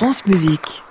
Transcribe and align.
France 0.00 0.24
Musique. 0.24 0.82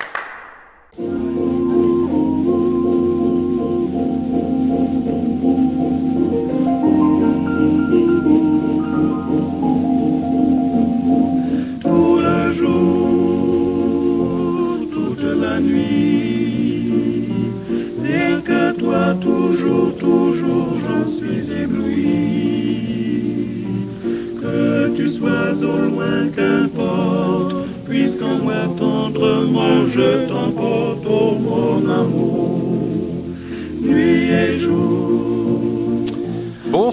Tendrement 28.67 29.87
je 29.87 30.27
t'emporte, 30.27 31.05
oh 31.09 31.48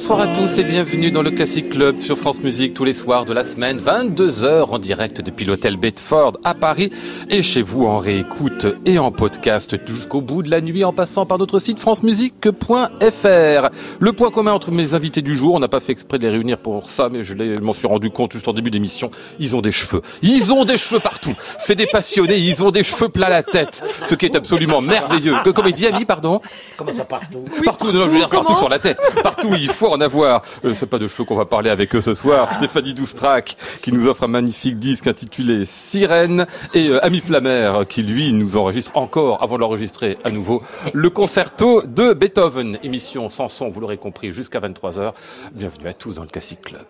Bonsoir 0.08 0.30
à 0.30 0.36
tous 0.36 0.58
et 0.58 0.62
bienvenue 0.62 1.10
dans 1.10 1.22
le 1.22 1.32
Classic 1.32 1.68
Club 1.68 1.98
sur 1.98 2.16
France 2.16 2.40
Musique 2.40 2.74
tous 2.74 2.84
les 2.84 2.92
soirs 2.92 3.24
de 3.24 3.32
la 3.32 3.42
semaine, 3.42 3.80
22h 3.80 4.66
en 4.70 4.78
direct 4.78 5.20
depuis 5.20 5.44
l'hôtel 5.44 5.76
Bedford 5.76 6.38
à 6.44 6.54
Paris 6.54 6.92
et 7.28 7.42
chez 7.42 7.60
vous 7.60 7.86
en 7.86 7.98
réécoute 7.98 8.68
et 8.84 9.00
en 9.00 9.10
podcast 9.10 9.76
jusqu'au 9.84 10.20
bout 10.20 10.44
de 10.44 10.48
la 10.48 10.60
nuit 10.60 10.84
en 10.84 10.92
passant 10.92 11.26
par 11.26 11.38
notre 11.38 11.58
site 11.58 11.80
francemusique.fr. 11.80 13.68
Le 13.98 14.12
point 14.12 14.30
commun 14.30 14.52
entre 14.52 14.70
mes 14.70 14.94
invités 14.94 15.22
du 15.22 15.34
jour, 15.34 15.54
on 15.54 15.58
n'a 15.58 15.66
pas 15.66 15.80
fait 15.80 15.90
exprès 15.90 16.18
de 16.18 16.22
les 16.22 16.30
réunir 16.30 16.58
pour 16.58 16.88
ça 16.88 17.08
mais 17.10 17.24
je 17.24 17.34
m'en 17.60 17.72
suis 17.72 17.88
rendu 17.88 18.10
compte 18.10 18.30
juste 18.30 18.46
en 18.46 18.52
début 18.52 18.70
d'émission, 18.70 19.10
ils 19.40 19.56
ont 19.56 19.60
des 19.60 19.72
cheveux. 19.72 20.02
Ils 20.22 20.52
ont 20.52 20.64
des 20.64 20.78
cheveux 20.78 21.00
partout. 21.00 21.34
C'est 21.58 21.74
des 21.74 21.86
passionnés, 21.86 22.38
ils 22.38 22.62
ont 22.62 22.70
des 22.70 22.84
cheveux 22.84 23.08
plein 23.08 23.28
la 23.28 23.42
tête, 23.42 23.82
ce 24.04 24.14
qui 24.14 24.26
est 24.26 24.36
absolument 24.36 24.80
merveilleux. 24.80 25.34
Que, 25.42 25.50
comme 25.50 25.66
il 25.66 25.74
dit 25.74 25.88
Ami, 25.88 26.04
pardon? 26.04 26.40
Comment 26.76 26.94
ça 26.94 27.04
partout? 27.04 27.44
Partout, 27.64 27.90
non, 27.90 28.04
je 28.04 28.10
veux 28.10 28.18
dire 28.18 28.28
partout 28.28 28.54
sur 28.54 28.68
la 28.68 28.78
tête. 28.78 29.00
Partout, 29.24 29.48
il 29.58 29.68
faut 29.68 29.95
en 29.96 30.00
avoir. 30.00 30.42
Euh, 30.64 30.74
c'est 30.74 30.86
pas 30.86 30.98
de 30.98 31.06
cheveux 31.06 31.24
qu'on 31.24 31.34
va 31.34 31.46
parler 31.46 31.70
avec 31.70 31.94
eux 31.94 32.00
ce 32.00 32.14
soir. 32.14 32.48
Stéphanie 32.56 32.94
Doustrac, 32.94 33.56
qui 33.82 33.92
nous 33.92 34.06
offre 34.06 34.24
un 34.24 34.28
magnifique 34.28 34.78
disque 34.78 35.06
intitulé 35.06 35.64
Sirène, 35.64 36.46
et 36.74 36.88
euh, 36.88 37.04
Ami 37.04 37.20
Flammer, 37.20 37.72
qui 37.88 38.02
lui 38.02 38.32
nous 38.32 38.56
enregistre 38.56 38.92
encore, 38.94 39.42
avant 39.42 39.56
de 39.56 39.60
l'enregistrer 39.60 40.18
à 40.24 40.30
nouveau, 40.30 40.62
le 40.92 41.10
concerto 41.10 41.82
de 41.82 42.12
Beethoven. 42.12 42.78
Émission 42.82 43.28
sans 43.28 43.48
son, 43.48 43.68
vous 43.70 43.80
l'aurez 43.80 43.98
compris, 43.98 44.32
jusqu'à 44.32 44.60
23h. 44.60 45.12
Bienvenue 45.52 45.88
à 45.88 45.92
tous 45.94 46.14
dans 46.14 46.22
le 46.22 46.28
Classic 46.28 46.60
Club. 46.60 46.84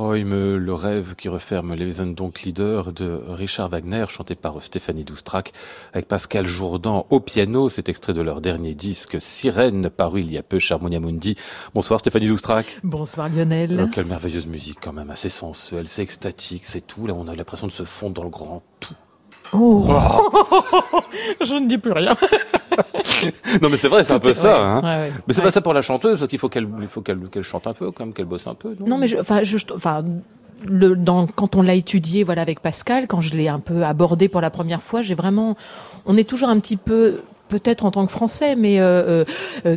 Le 0.00 0.72
rêve 0.74 1.16
qui 1.16 1.28
referme 1.28 1.74
les 1.74 1.88
donc 2.14 2.42
leader 2.42 2.92
de 2.92 3.20
Richard 3.26 3.68
Wagner, 3.68 4.04
chanté 4.08 4.36
par 4.36 4.62
Stéphanie 4.62 5.02
Doustrac, 5.02 5.52
avec 5.92 6.06
Pascal 6.06 6.46
Jourdan 6.46 7.06
au 7.10 7.18
piano. 7.18 7.68
C'est 7.68 7.88
extrait 7.88 8.12
de 8.12 8.20
leur 8.20 8.40
dernier 8.40 8.74
disque 8.74 9.20
Sirène, 9.20 9.90
paru 9.90 10.20
il 10.20 10.30
y 10.30 10.38
a 10.38 10.44
peu 10.44 10.60
chez 10.60 10.74
Harmonia 10.74 11.00
Mundi. 11.00 11.34
Bonsoir 11.74 11.98
Stéphanie 11.98 12.28
Doustrac. 12.28 12.78
Bonsoir 12.84 13.28
Lionel. 13.28 13.80
Euh, 13.80 13.86
quelle 13.92 14.04
merveilleuse 14.04 14.46
musique 14.46 14.78
quand 14.80 14.92
même, 14.92 15.10
assez 15.10 15.30
sensuelle, 15.30 15.88
c'est 15.88 16.02
extatique, 16.02 16.64
c'est 16.64 16.86
tout. 16.86 17.08
Là, 17.08 17.14
on 17.14 17.26
a 17.26 17.34
l'impression 17.34 17.66
de 17.66 17.72
se 17.72 17.82
fondre 17.82 18.14
dans 18.14 18.24
le 18.24 18.30
grand 18.30 18.62
tout. 18.78 18.94
Oh. 19.52 19.84
Je 21.40 21.54
ne 21.54 21.66
dis 21.66 21.78
plus 21.78 21.92
rien. 21.92 22.16
non 23.62 23.68
mais 23.68 23.76
c'est 23.76 23.88
vrai, 23.88 24.04
c'est 24.04 24.14
un 24.14 24.18
peu 24.18 24.28
Ouais, 24.28 24.34
ça. 24.34 24.60
Hein. 24.60 24.82
ouais, 24.82 24.88
ouais. 25.08 25.12
Mais 25.26 25.34
c'est 25.34 25.42
pas 25.42 25.50
ça 25.50 25.60
pour 25.60 25.74
la 25.74 25.82
chanteuse, 25.82 26.26
qu'il 26.28 26.38
faut 26.38 26.48
qu'elle, 26.48 26.68
il 26.80 26.88
faut 26.88 27.00
qu'elle, 27.00 27.18
qu'elle 27.30 27.42
chante 27.42 27.66
un 27.66 27.72
peu, 27.74 27.90
quand 27.90 28.04
même, 28.04 28.14
qu'elle 28.14 28.26
bosse 28.26 28.46
un 28.46 28.54
peu. 28.54 28.76
Non, 28.80 28.86
Non, 28.86 28.98
mais 28.98 29.18
enfin, 29.18 29.42
je, 29.42 29.56
enfin, 29.74 30.04
le, 30.66 30.96
dans, 30.96 31.26
quand 31.26 31.56
on 31.56 31.62
l'a 31.62 31.74
étudié, 31.74 32.24
voilà, 32.24 32.42
avec 32.42 32.60
Pascal, 32.60 33.06
quand 33.06 33.20
je 33.20 33.34
l'ai 33.34 33.48
un 33.48 33.60
peu 33.60 33.84
abordé 33.84 34.28
pour 34.28 34.40
la 34.40 34.50
première 34.50 34.82
fois, 34.82 35.02
j'ai 35.02 35.14
vraiment, 35.14 35.56
on 36.06 36.16
est 36.16 36.28
toujours 36.28 36.48
un 36.48 36.58
petit 36.60 36.76
peu, 36.76 37.20
peut-être 37.48 37.84
en 37.84 37.90
tant 37.90 38.04
que 38.04 38.12
Français, 38.12 38.56
mais 38.56 38.80
euh, 38.80 39.24
euh, 39.66 39.76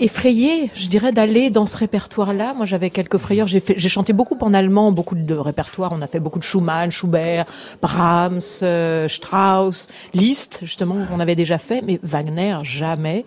euh, 0.00 0.04
effrayé, 0.04 0.70
je 0.74 0.88
dirais, 0.88 1.12
d'aller 1.12 1.50
dans 1.50 1.66
ce 1.66 1.76
répertoire-là. 1.76 2.54
Moi, 2.54 2.66
j'avais 2.66 2.90
quelques 2.90 3.18
frayeurs. 3.18 3.46
J'ai 3.46 3.88
chanté 3.88 4.12
beaucoup 4.12 4.36
en 4.40 4.54
allemand, 4.54 4.92
beaucoup 4.92 5.14
de 5.14 5.34
répertoires. 5.34 5.92
On 5.92 6.02
a 6.02 6.06
fait 6.06 6.20
beaucoup 6.20 6.38
de 6.38 6.44
Schumann, 6.44 6.90
Schubert, 6.90 7.46
Brahms, 7.82 8.40
euh, 8.62 9.08
Strauss, 9.08 9.88
Liszt, 10.14 10.60
justement, 10.62 10.96
on 11.12 11.20
avait 11.20 11.36
déjà 11.36 11.58
fait, 11.58 11.82
mais 11.82 11.98
Wagner, 12.02 12.58
jamais. 12.62 13.24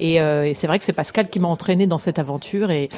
Et, 0.00 0.20
euh, 0.20 0.46
et 0.46 0.54
c'est 0.54 0.66
vrai 0.66 0.78
que 0.78 0.84
c'est 0.84 0.92
Pascal 0.92 1.28
qui 1.28 1.40
m'a 1.40 1.48
entraîné 1.48 1.86
dans 1.86 1.98
cette 1.98 2.18
aventure 2.18 2.70
et 2.70 2.88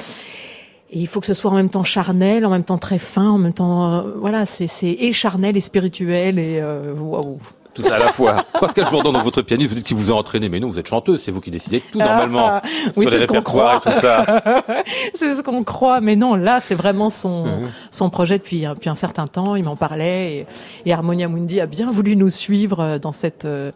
et 0.91 0.99
il 0.99 1.07
faut 1.07 1.19
que 1.19 1.25
ce 1.25 1.33
soit 1.33 1.51
en 1.51 1.55
même 1.55 1.69
temps 1.69 1.83
charnel, 1.83 2.45
en 2.45 2.49
même 2.49 2.63
temps 2.63 2.77
très 2.77 2.99
fin, 2.99 3.29
en 3.31 3.37
même 3.37 3.53
temps, 3.53 3.93
euh, 3.93 4.01
voilà, 4.17 4.45
c'est 4.45 4.67
c'est 4.67 4.91
et 4.91 5.11
charnel 5.11 5.57
et 5.57 5.61
spirituel 5.61 6.37
et 6.37 6.59
euh, 6.61 6.93
waouh. 6.93 7.37
Tout 7.37 7.64
ça 7.81 7.95
à 7.95 7.99
la 7.99 8.11
fois. 8.11 8.45
Pascal 8.59 8.87
Jourdan, 8.89 9.11
dans 9.11 9.23
votre 9.23 9.41
pianiste, 9.41 9.69
vous 9.69 9.75
dites 9.75 9.85
qu'il 9.87 9.97
vous 9.97 10.11
a 10.11 10.15
entraîné, 10.15 10.49
mais 10.49 10.59
non, 10.59 10.69
vous 10.69 10.79
êtes 10.79 10.87
chanteuse, 10.87 11.21
c'est 11.21 11.31
vous 11.31 11.41
qui 11.41 11.51
décidez 11.51 11.79
de 11.79 11.83
tout 11.91 11.99
normalement. 11.99 12.47
Ah, 12.47 12.61
oui, 12.97 13.07
c'est 13.09 13.19
ce 13.19 13.27
qu'on 13.27 13.41
croit. 13.41 13.77
et 13.77 13.89
tout 13.89 13.97
ça. 13.97 14.25
c'est 15.13 15.33
ce 15.35 15.41
qu'on 15.41 15.63
croit, 15.63 16.01
mais 16.01 16.15
non, 16.15 16.35
là, 16.35 16.59
c'est 16.59 16.75
vraiment 16.75 17.09
son 17.09 17.45
Mhm. 17.45 17.69
son 17.91 18.09
projet 18.09 18.37
depuis 18.37 18.61
depuis 18.61 18.89
un 18.89 18.95
certain 18.95 19.25
temps. 19.25 19.55
Il 19.55 19.63
m'en 19.65 19.75
parlait 19.75 20.33
et, 20.33 20.47
et 20.85 20.93
Harmonia 20.93 21.27
Mundi 21.27 21.59
a 21.59 21.65
bien 21.65 21.91
voulu 21.91 22.15
nous 22.15 22.29
suivre 22.29 22.79
euh, 22.79 22.99
dans 22.99 23.11
cette 23.11 23.45
euh, 23.45 23.71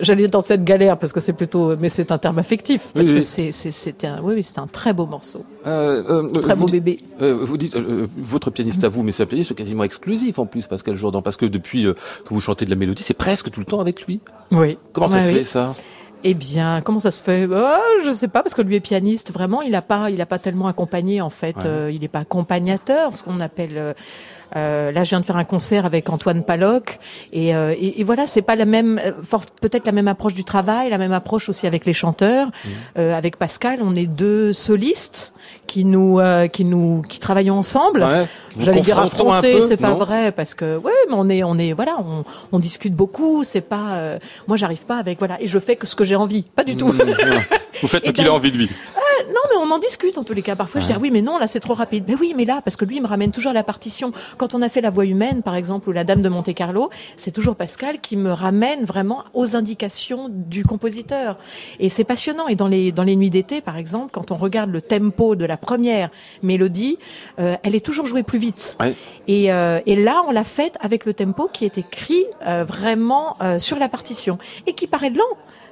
J'allais 0.00 0.22
dire 0.22 0.30
dans 0.30 0.40
cette 0.40 0.64
galère 0.64 0.98
parce 0.98 1.12
que 1.12 1.20
c'est 1.20 1.32
plutôt, 1.32 1.76
mais 1.76 1.88
c'est 1.88 2.10
un 2.12 2.18
terme 2.18 2.38
affectif 2.38 2.90
parce 2.94 3.06
Oui, 3.06 3.12
que 3.14 3.18
oui. 3.18 3.52
c'est 3.52 4.04
un, 4.04 4.20
oui, 4.22 4.34
oui, 4.36 4.42
c'est 4.42 4.58
un 4.58 4.66
très 4.66 4.92
beau 4.92 5.06
morceau, 5.06 5.44
Euh, 5.66 6.02
euh, 6.08 6.40
très 6.40 6.54
beau 6.56 6.66
bébé. 6.66 7.00
Euh, 7.22 7.38
vous 7.42 7.56
dites 7.56 7.76
euh, 7.76 7.80
euh, 8.02 8.06
votre 8.18 8.50
pianiste 8.50 8.84
à 8.84 8.88
vous, 8.88 9.02
mais 9.02 9.12
c'est 9.12 9.22
un 9.22 9.26
pianiste 9.26 9.54
quasiment 9.54 9.84
exclusif 9.84 10.38
en 10.38 10.46
plus, 10.46 10.66
Pascal 10.66 10.94
Jourdan, 10.94 11.22
parce 11.22 11.36
que 11.36 11.46
depuis 11.46 11.86
euh, 11.86 11.94
que 11.94 12.34
vous 12.34 12.40
chantez 12.40 12.64
de 12.64 12.70
la 12.70 12.76
mélodie, 12.76 13.02
c'est 13.02 13.14
presque 13.14 13.50
tout 13.50 13.60
le 13.60 13.66
temps 13.66 13.80
avec 13.80 14.06
lui. 14.06 14.20
Oui. 14.50 14.78
Comment 14.92 15.08
ça 15.08 15.16
Ouais, 15.16 15.24
se 15.24 15.32
fait 15.32 15.44
ça? 15.44 15.74
Eh 16.26 16.32
bien, 16.32 16.80
comment 16.80 17.00
ça 17.00 17.10
se 17.10 17.20
fait? 17.20 17.46
Euh, 17.50 17.66
Je 18.02 18.10
sais 18.10 18.28
pas 18.28 18.42
parce 18.42 18.54
que 18.54 18.62
lui 18.62 18.76
est 18.76 18.80
pianiste. 18.80 19.30
Vraiment, 19.30 19.60
il 19.60 19.74
a 19.74 19.82
pas, 19.82 20.08
il 20.08 20.18
a 20.22 20.26
pas 20.26 20.38
tellement 20.38 20.68
accompagné 20.68 21.20
en 21.20 21.28
fait. 21.28 21.54
Ouais. 21.56 21.66
Euh, 21.66 21.90
il 21.92 22.00
n'est 22.00 22.08
pas 22.08 22.20
accompagnateur, 22.20 23.14
ce 23.14 23.22
qu'on 23.22 23.40
appelle. 23.40 23.94
Euh, 24.56 24.92
là, 24.92 25.04
je 25.04 25.10
viens 25.10 25.20
de 25.20 25.24
faire 25.24 25.36
un 25.36 25.44
concert 25.44 25.86
avec 25.86 26.10
Antoine 26.10 26.44
Paloc 26.44 26.98
et, 27.32 27.54
euh, 27.54 27.74
et, 27.78 28.00
et 28.00 28.04
voilà, 28.04 28.26
c'est 28.26 28.42
pas 28.42 28.56
la 28.56 28.64
même, 28.64 29.00
euh, 29.04 29.12
peut-être 29.60 29.86
la 29.86 29.92
même 29.92 30.08
approche 30.08 30.34
du 30.34 30.44
travail, 30.44 30.90
la 30.90 30.98
même 30.98 31.12
approche 31.12 31.48
aussi 31.48 31.66
avec 31.66 31.86
les 31.86 31.92
chanteurs. 31.92 32.48
Euh, 32.98 33.16
avec 33.16 33.36
Pascal, 33.36 33.80
on 33.82 33.94
est 33.96 34.06
deux 34.06 34.52
solistes 34.52 35.32
qui 35.66 35.84
nous, 35.84 36.20
euh, 36.20 36.46
qui 36.46 36.64
nous, 36.64 37.02
qui 37.08 37.18
travaillons 37.18 37.58
ensemble. 37.58 38.02
Ouais. 38.02 38.26
J'allais 38.58 38.80
dire 38.80 38.98
affronter, 38.98 39.62
c'est 39.62 39.76
pas 39.76 39.94
vrai 39.94 40.30
parce 40.32 40.54
que 40.54 40.76
ouais, 40.76 40.92
mais 41.08 41.14
on 41.16 41.28
est 41.28 41.42
on 41.42 41.58
est 41.58 41.72
voilà, 41.72 41.96
on, 41.98 42.24
on 42.52 42.58
discute 42.58 42.94
beaucoup, 42.94 43.42
c'est 43.42 43.60
pas 43.60 43.94
euh, 43.96 44.18
moi 44.46 44.56
j'arrive 44.56 44.84
pas 44.84 44.96
avec 44.96 45.18
voilà 45.18 45.40
et 45.42 45.46
je 45.48 45.58
fais 45.58 45.76
que 45.76 45.86
ce 45.86 45.96
que 45.96 46.04
j'ai 46.04 46.16
envie, 46.16 46.44
pas 46.54 46.64
du 46.64 46.76
tout. 46.76 46.86
Mmh, 46.86 47.00
ouais. 47.00 47.46
Vous 47.82 47.88
faites 47.88 48.04
ce 48.04 48.10
qu'il 48.12 48.26
a 48.26 48.32
envie 48.32 48.52
de 48.52 48.58
lui. 48.58 48.70
Non, 49.28 49.40
mais 49.50 49.56
on 49.58 49.70
en 49.70 49.78
discute 49.78 50.18
en 50.18 50.24
tous 50.24 50.34
les 50.34 50.42
cas. 50.42 50.56
Parfois 50.56 50.80
je 50.80 50.86
dis 50.86 50.92
ah 50.94 50.98
oui, 51.00 51.10
mais 51.10 51.22
non, 51.22 51.38
là 51.38 51.46
c'est 51.46 51.60
trop 51.60 51.74
rapide. 51.74 52.04
Mais 52.08 52.14
oui, 52.14 52.34
mais 52.36 52.44
là 52.44 52.60
parce 52.64 52.76
que 52.76 52.84
lui 52.84 52.96
il 52.96 53.02
me 53.02 53.06
ramène 53.06 53.32
toujours 53.32 53.52
la 53.52 53.62
partition. 53.62 54.12
Quand 54.36 54.54
on 54.54 54.62
a 54.62 54.68
fait 54.68 54.80
la 54.80 54.90
voix 54.90 55.04
humaine 55.04 55.42
par 55.42 55.54
exemple 55.54 55.88
ou 55.88 55.92
la 55.92 56.04
dame 56.04 56.22
de 56.22 56.28
Monte 56.28 56.54
Carlo, 56.54 56.90
c'est 57.16 57.30
toujours 57.30 57.56
Pascal 57.56 58.00
qui 58.00 58.16
me 58.16 58.32
ramène 58.32 58.84
vraiment 58.84 59.24
aux 59.32 59.56
indications 59.56 60.28
du 60.30 60.64
compositeur. 60.64 61.38
Et 61.80 61.88
c'est 61.88 62.04
passionnant 62.04 62.48
et 62.48 62.54
dans 62.54 62.68
les 62.68 62.92
dans 62.92 63.04
les 63.04 63.16
nuits 63.16 63.30
d'été 63.30 63.60
par 63.60 63.76
exemple, 63.76 64.10
quand 64.12 64.30
on 64.30 64.36
regarde 64.36 64.70
le 64.70 64.80
tempo 64.80 65.36
de 65.36 65.44
la 65.44 65.56
première 65.56 66.10
mélodie, 66.42 66.98
euh, 67.38 67.56
elle 67.62 67.74
est 67.74 67.84
toujours 67.84 68.06
jouée 68.06 68.22
plus 68.22 68.38
vite. 68.38 68.76
Ouais. 68.80 68.94
Et, 69.26 69.52
euh, 69.52 69.80
et 69.86 69.96
là, 69.96 70.22
on 70.26 70.30
l'a 70.30 70.44
faite 70.44 70.76
avec 70.80 71.06
le 71.06 71.14
tempo 71.14 71.48
qui 71.52 71.64
est 71.64 71.78
écrit 71.78 72.24
euh, 72.46 72.64
vraiment 72.64 73.36
euh, 73.40 73.58
sur 73.58 73.78
la 73.78 73.88
partition 73.88 74.38
et 74.66 74.74
qui 74.74 74.86
paraît 74.86 75.10
lent. 75.10 75.22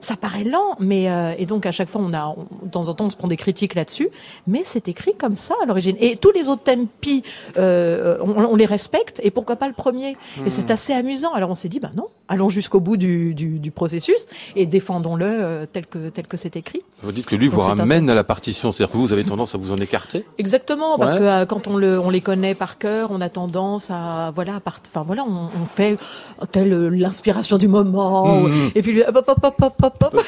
Ça 0.02 0.16
paraît 0.16 0.44
lent, 0.44 0.76
mais 0.80 1.08
euh, 1.10 1.32
et 1.38 1.46
donc 1.46 1.64
à 1.64 1.72
chaque 1.72 1.88
fois, 1.88 2.00
on 2.04 2.12
a 2.12 2.26
on- 2.36 2.66
de 2.66 2.70
temps 2.70 2.88
en 2.88 2.94
temps, 2.94 3.06
on 3.06 3.10
se 3.10 3.16
prend 3.16 3.28
des 3.28 3.36
critiques 3.36 3.74
là-dessus, 3.74 4.08
mais 4.46 4.62
c'est 4.64 4.88
écrit 4.88 5.14
comme 5.16 5.36
ça 5.36 5.54
à 5.62 5.66
l'origine. 5.66 5.96
Et 6.00 6.16
tous 6.16 6.32
les 6.32 6.48
autres 6.48 6.64
tempi, 6.64 7.22
euh, 7.56 8.18
on, 8.20 8.32
on 8.44 8.56
les 8.56 8.66
respecte. 8.66 9.20
Et 9.22 9.30
pourquoi 9.30 9.56
pas 9.56 9.68
le 9.68 9.74
premier? 9.74 10.16
Et 10.44 10.50
c'est 10.50 10.70
assez 10.70 10.92
amusant. 10.92 11.32
Alors 11.32 11.50
on 11.50 11.54
s'est 11.54 11.68
dit, 11.68 11.80
bah 11.80 11.90
non, 11.96 12.08
allons 12.28 12.48
jusqu'au 12.48 12.80
bout 12.80 12.96
du, 12.96 13.32
du, 13.34 13.58
du 13.60 13.70
processus 13.70 14.26
et 14.56 14.66
défendons-le 14.66 15.24
euh, 15.26 15.66
tel 15.72 15.86
que 15.86 16.08
tel 16.08 16.26
que 16.26 16.36
c'est 16.36 16.56
écrit. 16.56 16.82
Vous 17.02 17.12
dites 17.12 17.26
que 17.26 17.36
lui 17.36 17.48
vous 17.48 17.58
Donc, 17.58 17.78
ramène 17.78 18.10
à 18.10 18.14
la 18.14 18.24
partition, 18.24 18.72
c'est-à-dire 18.72 18.92
que 18.92 18.98
vous 18.98 19.12
avez 19.12 19.24
tendance 19.24 19.54
à 19.54 19.58
vous 19.58 19.72
en 19.72 19.76
écarter? 19.76 20.24
Exactement, 20.38 20.98
parce 20.98 21.12
Ouais. 21.12 21.18
que 21.20 21.24
euh, 21.24 21.46
quand 21.46 21.66
on, 21.68 21.76
le, 21.76 21.98
on 22.00 22.10
les 22.10 22.20
connaît 22.20 22.54
par 22.54 22.78
cœur, 22.78 23.10
on 23.12 23.20
a 23.20 23.28
tendance 23.28 23.90
à 23.90 24.32
voilà, 24.34 24.60
enfin 24.66 25.04
voilà, 25.06 25.24
on, 25.28 25.48
on 25.60 25.64
fait 25.64 25.96
euh, 26.42 26.46
telle 26.50 26.70
l'inspiration 26.88 27.56
du 27.58 27.68
moment, 27.68 28.40
Mhm. 28.42 28.70
et 28.74 28.82
puis 28.82 28.92
lui, 28.92 29.02
hop, 29.02 29.16
hop, 29.28 29.38
hop, 29.42 29.74
hop, 29.82 29.91
hop, 30.00 30.14
hop. 30.14 30.24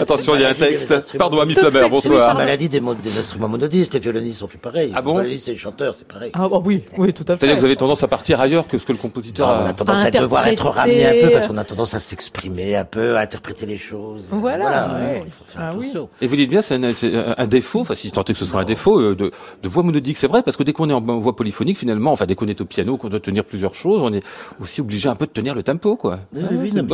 Attention, 0.00 0.34
il 0.34 0.42
y 0.42 0.44
a 0.44 0.48
un 0.50 0.54
texte. 0.54 1.16
Pardon, 1.18 1.40
Ami 1.40 1.54
Donc, 1.54 1.68
Flamer, 1.70 1.78
c'est- 1.78 2.00
C'est 2.00 2.08
bonsoir. 2.08 2.28
la 2.28 2.34
maladie 2.34 2.68
des, 2.68 2.80
instruments 3.18 3.48
monodistes. 3.48 3.94
Les 3.94 4.00
violonistes 4.00 4.42
ont 4.42 4.48
fait 4.48 4.58
pareil. 4.58 4.92
Ah 4.94 5.02
bon 5.02 5.12
Les 5.12 5.20
violonistes 5.22 5.48
et 5.48 5.52
les 5.52 5.58
chanteurs, 5.58 5.94
c'est 5.94 6.06
pareil. 6.06 6.30
Ah 6.34 6.48
bah 6.48 6.60
oui, 6.64 6.82
oui, 6.98 7.12
tout 7.12 7.24
à 7.28 7.34
fait. 7.34 7.40
C'est-à-dire 7.40 7.56
que 7.56 7.60
vous 7.60 7.66
avez 7.66 7.76
tendance 7.76 8.02
à 8.02 8.08
partir 8.08 8.40
ailleurs 8.40 8.66
que 8.66 8.78
ce 8.78 8.84
que 8.84 8.92
le 8.92 8.98
compositeur 8.98 9.48
Non, 9.48 9.62
on 9.64 9.66
a. 9.66 9.72
tendance 9.72 10.04
à 10.04 10.06
à 10.06 10.10
devoir 10.10 10.46
être 10.46 10.66
ramené 10.68 11.06
un 11.06 11.26
peu 11.26 11.30
parce 11.32 11.48
qu'on 11.48 11.56
a 11.56 11.64
tendance 11.64 11.94
à 11.94 11.98
s'exprimer 11.98 12.76
un 12.76 12.84
peu, 12.84 13.16
à 13.16 13.20
interpréter 13.20 13.66
les 13.66 13.78
choses. 13.78 14.26
Voilà, 14.30 14.94
ouais. 15.00 15.22
Il 15.26 15.32
faut 15.32 15.44
faire 15.46 15.62
Ah 15.70 15.74
oui. 15.76 15.92
Et 16.20 16.26
vous 16.26 16.36
dites 16.36 16.50
bien, 16.50 16.62
c'est 16.62 16.74
un, 16.74 17.46
défaut, 17.46 17.80
enfin 17.80 17.94
si 17.94 18.10
tant 18.10 18.22
est 18.22 18.32
que 18.32 18.38
ce 18.38 18.44
soit 18.44 18.60
un 18.60 18.64
défaut, 18.64 19.00
euh, 19.00 19.14
de, 19.14 19.30
de 19.62 19.68
voix 19.68 19.82
monodique. 19.82 20.16
C'est 20.16 20.26
vrai, 20.26 20.42
parce 20.42 20.56
que 20.56 20.62
dès 20.62 20.72
qu'on 20.72 20.88
est 20.90 20.92
en 20.92 21.00
voix 21.00 21.36
polyphonique, 21.36 21.78
finalement, 21.78 22.12
enfin 22.12 22.26
dès 22.26 22.34
qu'on 22.34 22.48
est 22.48 22.60
au 22.60 22.64
piano, 22.64 22.96
qu'on 22.96 23.08
doit 23.08 23.20
tenir 23.20 23.44
plusieurs 23.44 23.74
choses, 23.74 24.00
on 24.02 24.12
est 24.12 24.22
aussi 24.60 24.80
obligé 24.80 25.08
un 25.08 25.16
peu 25.16 25.26
de 25.26 25.32
tenir 25.32 25.54
le 25.54 25.62
tempo, 25.62 25.96
quoi. 25.96 26.18
Oui, 26.34 26.42
oui, 26.50 26.56
oui, 26.62 26.72
non, 26.72 26.86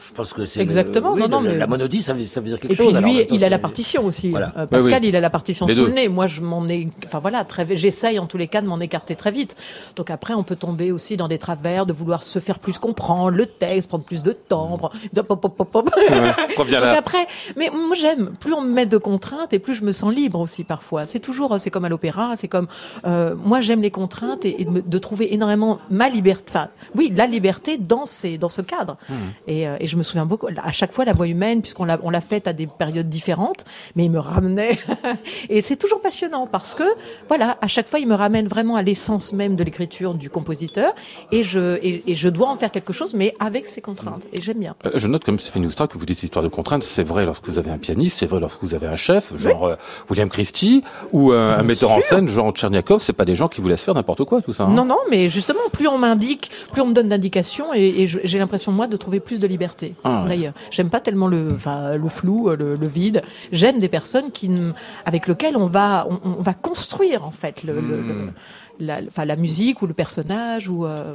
Je 0.00 0.12
pense 0.12 0.32
que 0.32 0.44
c'est 0.46 0.60
Exactement, 0.60 1.10
le- 1.10 1.22
oui, 1.22 1.28
non, 1.28 1.28
non, 1.28 1.40
le- 1.42 1.50
mais- 1.52 1.58
la 1.58 1.66
monodie, 1.66 2.00
ça 2.02 2.14
veut, 2.14 2.26
ça 2.26 2.40
veut 2.40 2.48
dire 2.48 2.58
quelque 2.60 2.72
Et 2.72 2.76
chose. 2.76 2.88
puis 2.94 2.96
en 2.96 3.00
lui, 3.06 3.26
temps, 3.26 3.34
il 3.34 3.44
a 3.44 3.48
la 3.48 3.58
partition 3.58 4.04
aussi. 4.04 4.30
Voilà. 4.30 4.52
Euh, 4.56 4.66
Pascal, 4.66 5.02
oui. 5.02 5.08
il 5.08 5.16
a 5.16 5.20
la 5.20 5.30
partition 5.30 5.66
Les 5.66 5.74
sous 5.74 5.80
deux. 5.82 5.86
le 5.88 5.92
nez. 5.92 6.08
Moi, 6.08 6.26
je 6.26 6.40
m'en 6.40 6.66
ai, 6.68 6.86
enfin 7.06 7.18
voilà, 7.18 7.44
très, 7.44 7.66
j'essaye 7.76 8.18
en 8.18 8.26
tous 8.26 8.36
les 8.38 8.48
cas 8.48 8.62
de 8.62 8.66
m'en 8.66 8.80
écarter 8.80 9.14
très 9.16 9.30
vite. 9.30 9.56
Donc 9.96 10.10
après, 10.10 10.34
on 10.34 10.42
peut 10.42 10.56
tomber 10.56 10.90
aussi 10.92 11.16
dans 11.16 11.28
des 11.28 11.38
travers 11.38 11.86
de 11.86 11.92
vouloir 11.92 12.22
se 12.22 12.38
faire 12.38 12.58
plus 12.58 12.78
comprendre 12.78 13.30
le 13.30 13.46
texte, 13.46 13.88
prendre 13.88 14.04
plus 14.04 14.22
de 14.22 14.32
temps, 14.32 14.76
prendre- 14.78 14.94
de 15.12 15.20
pop, 15.20 15.40
pop, 15.40 15.54
pop, 15.56 15.70
pop. 15.70 15.90
Reviens 16.56 16.80
Donc 16.80 16.96
après, 16.96 17.26
mais 17.56 17.70
moi 17.70 17.94
j'aime. 17.94 18.30
Plus 18.40 18.52
on 18.54 18.62
me 18.62 18.72
met 18.72 18.86
de 18.86 18.96
contraintes 18.98 19.52
et 19.52 19.58
plus 19.58 19.74
je 19.74 19.84
me 19.84 19.92
sens 19.92 20.12
libre 20.14 20.40
aussi 20.40 20.64
parfois. 20.64 21.06
C'est 21.06 21.20
toujours, 21.20 21.54
c'est 21.58 21.70
comme 21.70 21.84
à 21.84 21.88
l'opéra, 21.88 22.36
c'est 22.36 22.48
comme 22.48 22.66
euh, 23.06 23.34
moi 23.36 23.60
j'aime 23.60 23.82
les 23.82 23.90
contraintes 23.90 24.44
et, 24.44 24.62
et 24.62 24.64
de, 24.64 24.98
trouver 24.98 25.32
énormément 25.34 25.78
ma 25.90 26.08
liberté. 26.08 26.44
Enfin, 26.48 26.68
oui, 26.94 27.12
la 27.14 27.26
liberté 27.26 27.76
dans 27.78 28.06
ces 28.06 28.38
dans 28.38 28.48
ce 28.48 28.62
cadre. 28.62 28.96
Et, 29.46 29.68
euh, 29.68 29.76
et 29.80 29.86
je 29.90 29.96
me 29.96 30.02
souviens 30.02 30.26
beaucoup. 30.26 30.46
À 30.62 30.72
chaque 30.72 30.92
fois, 30.92 31.04
la 31.04 31.12
voix 31.12 31.26
humaine, 31.26 31.60
puisqu'on 31.60 31.84
l'a 31.84 31.98
on 32.02 32.10
l'a 32.10 32.20
faite 32.20 32.46
à 32.46 32.52
des 32.52 32.66
périodes 32.66 33.08
différentes, 33.08 33.64
mais 33.96 34.04
il 34.04 34.10
me 34.10 34.18
ramenait. 34.20 34.78
et 35.48 35.60
c'est 35.62 35.76
toujours 35.76 36.00
passionnant 36.00 36.46
parce 36.46 36.74
que 36.74 36.84
voilà, 37.28 37.58
à 37.60 37.66
chaque 37.66 37.88
fois, 37.88 37.98
il 37.98 38.06
me 38.06 38.14
ramène 38.14 38.48
vraiment 38.48 38.76
à 38.76 38.82
l'essence 38.82 39.32
même 39.32 39.56
de 39.56 39.64
l'écriture 39.64 40.14
du 40.14 40.30
compositeur 40.30 40.94
et 41.32 41.42
je 41.42 41.78
et, 41.82 42.02
et 42.10 42.14
je 42.14 42.28
dois 42.28 42.48
en 42.48 42.56
faire 42.56 42.70
quelque 42.70 42.92
chose, 42.92 43.14
mais 43.14 43.34
avec 43.40 43.66
ses 43.66 43.80
contraintes. 43.80 44.24
Et 44.32 44.40
j'aime 44.42 44.58
bien. 44.58 44.74
Euh, 44.86 44.90
Je 44.94 45.06
note 45.08 45.24
comme 45.24 45.38
Stéphane 45.38 45.66
Oustra 45.66 45.86
que 45.88 45.98
vous 45.98 46.06
dites 46.06 46.22
histoire 46.22 46.42
de 46.44 46.48
contraintes, 46.48 46.82
c'est 46.82 47.02
vrai 47.02 47.24
lorsque 47.24 47.46
vous 47.48 47.58
avez 47.58 47.70
un 47.70 47.78
pianiste, 47.78 48.18
c'est 48.20 48.26
vrai 48.26 48.40
lorsque 48.40 48.62
vous 48.62 48.74
avez 48.74 48.86
un 48.86 48.96
chef, 48.96 49.36
genre 49.36 49.64
euh, 49.66 49.74
William 50.08 50.28
Christie, 50.28 50.82
ou 51.12 51.32
euh, 51.32 51.58
un 51.58 51.62
metteur 51.62 51.90
en 51.90 52.00
scène, 52.00 52.28
genre 52.28 52.52
Tcherniakov, 52.52 53.02
c'est 53.02 53.12
pas 53.12 53.24
des 53.24 53.34
gens 53.34 53.48
qui 53.48 53.60
vous 53.60 53.68
laissent 53.68 53.84
faire 53.84 53.94
n'importe 53.94 54.24
quoi, 54.24 54.40
tout 54.42 54.52
ça. 54.52 54.64
hein. 54.64 54.70
Non, 54.70 54.84
non, 54.84 54.98
mais 55.10 55.28
justement, 55.28 55.60
plus 55.72 55.88
on 55.88 55.98
m'indique, 55.98 56.50
plus 56.72 56.82
on 56.82 56.86
me 56.86 56.92
donne 56.94 57.08
d'indications, 57.08 57.72
et, 57.74 58.06
j'ai 58.06 58.38
l'impression 58.38 58.72
moi 58.72 58.86
de 58.86 58.96
trouver 58.96 59.20
plus 59.20 59.40
de 59.40 59.46
liberté. 59.46 59.79
Ah 60.04 60.22
ouais. 60.22 60.28
D'ailleurs, 60.28 60.52
j'aime 60.70 60.90
pas 60.90 61.00
tellement 61.00 61.26
le, 61.28 61.48
enfin, 61.54 61.96
le 61.96 62.08
flou, 62.08 62.48
le, 62.50 62.74
le 62.74 62.86
vide. 62.86 63.22
J'aime 63.52 63.78
des 63.78 63.88
personnes 63.88 64.30
qui, 64.30 64.50
avec 65.06 65.26
lesquelles 65.26 65.56
on 65.56 65.66
va, 65.66 66.06
on, 66.10 66.20
on 66.38 66.42
va 66.42 66.54
construire 66.54 67.24
en 67.24 67.30
fait 67.30 67.62
le, 67.64 67.74
Hmm. 67.80 67.88
le- 68.08 68.32
la, 68.86 69.00
enfin, 69.08 69.24
la 69.26 69.36
musique 69.36 69.82
ou 69.82 69.86
le 69.86 69.94
personnage 69.94 70.68
ou. 70.68 70.86
euh, 70.86 71.14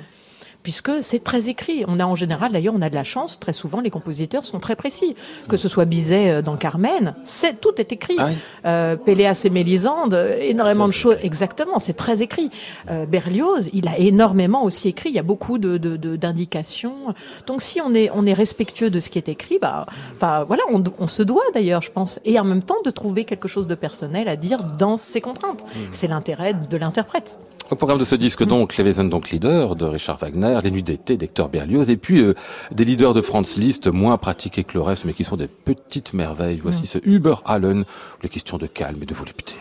puisque 0.65 1.03
c'est 1.03 1.23
très 1.23 1.47
écrit. 1.47 1.85
On 1.87 1.99
a 1.99 2.07
en 2.07 2.15
général, 2.15 2.51
d'ailleurs, 2.51 2.73
on 2.75 2.81
a 2.81 2.89
de 2.89 2.95
la 2.95 3.03
chance. 3.03 3.39
Très 3.39 3.53
souvent, 3.53 3.81
les 3.81 3.91
compositeurs 3.91 4.43
sont 4.43 4.59
très 4.59 4.75
précis. 4.75 5.15
Que 5.47 5.57
ce 5.57 5.67
soit 5.69 5.85
Bizet 5.85 6.31
euh, 6.31 6.41
dans 6.41 6.57
Carmen, 6.57 7.13
c'est 7.23 7.61
tout 7.61 7.75
est 7.77 7.91
écrit. 7.91 8.15
Ah 8.17 8.25
oui. 8.29 8.33
Euh, 8.65 8.95
Péléas 8.95 9.43
et 9.45 9.51
Mélisande, 9.51 10.15
énormément 10.39 10.87
Ça, 10.87 10.91
de 10.91 10.95
choses. 10.95 11.17
Exactement, 11.21 11.77
c'est 11.77 11.93
très 11.93 12.23
écrit. 12.23 12.49
Euh, 12.89 13.05
Berlioz, 13.05 13.69
il 13.73 13.87
a 13.87 13.99
énormément 13.99 14.63
aussi 14.63 14.87
écrit. 14.87 15.09
Il 15.09 15.15
y 15.15 15.19
a 15.19 15.23
beaucoup 15.23 15.59
de 15.59 15.77
de- 15.77 15.97
de- 15.97 16.15
d'indications. 16.15 17.13
Donc, 17.45 17.61
si 17.61 17.79
on 17.81 17.93
est 17.93 18.09
on 18.15 18.25
est 18.25 18.33
respectueux 18.33 18.89
de 18.89 18.99
ce 18.99 19.11
qui 19.11 19.19
est 19.19 19.29
écrit, 19.29 19.59
bah, 19.61 19.85
enfin 20.15 20.45
voilà, 20.45 20.63
on, 20.73 20.83
on 20.97 21.05
se 21.05 21.21
doit 21.21 21.43
d'ailleurs, 21.53 21.83
je 21.83 21.91
pense, 21.91 22.19
et 22.25 22.39
en 22.39 22.43
même 22.43 22.63
temps 22.63 22.81
de 22.83 22.89
trouver 22.89 23.23
quelque 23.25 23.47
chose 23.47 23.67
de 23.67 23.75
personnel 23.75 24.27
à 24.27 24.35
dire 24.35 24.57
dans 24.79 24.97
ses 24.97 25.21
contraintes. 25.21 25.63
C'est 25.91 26.07
l'intérêt 26.07 26.53
de 26.55 26.77
l'interprète. 26.77 27.37
Au 27.71 27.75
programme 27.75 27.97
de 27.97 28.05
ce 28.05 28.13
disque, 28.13 28.43
donc, 28.43 28.77
les 28.77 28.93
donc 28.93 29.31
leader 29.31 29.75
de 29.75 29.85
Richard 29.85 30.19
Wagner, 30.19 30.59
les 30.63 30.69
nuits 30.69 30.83
d'été 30.83 31.17
d'Hector 31.17 31.49
Berlioz, 31.49 31.89
et 31.89 31.97
puis 31.97 32.19
euh, 32.19 32.35
des 32.71 32.85
leaders 32.85 33.15
de 33.15 33.21
Franz 33.21 33.59
Liszt, 33.59 33.87
moins 33.87 34.19
pratiqués 34.19 34.63
que 34.63 34.75
le 34.75 34.81
reste, 34.81 35.05
mais 35.05 35.13
qui 35.13 35.23
sont 35.23 35.35
des 35.35 35.47
petites 35.47 36.13
merveilles. 36.13 36.59
Voici 36.61 36.85
ce 36.85 36.99
Uber 37.03 37.35
Allen, 37.43 37.83
les 38.21 38.29
questions 38.29 38.59
de 38.59 38.67
calme 38.67 39.01
et 39.01 39.07
de 39.07 39.15
volupté 39.15 39.55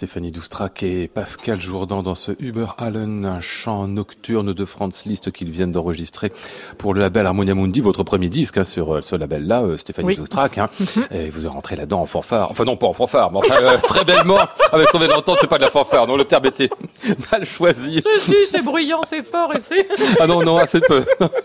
Stéphanie 0.00 0.32
Doustrac 0.32 0.82
et 0.82 1.08
Pascal 1.08 1.60
Jourdan 1.60 2.02
dans 2.02 2.14
ce 2.14 2.32
Uber 2.38 2.68
Allen, 2.78 3.26
un 3.26 3.42
chant 3.42 3.86
nocturne 3.86 4.54
de 4.54 4.64
Franz 4.64 5.06
Liszt 5.06 5.30
qu'ils 5.30 5.50
viennent 5.50 5.72
d'enregistrer 5.72 6.32
pour 6.78 6.94
le 6.94 7.02
label 7.02 7.26
Harmonia 7.26 7.54
Mundi, 7.54 7.82
votre 7.82 8.02
premier 8.02 8.30
disque 8.30 8.56
hein, 8.56 8.64
sur 8.64 8.94
euh, 8.94 9.00
ce 9.02 9.14
label-là, 9.14 9.60
euh, 9.62 9.76
Stéphanie 9.76 10.08
Oui. 10.08 10.16
Doustrac. 10.16 10.56
Hein, 10.56 10.70
et 11.10 11.28
vous 11.28 11.44
êtes 11.44 11.52
rentré 11.52 11.76
là-dedans 11.76 12.00
en 12.00 12.06
fanfare. 12.06 12.50
Enfin 12.50 12.64
non, 12.64 12.78
pas 12.78 12.86
en 12.86 12.94
fanfare, 12.94 13.30
mais 13.30 13.40
enfin 13.40 13.56
euh, 13.60 13.76
très 13.76 14.06
bellement. 14.06 14.38
Avec 14.72 14.88
son 14.88 15.00
d'entendre, 15.00 15.36
c'est 15.38 15.50
pas 15.50 15.58
de 15.58 15.64
la 15.64 15.70
fanfare. 15.70 16.06
Non, 16.06 16.16
le 16.16 16.24
terme 16.24 16.46
était 16.46 16.70
mal 17.30 17.44
choisi. 17.44 18.00
Si, 18.00 18.20
si, 18.20 18.46
c'est 18.46 18.62
bruyant, 18.62 19.02
c'est 19.04 19.22
fort, 19.22 19.54
et 19.54 19.60
c'est... 19.60 19.86
Ah 20.18 20.26
non, 20.26 20.42
non, 20.42 20.56
assez 20.56 20.80
peu. 20.80 21.04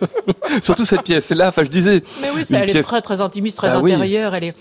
Surtout 0.61 0.85
cette 0.85 1.03
pièce. 1.03 1.29
Là, 1.31 1.49
enfin 1.49 1.65
je 1.65 1.69
disais, 1.69 2.01
Mais 2.21 2.29
oui, 2.33 2.45
ça, 2.45 2.59
elle 2.59 2.69
est 2.73 2.83
très, 2.83 3.01
très 3.01 3.19
intimiste, 3.19 3.57
très 3.57 3.71
Ah 3.71 3.79
oui. 3.81 3.91
intérieure, 3.91 4.33
elle 4.33 4.45
est... 4.45 4.55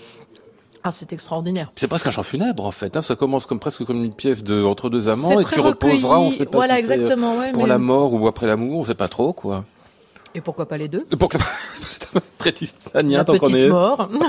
Ah, 0.87 0.91
c'est 0.91 1.11
extraordinaire. 1.13 1.71
C'est 1.75 1.87
presque 1.87 2.05
un 2.05 2.11
chant 2.11 2.21
funèbre 2.21 2.63
en 2.63 2.71
fait. 2.71 2.95
Hein. 2.95 3.01
Ça 3.01 3.15
commence 3.15 3.47
comme 3.47 3.59
presque 3.59 3.83
comme 3.85 4.03
une 4.03 4.13
pièce 4.13 4.43
de 4.43 4.63
entre 4.63 4.89
deux 4.91 5.07
amants 5.07 5.39
et 5.39 5.43
tu 5.43 5.59
reposeras. 5.59 6.19
On 6.19 6.29
sait 6.29 6.45
pas 6.45 6.59
Voilà, 6.59 6.77
si 6.77 6.83
euh, 6.91 6.93
exactement. 6.93 7.37
Ouais, 7.39 7.51
pour 7.51 7.63
mais- 7.63 7.69
la 7.69 7.79
mort 7.79 8.13
ou 8.13 8.27
après 8.27 8.45
l'amour. 8.45 8.79
On 8.81 8.83
sait 8.85 8.93
pas 8.93 9.07
trop 9.07 9.33
quoi. 9.33 9.65
Et 10.35 10.41
pourquoi 10.41 10.67
pas 10.67 10.77
les 10.77 10.87
deux? 10.87 11.03
que 12.37 12.37
Trétistanien, 12.37 13.19
La 13.19 13.23
tant 13.25 13.37
qu'on 13.37 13.49
est. 13.49 13.67
mort. 13.67 14.09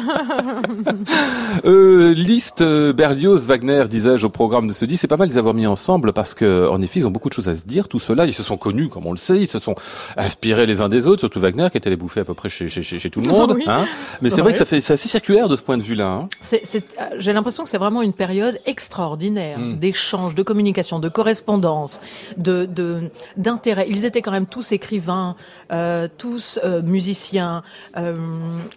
Euh, 1.65 2.13
Liszt, 2.15 2.61
euh, 2.61 2.93
Berlioz, 2.93 3.47
Wagner, 3.47 3.85
disais-je 3.89 4.27
au 4.27 4.29
programme 4.29 4.67
de 4.69 4.73
ce 4.73 4.85
dit, 4.85 4.97
c'est 4.97 5.07
pas 5.09 5.17
mal 5.17 5.29
de 5.29 5.33
les 5.33 5.39
avoir 5.39 5.55
mis 5.55 5.67
ensemble 5.67 6.13
parce 6.13 6.35
que, 6.35 6.69
en 6.69 6.81
effet, 6.83 7.01
ils 7.01 7.07
ont 7.07 7.11
beaucoup 7.11 7.29
de 7.29 7.35
choses 7.35 7.49
à 7.49 7.57
se 7.57 7.65
dire. 7.67 7.89
Tout 7.89 7.99
cela, 7.99 8.27
ils 8.27 8.33
se 8.35 8.43
sont 8.43 8.57
connus, 8.57 8.89
comme 8.89 9.07
on 9.07 9.13
le 9.13 9.17
sait, 9.19 9.41
ils 9.41 9.49
se 9.49 9.59
sont 9.59 9.75
inspirés 10.17 10.67
les 10.67 10.81
uns 10.81 10.89
des 10.89 11.07
autres, 11.07 11.21
surtout 11.21 11.41
Wagner 11.41 11.69
qui 11.71 11.79
était 11.79 11.91
les 11.91 11.97
bouffer 11.97 12.21
à 12.21 12.25
peu 12.25 12.35
près 12.35 12.49
chez, 12.49 12.69
chez, 12.69 12.83
chez, 12.83 12.99
chez 12.99 13.11
tout 13.11 13.21
le 13.21 13.31
monde. 13.31 13.53
Oui. 13.57 13.65
Hein 13.67 13.87
Mais 14.23 14.31
c'est 14.31 14.43
vrai 14.43 14.53
que 14.53 14.59
ça 14.59 14.65
fait, 14.65 14.81
c'est 14.81 14.93
assez 14.93 15.09
circulaire 15.09 15.49
de 15.49 15.57
ce 15.57 15.63
point 15.63 15.77
de 15.77 15.83
vue-là. 15.83 16.07
Hein. 16.09 16.29
C'est- 16.41 16.63
c'est- 16.65 16.97
euh, 17.01 17.05
J'ai 17.19 17.33
l'impression 17.33 17.65
que 17.65 17.69
c'est 17.71 17.79
vraiment 17.79 18.03
une 18.03 18.13
période 18.13 18.59
extraordinaire 18.67 19.59
Mm. 19.59 19.79
d'échanges, 19.79 20.35
de 20.35 20.43
communication, 20.43 20.99
de 20.99 21.09
correspondance, 21.09 22.01
de 22.37 22.67
de- 22.67 23.11
d'intérêt. 23.37 23.87
Ils 23.89 24.05
étaient 24.05 24.23
quand 24.23 24.31
même 24.33 24.47
tous 24.47 24.73
écrivains, 24.73 25.37
euh, 25.73 26.09
tous 26.19 26.59
euh, 26.65 26.83
musiciens. 26.83 27.63
Euh, 27.97 28.15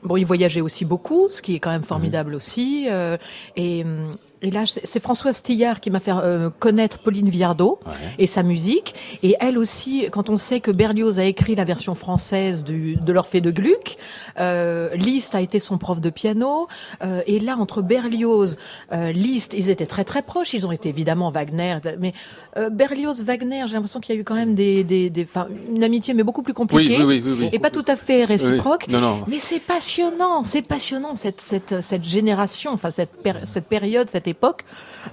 bon, 0.03 0.17
ils 0.17 0.25
voyageaient 0.25 0.61
aussi 0.61 0.85
beaucoup, 0.85 1.27
ce 1.29 1.41
qui 1.41 1.55
est 1.55 1.59
quand 1.59 1.71
même 1.71 1.83
formidable 1.83 2.35
aussi. 2.35 2.87
euh, 2.89 3.17
et, 3.55 3.83
hum, 3.83 4.15
et 4.41 4.51
là, 4.51 4.63
c'est 4.65 5.01
Françoise 5.01 5.41
Tillard 5.43 5.81
qui 5.81 5.91
m'a 5.91 5.99
fait 5.99 6.13
euh, 6.13 6.49
connaître 6.59 6.99
Pauline 6.99 7.27
Viardot 7.29 7.79
Ouais. 7.85 7.91
et 8.19 8.25
sa 8.25 8.41
musique. 8.41 8.95
Et 9.21 9.35
elle 9.41 9.57
aussi, 9.57 10.05
quand 10.11 10.29
on 10.29 10.37
sait 10.37 10.61
que 10.61 10.71
Berlioz 10.71 11.19
a 11.19 11.25
écrit 11.25 11.55
la 11.55 11.65
version 11.65 11.93
française 11.93 12.63
du, 12.63 12.95
de 12.95 13.11
l'Orphée 13.11 13.41
de 13.41 13.51
Gluck, 13.51 13.97
euh, 14.39 14.95
Liszt 14.95 15.35
a 15.35 15.41
été 15.41 15.59
son 15.59 15.77
prof 15.77 15.99
de 15.99 16.09
piano. 16.09 16.67
euh, 17.03 17.21
et 17.27 17.39
là, 17.41 17.57
entre 17.57 17.81
Berlioz, 17.81 18.57
euh, 18.93 19.11
Liszt, 19.11 19.53
ils 19.57 19.69
étaient 19.69 19.85
très 19.85 20.05
très 20.05 20.21
proches. 20.21 20.53
Ils 20.53 20.65
ont 20.65 20.71
été 20.71 20.87
évidemment 20.87 21.31
Wagner, 21.31 21.75
mais 21.99 22.13
euh, 22.55 22.69
Berlioz, 22.69 23.21
Wagner, 23.23 23.65
j'ai 23.67 23.73
l'impression 23.73 23.99
qu'il 23.99 24.15
y 24.15 24.17
a 24.17 24.21
eu 24.21 24.23
quand 24.23 24.35
même 24.35 24.55
des, 24.55 24.85
des, 24.85 25.09
des, 25.09 25.23
enfin, 25.23 25.47
une 25.69 25.83
amitié, 25.83 26.13
mais 26.13 26.23
beaucoup 26.23 26.43
plus 26.43 26.53
compliquée. 26.53 26.97
oui, 27.03 27.03
oui, 27.03 27.23
oui, 27.25 27.33
oui. 27.41 27.49
Et 27.51 27.59
pas 27.59 27.71
tout 27.71 27.85
à 27.87 27.97
fait 27.97 28.23
réciproque. 28.23 28.78
Non, 28.88 29.01
non. 29.01 29.24
Mais 29.27 29.39
c'est 29.39 29.59
passionnant, 29.59 30.43
c'est 30.43 30.62
passionnant 30.62 31.15
cette 31.15 31.41
cette 31.41 31.81
cette 31.81 32.03
génération, 32.03 32.71
enfin 32.71 32.89
cette 32.89 33.21
péri- 33.24 33.45
cette 33.45 33.67
période, 33.67 34.09
cette 34.09 34.27
époque. 34.27 34.63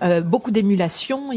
Euh, 0.02 0.20
beaucoup 0.20 0.50
d'émulation. 0.50 1.30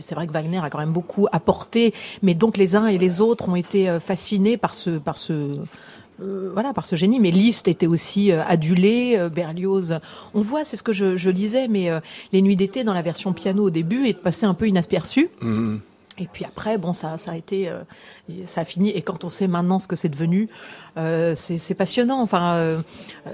C'est 0.00 0.14
vrai 0.14 0.26
que 0.26 0.32
Wagner 0.32 0.58
a 0.62 0.70
quand 0.70 0.78
même 0.78 0.92
beaucoup 0.92 1.26
apporté, 1.32 1.92
mais 2.22 2.34
donc 2.34 2.56
les 2.56 2.76
uns 2.76 2.86
et 2.86 2.98
les 2.98 3.20
autres 3.20 3.48
ont 3.48 3.56
été 3.56 3.88
euh, 3.88 4.00
fascinés 4.00 4.56
par 4.56 4.74
ce 4.74 4.90
par 4.98 5.18
ce 5.18 5.32
euh, 6.22 6.50
voilà, 6.52 6.72
par 6.72 6.86
ce 6.86 6.96
génie. 6.96 7.20
Mais 7.20 7.30
Liszt 7.30 7.68
était 7.68 7.86
aussi 7.86 8.32
euh, 8.32 8.42
adulé, 8.46 9.16
euh, 9.18 9.28
Berlioz. 9.28 9.98
On 10.34 10.40
voit, 10.40 10.64
c'est 10.64 10.76
ce 10.78 10.82
que 10.82 10.92
je, 10.94 11.14
je 11.16 11.28
lisais, 11.30 11.68
mais 11.68 11.90
les 12.32 12.40
nuits 12.42 12.56
d'été 12.56 12.84
dans 12.84 12.94
la 12.94 13.02
version 13.02 13.32
piano 13.34 13.64
au 13.64 13.70
début 13.70 14.06
est 14.06 14.14
passé 14.18 14.46
un 14.46 14.54
peu 14.54 14.66
inaperçu. 14.66 15.28
Mhm. 15.42 15.80
Et 16.18 16.26
puis 16.26 16.44
après, 16.44 16.78
bon, 16.78 16.92
ça, 16.92 17.18
ça 17.18 17.32
a 17.32 17.36
été, 17.36 17.68
euh, 17.68 17.82
ça 18.44 18.62
a 18.62 18.64
fini. 18.64 18.90
Et 18.90 19.02
quand 19.02 19.24
on 19.24 19.30
sait 19.30 19.48
maintenant 19.48 19.78
ce 19.78 19.86
que 19.86 19.96
c'est 19.96 20.08
devenu, 20.08 20.48
euh, 20.96 21.34
c'est 21.36 21.74
passionnant. 21.74 22.22
Enfin, 22.22 22.54
euh, 22.54 22.80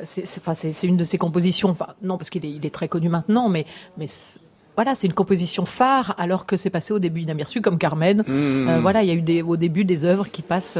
c'est 0.03 0.25
enfin, 0.39 0.55
une 0.83 0.97
de 0.97 1.05
ses 1.05 1.19
compositions. 1.19 1.71
Enfin, 1.71 1.89
non, 2.03 2.19
parce 2.19 2.31
qu'il 2.31 2.45
est, 2.45 2.51
il 2.51 2.67
est 2.67 2.75
très 2.75 2.89
connu 2.89 3.09
maintenant, 3.09 3.49
mais, 3.49 3.67
mais 3.99 4.07
voilà, 4.75 4.95
c'est 4.95 5.07
une 5.07 5.13
composition 5.13 5.65
phare, 5.65 6.15
alors 6.19 6.47
que 6.47 6.57
c'est 6.57 6.71
passé 6.71 6.93
au 6.93 6.99
début 6.99 7.21
inaperçu, 7.21 7.61
comme 7.61 7.79
Carmen. 7.79 8.25
Mhm. 8.27 8.69
Euh, 8.69 8.81
voilà, 8.81 9.03
il 9.03 9.09
y 9.09 9.13
a 9.13 9.15
eu 9.15 9.23
des, 9.23 9.43
au 9.43 9.57
début 9.57 9.85
des 9.85 10.05
œuvres 10.05 10.29
qui 10.29 10.43
passent. 10.43 10.79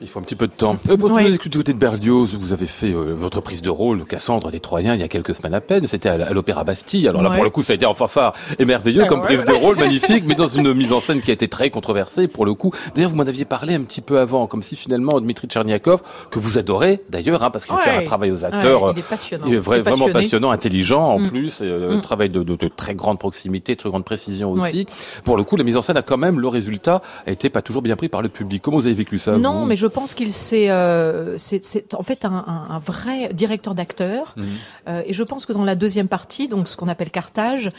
Il 0.00 0.08
faut 0.08 0.18
un 0.18 0.22
petit 0.22 0.34
peu 0.34 0.46
de 0.46 0.52
temps. 0.52 0.76
Euh, 0.88 0.96
pour 0.96 1.10
Ouais. 1.12 1.30
du 1.30 1.38
côté 1.38 1.72
de 1.72 1.78
Berlioz, 1.78 2.34
vous 2.34 2.52
avez 2.52 2.66
fait 2.66 2.92
euh, 2.92 3.14
votre 3.14 3.40
prise 3.40 3.62
de 3.62 3.70
rôle, 3.70 4.04
Cassandre 4.04 4.50
des 4.50 4.60
Troyens, 4.60 4.94
il 4.94 5.00
y 5.00 5.04
a 5.04 5.08
quelques 5.08 5.34
semaines 5.34 5.54
à 5.54 5.60
peine. 5.60 5.86
C'était 5.86 6.08
à, 6.08 6.32
l'Opéra 6.32 6.64
Bastille. 6.64 7.06
Alors 7.08 7.22
là, 7.22 7.30
pour 7.30 7.44
le 7.44 7.50
coup, 7.50 7.62
ça 7.62 7.72
a 7.72 7.76
été 7.76 7.86
en 7.86 7.94
fanfare 7.94 8.32
et 8.58 8.64
merveilleux 8.64 9.02
Ah 9.04 9.06
comme 9.06 9.20
ouais. 9.20 9.26
prise 9.26 9.44
de 9.44 9.52
rôle, 9.52 9.76
magnifique, 9.78 10.24
mais 10.26 10.34
dans 10.34 10.48
une 10.48 10.74
mise 10.74 10.92
en 10.92 11.00
scène 11.00 11.20
qui 11.20 11.30
a 11.30 11.34
été 11.34 11.48
très 11.48 11.70
controversée 11.70 12.28
pour 12.28 12.44
le 12.44 12.54
coup. 12.54 12.72
D'ailleurs, 12.94 13.10
vous 13.10 13.16
m'en 13.16 13.22
aviez 13.22 13.44
parlé 13.44 13.74
un 13.74 13.82
petit 13.82 14.00
peu 14.00 14.18
avant, 14.18 14.46
comme 14.46 14.62
si 14.62 14.76
finalement 14.76 15.20
Dmitri 15.20 15.46
Tcherniakov, 15.48 16.02
que 16.30 16.38
vous 16.38 16.58
adorez 16.58 17.00
d'ailleurs, 17.08 17.42
hein, 17.42 17.50
parce 17.50 17.64
qu'il 17.64 17.74
Ouais. 17.76 17.82
fait 17.82 17.96
un 17.96 18.02
travail 18.04 18.30
aux 18.32 18.44
acteurs. 18.44 18.82
ouais, 18.82 18.88
euh, 18.88 18.92
il 18.96 18.98
est 19.00 19.08
passionnant. 19.08 19.44
il 19.46 19.54
est 19.54 19.58
vrai- 19.58 19.76
Il 19.78 19.80
est 19.80 19.82
vraiment 19.90 20.08
passionnant, 20.12 20.50
intelligent 20.50 21.02
en 21.02 21.18
Mm. 21.20 21.28
plus, 21.28 21.60
et, 21.60 21.64
euh, 21.64 21.96
Mm. 21.96 22.00
travail 22.02 22.28
de, 22.28 22.42
de- 22.42 22.56
de 22.56 22.68
très 22.68 22.94
grande 22.94 23.18
proximité, 23.18 23.76
très 23.76 23.88
grande 23.88 24.04
précision 24.04 24.52
Ouais. 24.52 24.60
aussi. 24.62 24.86
Pour 25.24 25.36
le 25.36 25.44
coup, 25.44 25.56
la 25.56 25.64
mise 25.64 25.76
en 25.76 25.82
scène 25.82 25.96
a 25.96 26.02
quand 26.02 26.18
même, 26.18 26.40
le 26.40 26.48
résultat 26.48 27.00
a 27.26 27.30
été 27.30 27.48
pas 27.48 27.62
toujours 27.62 27.82
bien 27.82 27.96
pris 27.96 28.08
par 28.08 28.22
le 28.22 28.28
public. 28.28 28.60
Comment 28.62 28.78
vous 28.78 28.86
avez 28.86 28.94
vécu 28.94 29.18
ça 29.18 29.38
Non, 29.38 29.60
vous 29.60 29.66
mais 29.66 29.76
je 29.76 29.83
pense 29.86 30.14
qu'il 30.14 30.32
s'est, 30.32 30.70
euh, 30.70 31.36
c'est 31.38 31.94
en 31.94 32.02
fait 32.02 32.24
un, 32.24 32.32
un- 32.46 32.66
un 32.74 32.78
vrai 32.78 33.30
directeur 33.32 33.74
d'acteur. 33.74 34.34
Mhm. 34.36 34.44
Euh, 34.88 35.02
et 35.06 35.12
je 35.12 35.22
pense 35.22 35.46
que 35.46 35.52
dans 35.52 35.64
la 35.64 35.74
deuxième 35.74 36.08
partie, 36.08 36.48
donc 36.48 36.68
ce 36.68 36.76
qu'on 36.76 36.88
appelle 36.88 37.10
Carthage, 37.10 37.70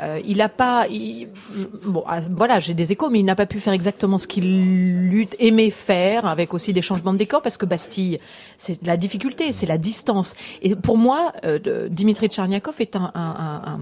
euh, 0.00 0.20
il 0.26 0.40
a 0.40 0.48
pas, 0.48 0.86
il- 0.88 1.28
je- 1.54 1.66
bon, 1.86 2.02
ah, 2.06 2.20
voilà, 2.30 2.60
j'ai 2.60 2.74
des 2.74 2.92
échos, 2.92 3.10
mais 3.10 3.20
il 3.20 3.24
n'a 3.24 3.34
pas 3.36 3.46
pu 3.46 3.60
faire 3.60 3.72
exactement 3.74 4.18
ce 4.18 4.26
qu'il 4.26 4.46
eût 4.46 5.28
aimé 5.38 5.70
faire, 5.70 6.26
avec 6.26 6.54
aussi 6.54 6.72
des 6.72 6.82
changements 6.82 7.12
de 7.12 7.18
décor, 7.18 7.42
parce 7.42 7.56
que 7.56 7.66
Bastille, 7.66 8.18
c'est 8.56 8.82
la 8.86 8.96
difficulté, 8.96 9.52
c'est 9.52 9.66
la 9.66 9.78
distance. 9.78 10.34
Et 10.62 10.74
pour 10.76 10.96
moi, 10.96 11.32
Dimitri 11.90 12.28
Tcherniakov 12.28 12.76
est 12.80 12.96
un, 12.96 13.10
un, 13.14 13.80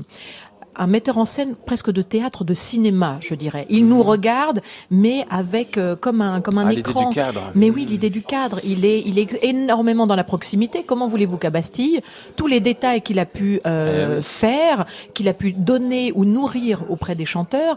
un- 0.77 0.87
metteur 0.87 1.19
en 1.19 1.25
scène 1.25 1.55
presque 1.67 1.91
de 1.91 2.03
théâtre, 2.03 2.45
de 2.45 2.55
cinéma, 2.55 3.19
je 3.23 3.35
dirais. 3.35 3.67
Il 3.71 3.87
nous 3.89 4.03
regarde, 4.03 4.61
mais 4.91 5.27
avec 5.31 5.79
euh, 5.79 5.97
comme 5.97 6.21
un 6.21 6.41
comme 6.41 6.59
un 6.59 6.67
Ah, 6.67 6.71
l'idée 6.71 6.81
écran. 6.91 7.09
du 7.09 7.15
cadre. 7.15 7.43
Mais 7.55 7.71
oui, 7.71 7.85
l'idée 7.87 8.11
du 8.11 8.23
cadre, 8.23 8.61
il 8.65 8.85
est, 8.85 9.01
il 9.07 9.19
est 9.19 9.39
énormément 9.43 10.07
dans 10.07 10.17
la 10.17 10.25
proximité. 10.25 10.83
Comment 10.85 11.09
voulez-vous 11.09 11.39
qu'à 11.39 11.51
Bastille, 11.51 12.01
tous 12.37 12.47
les 12.47 12.61
détails 12.61 13.03
qu'il 13.03 13.19
a 13.19 13.27
pu 13.27 13.61
euh, 13.67 14.13
Eh 14.13 14.17
oui. 14.17 14.23
faire, 14.23 14.87
qu'il 15.15 15.29
a 15.29 15.35
pu 15.35 15.53
donner 15.53 16.13
ou 16.15 16.25
nourrir 16.25 16.83
auprès 16.89 17.15
des 17.15 17.25
chanteurs, 17.27 17.77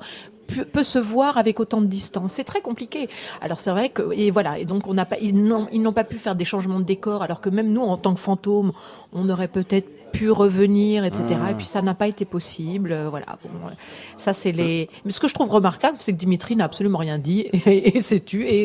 peut 0.72 0.84
se 0.84 1.00
voir 1.00 1.38
avec 1.38 1.60
autant 1.60 1.82
de 1.82 1.88
distance? 1.88 2.34
C'est 2.34 2.44
très 2.44 2.62
compliqué. 2.62 3.08
Alors 3.42 3.60
c'est 3.60 3.72
vrai 3.72 3.90
que 3.90 4.12
et 4.14 4.30
voilà 4.30 4.60
et 4.60 4.66
donc 4.66 4.88
on 4.88 4.94
n'a 4.94 5.06
pas 5.06 5.18
ils 5.22 5.42
n'ont 5.42 5.68
ils 5.72 5.82
n'ont 5.82 5.94
pas 5.94 6.04
pu 6.04 6.18
faire 6.20 6.36
des 6.36 6.46
changements 6.46 6.80
de 6.80 6.86
décor 6.86 7.24
alors 7.24 7.42
que 7.42 7.50
même 7.50 7.72
nous 7.72 7.82
en 7.82 7.98
tant 7.98 8.14
que 8.14 8.20
fantômes 8.20 8.72
on 9.14 9.30
aurait 9.30 9.48
peut-être 9.48 9.90
pu 10.14 10.32
revenir 10.32 11.04
etc 11.04 11.22
Ah. 11.44 11.52
et 11.52 11.56
puis 11.56 11.66
ça 11.66 11.82
n'a 11.82 11.96
pas 11.96 12.08
été 12.08 12.24
possible 12.26 12.92
Euh, 12.94 13.10
voilà. 13.10 13.26
Bon 13.44 13.50
euh, 13.68 13.72
ça 14.16 14.32
c'est 14.34 14.52
les 14.52 14.88
mais 15.04 15.12
ce 15.12 15.20
que 15.20 15.28
je 15.28 15.34
trouve 15.34 15.50
remarquable 15.50 15.98
c'est 16.00 16.14
que 16.14 16.18
Dimitri 16.18 16.56
n'a 16.56 16.66
absolument 16.66 17.00
rien 17.00 17.18
dit 17.18 17.40
et, 17.66 17.98
et 17.98 18.02
s'est 18.02 18.22
tu 18.22 18.40
et 18.48 18.62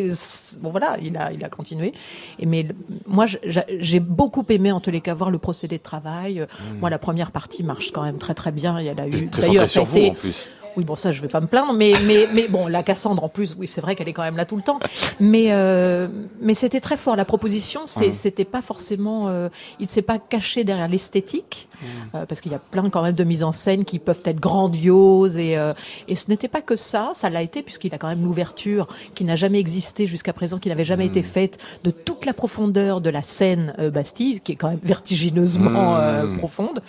bon 0.61 0.71
voilà 0.71 0.97
il 1.03 1.17
a 1.17 1.33
il 1.33 1.43
a 1.45 1.49
continué. 1.59 1.93
Et 2.39 2.47
mais 2.47 2.67
moi 3.07 3.25
j'ai 3.27 4.01
beaucoup 4.01 4.45
aimé 4.49 4.71
en 4.73 4.81
tous 4.81 4.91
les 4.97 5.01
cas 5.01 5.15
voir 5.15 5.31
le 5.31 5.39
procédé 5.39 5.79
de 5.79 5.83
travail. 5.83 6.41
Euh, 6.41 6.47
moi 6.81 6.91
la 6.91 6.99
première 6.99 7.31
partie 7.33 7.63
marche 7.63 7.91
quand 7.93 8.03
même 8.09 8.19
très 8.19 8.35
très 8.35 8.53
bien. 8.53 8.79
Il 8.81 8.87
y 8.87 8.91
a 8.91 9.07
eu 9.09 9.11
d'ailleurs 9.27 9.69
ça 9.69 9.69
sur 9.69 9.83
a 9.83 9.85
vous 9.87 9.97
été 9.99 10.11
en 10.11 10.15
plus. 10.15 10.51
Oui, 10.76 10.85
bon, 10.85 10.96
ça, 10.96 11.11
je 11.11 11.20
vais 11.22 11.28
pas 11.28 11.40
me 11.40 11.46
plaindre, 11.46 11.72
mais 11.72 11.92
mais 12.07 12.26
mais 12.35 12.46
bon, 12.48 12.66
la 12.66 12.83
Cassandre 12.83 13.24
en 13.24 13.28
plus, 13.28 13.57
oui, 13.59 13.66
c'est 13.68 13.81
vrai 13.81 13.94
qu'elle 13.96 14.09
est 14.09 14.12
quand 14.12 14.22
même 14.22 14.37
là 14.37 14.44
tout 14.44 14.57
le 14.57 14.62
temps. 14.62 14.78
Mais 15.20 15.46
euh, 15.52 16.09
mais 16.40 16.54
c'était 16.54 16.81
très 16.81 16.96
fort. 16.96 17.16
La 17.16 17.24
proposition, 17.24 17.83
c'est 17.85 18.12
c'était 18.12 18.44
pas 18.44 18.62
forcément, 18.62 19.28
euh, 19.28 19.48
il 19.81 19.88
s'est 19.88 20.02
pas 20.02 20.18
caché 20.18 20.64
derrière 20.64 20.88
l'esthétique, 20.88 21.68
Hum. 21.81 22.20
euh, 22.22 22.26
parce 22.26 22.40
qu'il 22.40 22.50
y 22.50 22.57
a 22.57 22.59
plein 22.59 22.90
quand 22.90 23.02
même 23.02 23.14
de 23.14 23.22
mises 23.22 23.44
en 23.44 23.52
scène 23.52 23.85
qui 23.85 24.00
peuvent 24.00 24.20
être 24.24 24.40
grandioses 24.40 25.38
et 25.38 25.57
euh, 25.57 25.74
et 26.09 26.16
ce 26.16 26.28
n'était 26.28 26.48
pas 26.48 26.61
que 26.61 26.74
ça. 26.76 27.11
Ça 27.14 27.31
l'a 27.31 27.40
été 27.42 27.62
puisqu'il 27.62 27.94
a 27.94 27.98
quand 27.98 28.09
même 28.09 28.24
l'ouverture 28.24 28.88
qui 29.14 29.24
n'a 29.24 29.37
jamais 29.37 29.61
existé 29.61 30.07
jusqu'à 30.09 30.33
présent, 30.33 30.59
qui 30.59 30.68
n'avait 30.68 30.85
jamais 30.85 31.07
été 31.07 31.22
faite 31.22 31.59
de 31.85 31.90
toute 31.92 32.26
la 32.26 32.33
profondeur 32.33 33.00
de 33.00 33.11
la 33.11 33.22
scène 33.22 33.74
euh, 33.78 33.90
Bastille, 33.90 34.40
qui 34.40 34.52
est 34.52 34.57
quand 34.57 34.70
même 34.70 34.81
vertigineusement 34.83 35.94
Hum. 35.94 35.96
euh, 36.00 36.37
profonde. 36.38 36.83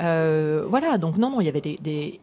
Euh, 0.00 0.64
voilà, 0.68 0.98
donc 0.98 1.16
non, 1.16 1.30
non, 1.30 1.40
il 1.40 1.46
y 1.46 1.48
avait 1.48 1.60
des, 1.60 1.76
des- 1.82 2.20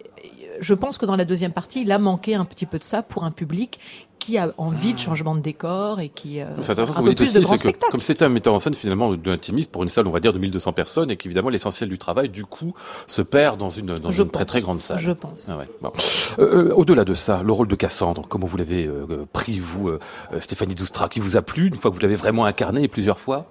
Je 0.59 0.73
pense 0.73 0.97
que 0.97 1.05
dans 1.05 1.15
la 1.15 1.25
deuxième 1.25 1.51
partie, 1.53 1.81
il 1.81 1.91
a 1.91 1.99
manqué 1.99 2.35
un 2.35 2.45
petit 2.45 2.65
peu 2.65 2.79
de 2.79 2.83
ça 2.83 3.01
pour 3.03 3.23
un 3.23 3.31
public 3.31 3.79
qui 4.19 4.37
a 4.37 4.53
envie 4.57 4.93
de 4.93 4.99
changement 4.99 5.35
de 5.35 5.41
décor 5.41 5.99
et 5.99 6.07
qui 6.07 6.39
euh, 6.39 6.45
C'est 6.61 6.71
intéressant 6.71 6.93
ce 6.93 6.97
que 6.97 6.99
un 6.99 7.01
vous 7.01 7.09
peu 7.09 7.09
dites 7.09 7.17
plus 7.17 7.33
de 7.33 7.39
aussi, 7.39 7.45
grands 7.45 7.55
c'est 7.57 7.63
que 7.63 7.69
spectacles. 7.69 7.91
comme 7.91 7.99
c'était 7.99 8.23
un 8.23 8.29
metteur 8.29 8.53
en 8.53 8.61
scène 8.61 8.73
finalement 8.73 9.13
de 9.13 9.31
intimiste 9.31 9.69
pour 9.69 9.83
une 9.83 9.89
salle, 9.89 10.07
on 10.07 10.11
va 10.11 10.21
dire 10.21 10.31
de 10.31 10.39
1200 10.39 10.71
personnes, 10.71 11.11
et 11.11 11.17
qu'évidemment 11.17 11.49
l'essentiel 11.49 11.89
du 11.89 11.97
travail, 11.97 12.29
du 12.29 12.45
coup, 12.45 12.73
se 13.07 13.21
perd 13.21 13.59
dans 13.59 13.67
une, 13.67 13.87
dans 13.87 14.11
Je 14.11 14.23
une 14.23 14.29
très 14.29 14.43
pense. 14.45 14.47
très 14.47 14.61
grande 14.61 14.79
salle. 14.79 14.99
Je 14.99 15.11
pense. 15.11 15.47
Ah 15.49 15.57
ouais, 15.57 15.65
bon. 15.81 15.91
Euh, 16.39 16.69
euh, 16.69 16.73
Au-delà 16.73 17.03
de 17.03 17.13
ça, 17.13 17.43
le 17.43 17.51
rôle 17.51 17.67
de 17.67 17.75
Cassandre, 17.75 18.25
comment 18.29 18.47
vous 18.47 18.55
l'avez 18.55 18.85
euh, 18.85 19.25
pris, 19.33 19.59
vous, 19.59 19.91
Stéphanie 20.39 20.75
Doustra, 20.75 21.09
qui 21.09 21.19
vous 21.19 21.35
a 21.35 21.41
plu 21.41 21.67
une 21.67 21.75
fois 21.75 21.91
que 21.91 21.95
vous 21.95 22.01
l'avez 22.01 22.15
vraiment 22.15 22.45
incarné 22.45 22.87
plusieurs 22.87 23.19
fois? 23.19 23.47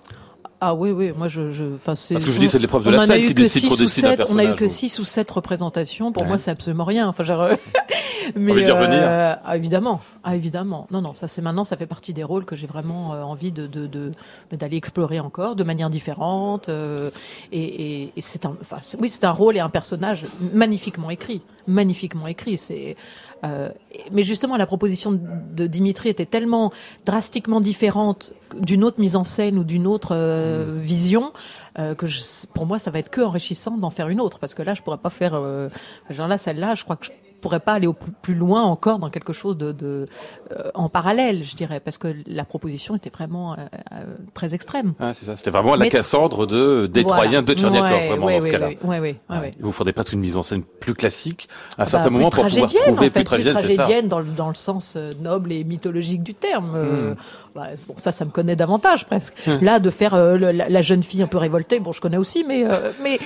Ah 0.64 0.74
oui, 0.74 0.92
oui, 0.92 1.12
moi 1.16 1.26
je, 1.26 1.50
je, 1.50 1.64
enfin 1.74 1.96
c'est. 1.96 2.14
Parce 2.14 2.24
que 2.26 2.30
je 2.30 2.38
dis, 2.38 2.48
c'est 2.48 2.60
l'épreuve 2.60 2.84
de 2.84 2.88
on 2.90 2.92
la 2.92 2.98
qui 3.18 3.34
décide 3.34 4.24
On 4.30 4.38
a 4.38 4.44
eu 4.44 4.54
que 4.54 4.66
ou- 4.66 4.68
six 4.68 4.96
ou 5.00 5.04
sept 5.04 5.28
représentations. 5.28 6.12
Pour 6.12 6.22
Ouais. 6.22 6.28
moi, 6.28 6.38
c'est 6.38 6.52
absolument 6.52 6.84
rien. 6.84 7.08
Enfin, 7.08 7.24
genre, 7.24 7.48
mais 8.36 8.52
Envie 8.52 8.70
revenir 8.70 9.02
ah, 9.44 9.56
évidemment, 9.56 10.00
ah 10.22 10.36
évidemment. 10.36 10.86
Non, 10.92 11.02
non, 11.02 11.14
ça 11.14 11.26
c'est 11.26 11.42
maintenant, 11.42 11.64
ça 11.64 11.76
fait 11.76 11.86
partie 11.88 12.12
des 12.14 12.22
rôles 12.22 12.44
que 12.44 12.54
j'ai 12.54 12.68
vraiment 12.68 13.12
euh, 13.12 13.22
envie 13.22 13.50
de 13.50 13.66
de 13.66 13.88
de- 13.88 14.12
d'aller 14.52 14.76
explorer 14.76 15.18
encore 15.18 15.56
de 15.56 15.64
manière 15.64 15.90
différente. 15.90 16.68
euh, 16.68 17.10
et 17.50 17.62
et, 18.04 18.12
et 18.16 18.20
c'est 18.22 18.46
un, 18.46 18.54
enfin, 18.60 18.76
c'est- 18.82 18.96
oui, 19.00 19.10
c'est 19.10 19.24
un 19.24 19.32
rôle 19.32 19.56
et 19.56 19.60
un 19.60 19.68
personnage 19.68 20.26
magnifiquement 20.54 21.10
écrit, 21.10 21.40
magnifiquement 21.66 22.28
écrit. 22.28 22.56
C'est 22.56 22.96
euh, 23.44 23.70
mais 24.12 24.22
justement, 24.22 24.56
la 24.56 24.66
proposition 24.66 25.12
de, 25.12 25.66
Dimitri 25.66 26.08
était 26.08 26.26
tellement 26.26 26.72
drastiquement 27.04 27.60
différente 27.60 28.32
d'une 28.60 28.84
autre 28.84 29.00
mise 29.00 29.16
en 29.16 29.24
scène 29.24 29.58
ou 29.58 29.64
d'une 29.64 29.86
autre 29.86 30.10
euh, 30.12 30.78
vision 30.80 31.32
euh, 31.78 31.94
que 31.94 32.06
je, 32.06 32.20
pour 32.54 32.66
moi, 32.66 32.78
ça 32.78 32.90
va 32.90 32.98
être 32.98 33.10
que 33.10 33.20
enrichissant 33.20 33.76
d'en 33.76 33.90
faire 33.90 34.08
une 34.08 34.20
autre, 34.20 34.38
parce 34.38 34.54
que 34.54 34.62
là, 34.62 34.74
je 34.74 34.82
pourrais 34.82 34.98
pas 34.98 35.10
faire, 35.10 35.34
euh, 35.34 35.68
genre 36.10 36.28
là, 36.28 36.38
celle-là, 36.38 36.74
je 36.74 36.84
crois 36.84 36.96
que 36.96 37.06
je 37.06 37.10
pourrais 37.42 37.60
pas 37.60 37.74
aller 37.74 37.86
au 37.86 37.92
plus, 37.92 38.34
loin 38.34 38.62
encore 38.62 38.98
dans 38.98 39.10
quelque 39.10 39.34
chose 39.34 39.58
de, 39.58 39.72
de 39.72 40.06
euh, 40.52 40.70
en 40.74 40.88
parallèle, 40.88 41.44
je 41.44 41.54
dirais, 41.56 41.80
parce 41.80 41.98
que 41.98 42.14
la 42.26 42.44
proposition 42.46 42.96
était 42.96 43.10
vraiment 43.10 43.52
euh, 43.52 43.56
euh, 43.92 44.04
très 44.32 44.54
extrême. 44.54 44.94
Ah, 44.98 45.12
c'est 45.12 45.26
ça. 45.26 45.36
C'était 45.36 45.50
vraiment 45.50 45.72
la 45.74 45.80
Mais- 45.84 45.90
Cassandre 45.90 46.46
de 46.46 46.86
des 46.86 47.02
Voilà. 47.02 47.16
Troyens 47.22 47.42
de 47.42 47.52
Tcherniakov, 47.52 47.90
Ouais, 47.90 48.08
vraiment 48.08 48.26
ouais, 48.26 48.34
dans 48.34 48.40
ce 48.40 48.44
ouais, 48.46 48.50
cas-là. 48.52 49.00
ouais, 49.00 49.20
Ah. 49.28 49.42
Il 49.58 49.62
vous 49.64 49.72
faudrait 49.72 49.92
presque 49.92 50.12
une 50.14 50.20
mise 50.20 50.36
en 50.38 50.42
scène 50.42 50.62
plus 50.62 50.94
classique 50.94 51.48
à 51.76 51.82
un 51.82 51.84
Bah, 51.84 51.90
certain 51.90 52.10
moment 52.10 52.30
pour 52.30 52.44
pouvoir 52.44 52.68
trouver 52.70 52.90
en 52.90 52.96
fait, 52.96 53.10
plus 53.10 53.24
tragédienne, 53.24 53.54
tragédienne 53.54 54.08
dans, 54.08 54.20
le- 54.20 54.24
dans 54.36 54.48
le 54.48 54.54
sens 54.54 54.94
euh, 54.96 55.10
noble 55.20 55.52
et 55.52 55.64
mythologique 55.64 56.22
du 56.22 56.34
terme. 56.34 56.72
Euh, 56.74 57.12
Hmm. 57.12 57.51
Bah, 57.54 57.68
bon, 57.86 57.94
ça, 57.96 58.12
ça 58.12 58.24
me 58.24 58.30
connaît 58.30 58.56
davantage 58.56 59.06
presque. 59.06 59.34
Là, 59.60 59.78
de 59.78 59.90
faire 59.90 60.14
euh, 60.14 60.36
le- 60.36 60.52
la, 60.52 60.68
la 60.68 60.82
jeune 60.82 61.02
fille 61.02 61.22
un 61.22 61.26
peu 61.26 61.38
révoltée, 61.38 61.80
bon, 61.80 61.92
je 61.92 62.00
connais 62.00 62.16
aussi, 62.16 62.44
mais 62.46 62.64
euh, 62.64 62.90
mais 63.02 63.18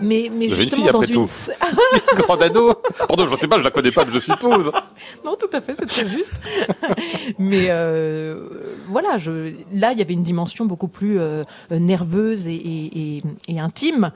mais 0.00 0.30
mais 0.34 0.48
La 0.48 0.54
jeune 0.54 0.64
justement 0.64 0.82
fille, 0.84 0.92
dans 0.92 1.00
après 1.00 1.12
une 1.12 1.24
tout. 1.24 2.16
Grand 2.22 2.40
ado. 2.42 2.74
Pardon, 3.08 3.26
je 3.26 3.36
sais 3.36 3.48
pas, 3.48 3.58
je 3.58 3.64
la 3.64 3.70
connais 3.70 3.92
pas, 3.92 4.04
mais 4.04 4.12
je 4.12 4.18
suppose. 4.18 4.70
non, 5.24 5.36
tout 5.38 5.54
à 5.54 5.60
fait, 5.60 5.74
c'est 5.78 5.86
très 5.86 6.06
juste. 6.06 6.34
mais 7.38 7.66
euh, 7.70 8.48
voilà, 8.88 9.18
je 9.18 9.54
là, 9.72 9.92
il 9.92 9.98
y 9.98 10.02
avait 10.02 10.14
une 10.14 10.22
dimension 10.22 10.64
beaucoup 10.66 10.88
plus 10.88 11.18
nerveuse 11.70 12.46
et, 12.48 12.54
et, 12.54 13.16
et, 13.18 13.22
et 13.48 13.60
intime. 13.60 14.10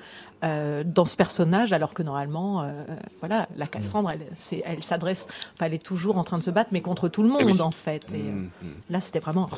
Euh, 0.44 0.84
dans 0.84 1.04
ce 1.04 1.16
personnage, 1.16 1.72
alors 1.72 1.94
que 1.94 2.02
normalement, 2.02 2.62
euh, 2.62 2.72
voilà, 3.20 3.48
la 3.56 3.66
Cassandre, 3.66 4.10
elle, 4.10 4.82
s'adresse, 4.82 5.26
enfin, 5.54 5.66
elle 5.66 5.74
est 5.74 5.82
toujours 5.82 6.18
en 6.18 6.24
train 6.24 6.38
de 6.38 6.42
se 6.42 6.50
battre, 6.50 6.70
mais 6.72 6.82
contre 6.82 7.08
tout 7.08 7.22
le 7.22 7.28
monde 7.28 7.38
Eh 7.40 7.44
oui. 7.44 7.60
en 7.60 7.70
fait. 7.70 8.06
Et, 8.12 8.20
euh, 8.20 8.32
Mm, 8.34 8.50
mm. 8.62 8.74
Là, 8.90 9.00
c'était 9.00 9.20
vraiment 9.20 9.48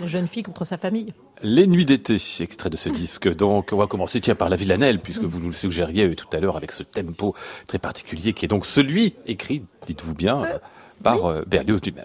la 0.00 0.06
jeune 0.06 0.28
fille 0.28 0.42
contre 0.42 0.64
sa 0.64 0.78
famille. 0.78 1.14
Les 1.42 1.66
Nuits 1.66 1.84
d'été, 1.84 2.16
extrait 2.40 2.70
de 2.70 2.76
ce 2.76 2.88
disque. 2.88 3.34
Donc, 3.34 3.70
on 3.72 3.76
va 3.76 3.86
commencer 3.86 4.20
tiens, 4.20 4.34
par 4.34 4.48
la 4.48 4.56
Villanelle, 4.56 5.00
puisque 5.00 5.22
vous 5.22 5.38
nous 5.38 5.48
le 5.48 5.52
suggériez 5.52 6.14
tout 6.16 6.28
à 6.32 6.40
l'heure 6.40 6.56
avec 6.56 6.72
ce 6.72 6.82
tempo 6.82 7.34
très 7.66 7.78
particulier 7.78 8.32
qui 8.32 8.44
est 8.44 8.48
donc 8.48 8.66
celui 8.66 9.14
écrit, 9.26 9.64
dites-vous 9.86 10.14
bien, 10.14 10.44
par 11.02 11.46
Berlioz 11.46 11.80
lui-même. 11.82 12.04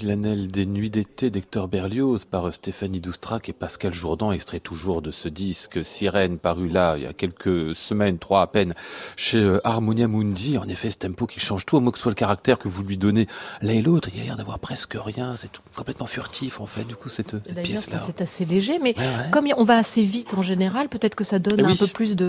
Villanelle 0.00 0.48
des 0.48 0.66
Nuits 0.66 0.90
d'été 0.90 1.30
d'Hector 1.30 1.68
Berlioz 1.68 2.26
par 2.26 2.52
Stéphanie 2.52 3.00
Doustrac 3.00 3.48
et 3.48 3.54
Pascal 3.54 3.94
Jourdan, 3.94 4.30
extrait 4.30 4.60
toujours 4.60 5.00
de 5.00 5.10
ce 5.10 5.28
disque 5.30 5.82
Sirène 5.82 6.36
paru 6.36 6.68
là 6.68 6.96
il 6.98 7.04
y 7.04 7.06
a 7.06 7.14
quelques 7.14 7.74
semaines, 7.74 8.18
trois 8.18 8.42
à 8.42 8.46
peine, 8.46 8.74
chez 9.16 9.38
euh, 9.38 9.58
Harmonia 9.64 10.06
Mundi. 10.06 10.58
En 10.58 10.68
effet, 10.68 10.90
ce 10.90 10.98
tempo 10.98 11.26
qui 11.26 11.40
change 11.40 11.64
tout, 11.64 11.78
au 11.78 11.80
mot 11.80 11.92
que 11.92 11.98
soit 11.98 12.10
le 12.10 12.14
caractère 12.14 12.58
que 12.58 12.68
vous 12.68 12.82
lui 12.82 12.98
donnez 12.98 13.26
l'un 13.62 13.72
et 13.72 13.80
l'autre, 13.82 14.10
il 14.12 14.18
y 14.18 14.22
a 14.22 14.24
l'air 14.24 14.36
d'avoir 14.36 14.58
presque 14.58 14.96
rien, 15.00 15.34
c'est 15.36 15.48
complètement 15.74 16.06
furtif 16.06 16.60
en 16.60 16.66
fait, 16.66 16.84
du 16.84 16.94
coup, 16.94 17.08
cette, 17.08 17.30
cette 17.46 17.62
pièce-là. 17.62 17.98
c'est 17.98 18.20
assez 18.20 18.44
léger, 18.44 18.78
mais 18.78 18.94
Ouais, 18.98 19.02
ouais. 19.02 19.30
comme 19.32 19.46
on 19.56 19.64
va 19.64 19.78
assez 19.78 20.02
vite 20.02 20.34
en 20.34 20.42
général, 20.42 20.90
peut-être 20.90 21.14
que 21.14 21.24
ça 21.24 21.38
donne 21.38 21.60
Eh 21.60 21.64
un 21.64 21.74
peu 21.74 21.86
plus 21.86 22.16
de, 22.16 22.26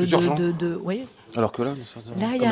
de- 0.51 0.79
oui. 0.83 1.01
Alors 1.35 1.51
que 1.51 1.61
là, 1.61 1.71
Là, 2.19 2.27
il 2.35 2.41
y 2.41 2.43
y 2.43 2.45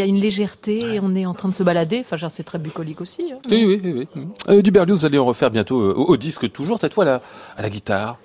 a- 0.00 0.04
y 0.04 0.08
une 0.08 0.20
légèreté 0.20 0.94
et 0.94 1.00
on 1.00 1.14
est 1.14 1.26
en 1.26 1.34
train 1.34 1.48
de 1.48 1.54
se 1.54 1.62
balader. 1.62 2.00
Enfin, 2.08 2.28
c'est 2.28 2.42
très 2.42 2.58
bucolique 2.58 3.00
aussi. 3.00 3.32
hein. 3.32 3.38
Oui, 3.50 3.64
oui, 3.66 3.80
oui. 3.82 4.08
oui. 4.14 4.22
Euh, 4.48 4.62
du 4.62 4.70
Berlioz, 4.70 5.00
vous 5.00 5.06
allez 5.06 5.18
en 5.18 5.24
refaire 5.24 5.50
bientôt 5.50 5.80
euh, 5.80 5.94
au, 5.94 6.16
disque, 6.16 6.50
toujours, 6.52 6.78
cette 6.78 6.94
fois 6.94 7.04
là, 7.04 7.22
à 7.56 7.62
la 7.62 7.70
guitare. 7.70 8.18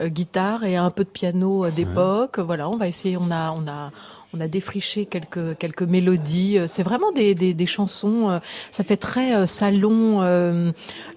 Euh, 0.00 0.08
guitare 0.08 0.62
et 0.64 0.76
un 0.76 0.90
peu 0.90 1.04
de 1.04 1.08
piano 1.08 1.64
euh, 1.64 1.70
d'époque. 1.70 2.38
Voilà, 2.38 2.68
on 2.68 2.76
va 2.76 2.86
essayer. 2.86 3.16
On 3.16 3.30
a, 3.32 3.50
on 3.52 3.66
a, 3.66 3.90
on 4.34 4.40
a 4.40 4.48
défriché 4.48 5.06
quelques 5.06 5.56
quelques 5.58 5.82
mélodies. 5.82 6.58
Euh, 6.58 6.66
C'est 6.66 6.82
vraiment 6.82 7.12
des, 7.12 7.34
des, 7.34 7.54
des 7.54 7.66
chansons. 7.66 8.28
euh, 8.30 8.38
Ça 8.70 8.84
fait 8.84 8.96
très 8.98 9.34
euh, 9.34 9.46
salon. 9.46 10.20
euh, 10.22 10.70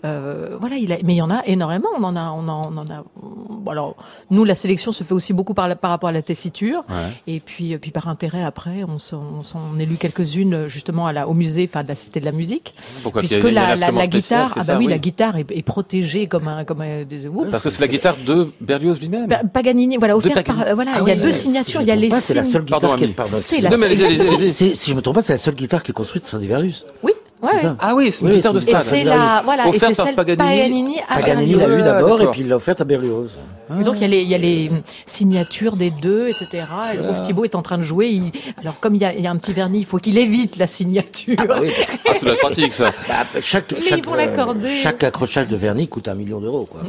euh, 0.05 0.55
voilà, 0.59 0.77
il 0.77 0.91
a, 0.93 0.97
mais 1.03 1.13
il 1.13 1.17
y 1.17 1.21
en 1.21 1.29
a 1.29 1.41
énormément. 1.45 1.89
On 1.97 2.03
en 2.03 2.15
a, 2.15 2.31
on 2.31 2.47
en, 2.47 2.71
on 2.73 2.77
en 2.77 2.85
a. 2.85 3.03
bon, 3.21 3.71
alors, 3.71 3.95
nous, 4.29 4.43
la 4.43 4.55
sélection 4.55 4.91
se 4.91 5.03
fait 5.03 5.13
aussi 5.13 5.33
beaucoup 5.33 5.53
par, 5.53 5.67
la- 5.67 5.75
par 5.75 5.91
rapport 5.91 6.09
à 6.09 6.11
la 6.13 6.21
tessiture. 6.21 6.83
Ouais. 6.89 7.11
Et 7.27 7.39
puis, 7.39 7.73
euh, 7.73 7.77
puis 7.79 7.91
par 7.91 8.07
intérêt, 8.07 8.43
après, 8.43 8.83
on 8.87 8.97
s'en 8.97 9.21
on 9.39 9.43
s'en 9.43 9.77
élu 9.79 9.97
quelques-unes 9.97 10.67
justement 10.67 11.05
à 11.07 11.13
la, 11.13 11.27
au 11.27 11.33
musée, 11.33 11.67
enfin 11.69 11.83
de 11.83 11.87
la 11.89 11.95
Cité 11.95 12.19
de 12.19 12.25
la 12.25 12.31
Musique, 12.31 12.73
Pourquoi 13.03 13.21
puisque 13.21 13.39
Puis 13.39 13.49
il 13.49 13.53
y 13.53 13.57
a- 13.57 13.61
il 13.61 13.69
y 13.69 13.71
a 13.71 13.75
la, 13.75 13.87
la, 13.87 13.91
la 13.91 14.05
spécial, 14.05 14.09
guitare, 14.45 14.51
c'est 14.53 14.59
ah 14.61 14.63
ça, 14.63 14.73
bah 14.73 14.79
oui, 14.79 14.85
oui. 14.85 14.91
la 14.91 14.97
guitare 14.99 15.37
est, 15.37 15.51
est 15.51 15.61
protégée 15.63 16.27
comme 16.27 16.47
un, 16.47 16.63
comme 16.63 16.81
un, 16.81 17.03
des- 17.03 17.27
oups. 17.27 17.49
Parce 17.51 17.63
que 17.63 17.69
c'est 17.69 17.81
la 17.81 17.87
guitare 17.87 18.15
de 18.25 18.51
Berlioz 18.61 18.99
lui-même. 19.01 19.27
Pa- 19.27 19.41
Paganini, 19.43 19.97
voilà, 19.97 20.15
offert 20.15 20.43
par, 20.43 20.73
voilà, 20.75 20.91
Ah 20.95 20.99
il 21.01 21.07
y 21.07 21.11
a 21.11 21.15
deux 21.15 21.33
signatures, 21.33 21.81
si 21.81 21.85
il 21.85 21.89
y 21.89 21.91
a 21.91 21.95
les 21.95 22.09
signes. 22.11 22.45
seule 22.45 22.63
guitare 22.63 22.79
Pardon, 22.81 22.95
pardon, 23.11 23.37
C'est 23.39 23.59
la- 23.61 23.69
Non, 23.69 23.77
mais. 23.77 24.49
Si, 24.49 24.73
je 24.75 24.93
me 24.93 25.01
trompe 25.01 25.15
pas, 25.15 25.21
c'est 25.21 25.33
la 25.33 25.39
seule 25.39 25.55
guitare 25.55 25.83
qui 25.83 25.91
est 25.91 25.93
construite 25.93 26.27
sans 26.27 26.37
des 26.37 26.47
Verus. 26.47 26.85
Oui, 27.03 27.11
Ouais. 27.41 27.49
C'est 27.55 27.61
ça. 27.63 27.75
Ah 27.79 27.95
oui, 27.95 28.11
c'est 28.11 28.21
une 28.21 28.27
Oui, 28.27 28.33
guitare 28.35 28.53
de 28.53 28.59
c'est- 28.59 28.69
Et 28.69 28.75
stade. 28.75 28.83
c'est 28.85 29.03
la, 29.03 29.41
voilà, 29.43 29.65
et 29.65 29.69
Offerte 29.69 29.85
c'est 29.89 29.95
par 29.95 30.05
celle 30.05 30.15
Paganini. 30.15 30.47
Paganini 30.47 30.95
à 31.09 31.15
Paganini 31.15 31.53
l'a 31.55 31.69
eu 31.69 31.81
d'abord 31.81 32.21
et 32.21 32.27
puis 32.27 32.41
il 32.41 32.47
l'a 32.49 32.55
offerte 32.57 32.81
à 32.81 32.83
Berlioz. 32.83 33.31
Et 33.79 33.83
donc 33.83 33.95
il 33.97 34.01
y 34.01 34.05
a 34.05 34.07
les, 34.07 34.21
il 34.21 34.29
y 34.29 34.35
a 34.35 34.37
les 34.37 34.71
signatures 35.05 35.75
des 35.75 35.91
deux, 35.91 36.27
etc. 36.29 36.65
Et 36.93 36.97
le 36.97 37.03
pauvre 37.03 37.21
Thibaut 37.21 37.43
est 37.45 37.55
en 37.55 37.61
train 37.61 37.77
de 37.77 37.83
jouer. 37.83 38.09
il- 38.09 38.31
alors 38.59 38.79
comme 38.79 38.95
il 38.95 39.01
y, 39.01 39.05
a, 39.05 39.13
il 39.13 39.23
y 39.23 39.27
a 39.27 39.31
un 39.31 39.37
petit 39.37 39.53
vernis, 39.53 39.79
il 39.79 39.85
faut 39.85 39.97
qu'il 39.97 40.17
évite 40.17 40.57
la 40.57 40.67
signature. 40.67 41.35
Ah 41.37 41.45
bah 41.45 41.57
oui, 41.61 41.71
parce 41.75 41.91
que 41.91 41.97
Ah, 42.07 42.13
ça 42.19 42.25
doit 42.25 42.33
être 42.33 42.39
pratique, 42.41 42.73
ça. 42.73 42.91
bah, 43.07 43.13
chaque, 43.41 43.71
Mais 43.71 43.81
chaque, 43.81 43.99
ils 43.99 44.05
vont 44.05 44.13
l'accorder. 44.15 44.69
chaque 44.69 45.03
accrochage 45.03 45.47
de 45.47 45.55
vernis 45.55 45.87
coûte 45.87 46.07
un 46.07 46.15
million 46.15 46.39
d'euros. 46.39 46.67
quoi. 46.69 46.81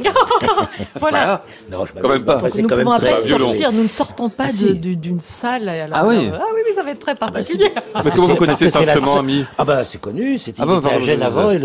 voilà. 0.99 1.43
Non, 1.71 1.85
je 1.85 1.93
Quand 2.01 2.09
même 2.09 2.23
pas. 2.23 2.41
C'est 2.51 2.61
Nous 2.61 2.67
quand 2.69 2.77
pouvons 2.77 2.91
à 2.91 2.99
peine 2.99 3.21
sortir. 3.21 3.71
Nous 3.71 3.83
ne 3.83 3.87
sortons 3.87 4.29
pas 4.29 4.45
Ah, 4.47 4.51
si. 4.51 4.73
d'une 4.75 5.21
salle. 5.21 5.69
alors- 5.69 5.97
Ah 5.97 6.07
oui. 6.07 6.29
Ah 6.33 6.39
oui, 6.53 6.61
oui, 6.67 6.73
ça 6.75 6.83
va 6.83 6.91
être 6.91 6.99
très 6.99 7.13
bah, 7.13 7.27
particulier. 7.31 7.71
Mais 8.03 8.11
comment 8.13 8.27
vous 8.27 8.35
connaissez 8.35 8.65
cet 8.69 8.73
c'est 8.81 8.85
la 8.85 8.93
instrument, 8.93 9.19
ami 9.19 9.45
Ah 9.57 9.65
bah 9.65 9.83
c'est 9.85 9.99
connu, 9.99 10.37
c'était 10.37 10.61
Ah 10.61 10.65
il 10.69 10.77
était 10.77 10.89
à 10.95 10.99
Gênes 10.99 11.21
avant 11.21 11.51
et 11.51 11.59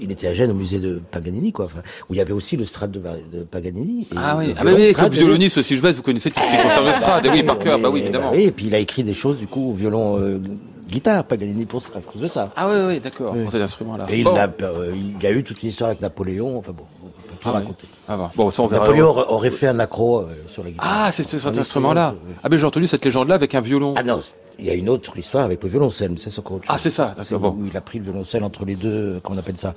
il 0.00 0.12
était 0.12 0.28
à 0.28 0.34
Gênes 0.34 0.50
au 0.50 0.54
musée 0.54 0.78
de 0.78 1.00
Paganini 1.10 1.52
quoi, 1.52 1.68
où 2.08 2.14
il 2.14 2.16
y 2.16 2.20
avait 2.20 2.32
aussi 2.32 2.56
le 2.56 2.64
Strad 2.64 2.90
de, 2.90 3.00
de 3.00 3.44
Paganini. 3.44 3.81
Ah 4.16 4.36
oui, 4.38 4.48
le 4.48 4.54
ah 4.58 4.64
bah 4.64 4.70
oui, 4.74 4.92
comme 4.92 5.08
violoniste, 5.10 5.62
si 5.62 5.76
je 5.76 5.82
baisse, 5.82 5.96
vous 5.96 6.02
connaissez 6.02 6.30
tout 6.30 6.40
ce 6.42 6.56
qui 6.56 6.62
concerne 6.62 6.86
le 6.86 6.92
Strad. 6.92 7.26
Et 7.26 7.30
oui, 7.30 7.42
par 7.42 7.58
cœur, 7.58 7.78
bah 7.78 7.88
oui, 7.90 8.00
évidemment. 8.00 8.30
oui, 8.32 8.44
et 8.44 8.50
puis 8.52 8.66
il 8.66 8.74
a 8.74 8.78
écrit 8.78 9.04
des 9.04 9.14
choses 9.14 9.38
du 9.38 9.46
coup 9.46 9.70
au 9.70 9.74
violon 9.74 10.18
euh, 10.18 10.38
guitare 10.88 11.24
Paganini 11.24 11.64
pour 11.66 11.80
ça, 11.80 11.90
à 11.96 12.00
cause 12.00 12.20
de 12.22 12.28
ça. 12.28 12.50
Ah 12.56 12.68
oui, 12.68 12.76
oui, 12.88 13.00
d'accord, 13.00 13.34
pour 13.34 13.50
cet 13.50 13.62
instrument-là. 13.62 14.04
Et 14.10 14.20
il, 14.20 14.28
a, 14.28 14.50
euh, 14.62 14.92
il 14.94 15.22
y 15.22 15.26
a 15.26 15.30
eu 15.32 15.42
toute 15.44 15.62
une 15.62 15.68
histoire 15.70 15.88
avec 15.90 16.00
Napoléon, 16.00 16.58
enfin 16.58 16.72
bon, 16.72 16.84
on 17.02 17.06
peut 17.06 17.34
tout 17.40 17.48
Ah 17.48 17.52
raconter. 17.52 17.86
Ah 18.08 18.16
bon. 18.16 18.28
Bon, 18.36 18.50
ça 18.50 18.62
on 18.62 18.66
verra. 18.66 18.82
Napoléon 18.84 19.06
aurait- 19.08 19.24
aurait 19.28 19.50
fait 19.50 19.68
un 19.68 19.78
accro 19.78 20.20
euh, 20.20 20.26
sur 20.46 20.62
la 20.64 20.70
guitare. 20.70 20.86
Ah, 21.06 21.10
c'est 21.12 21.22
cet 21.28 21.44
instrument-là. 21.46 22.08
instrument, 22.08 22.22
oui. 22.28 22.34
Ah 22.42 22.48
ben 22.48 22.56
j'ai 22.58 22.66
entendu 22.66 22.86
cette 22.86 23.04
légende-là 23.04 23.34
avec 23.36 23.54
un 23.54 23.60
violon. 23.60 23.94
Ah 23.96 24.02
non, 24.02 24.20
il 24.58 24.66
y 24.66 24.70
a 24.70 24.74
une 24.74 24.88
autre 24.90 25.16
histoire 25.16 25.44
avec 25.44 25.62
le 25.62 25.68
violoncelle, 25.70 26.10
mais 26.12 26.18
ça 26.18 26.28
c'est 26.30 26.40
autre 26.40 26.50
chose. 26.50 26.60
Ah, 26.68 26.76
c'est 26.78 26.90
ça, 26.90 27.06
d'accord, 27.16 27.24
C'est 27.28 27.38
bon. 27.38 27.48
Où 27.58 27.66
il 27.66 27.76
a 27.76 27.80
pris 27.80 27.98
le 27.98 28.04
violoncelle 28.04 28.44
entre 28.44 28.64
les 28.64 28.74
deux, 28.74 28.88
euh, 29.14 29.20
comment 29.22 29.36
on 29.36 29.40
appelle 29.40 29.56
ça? 29.56 29.74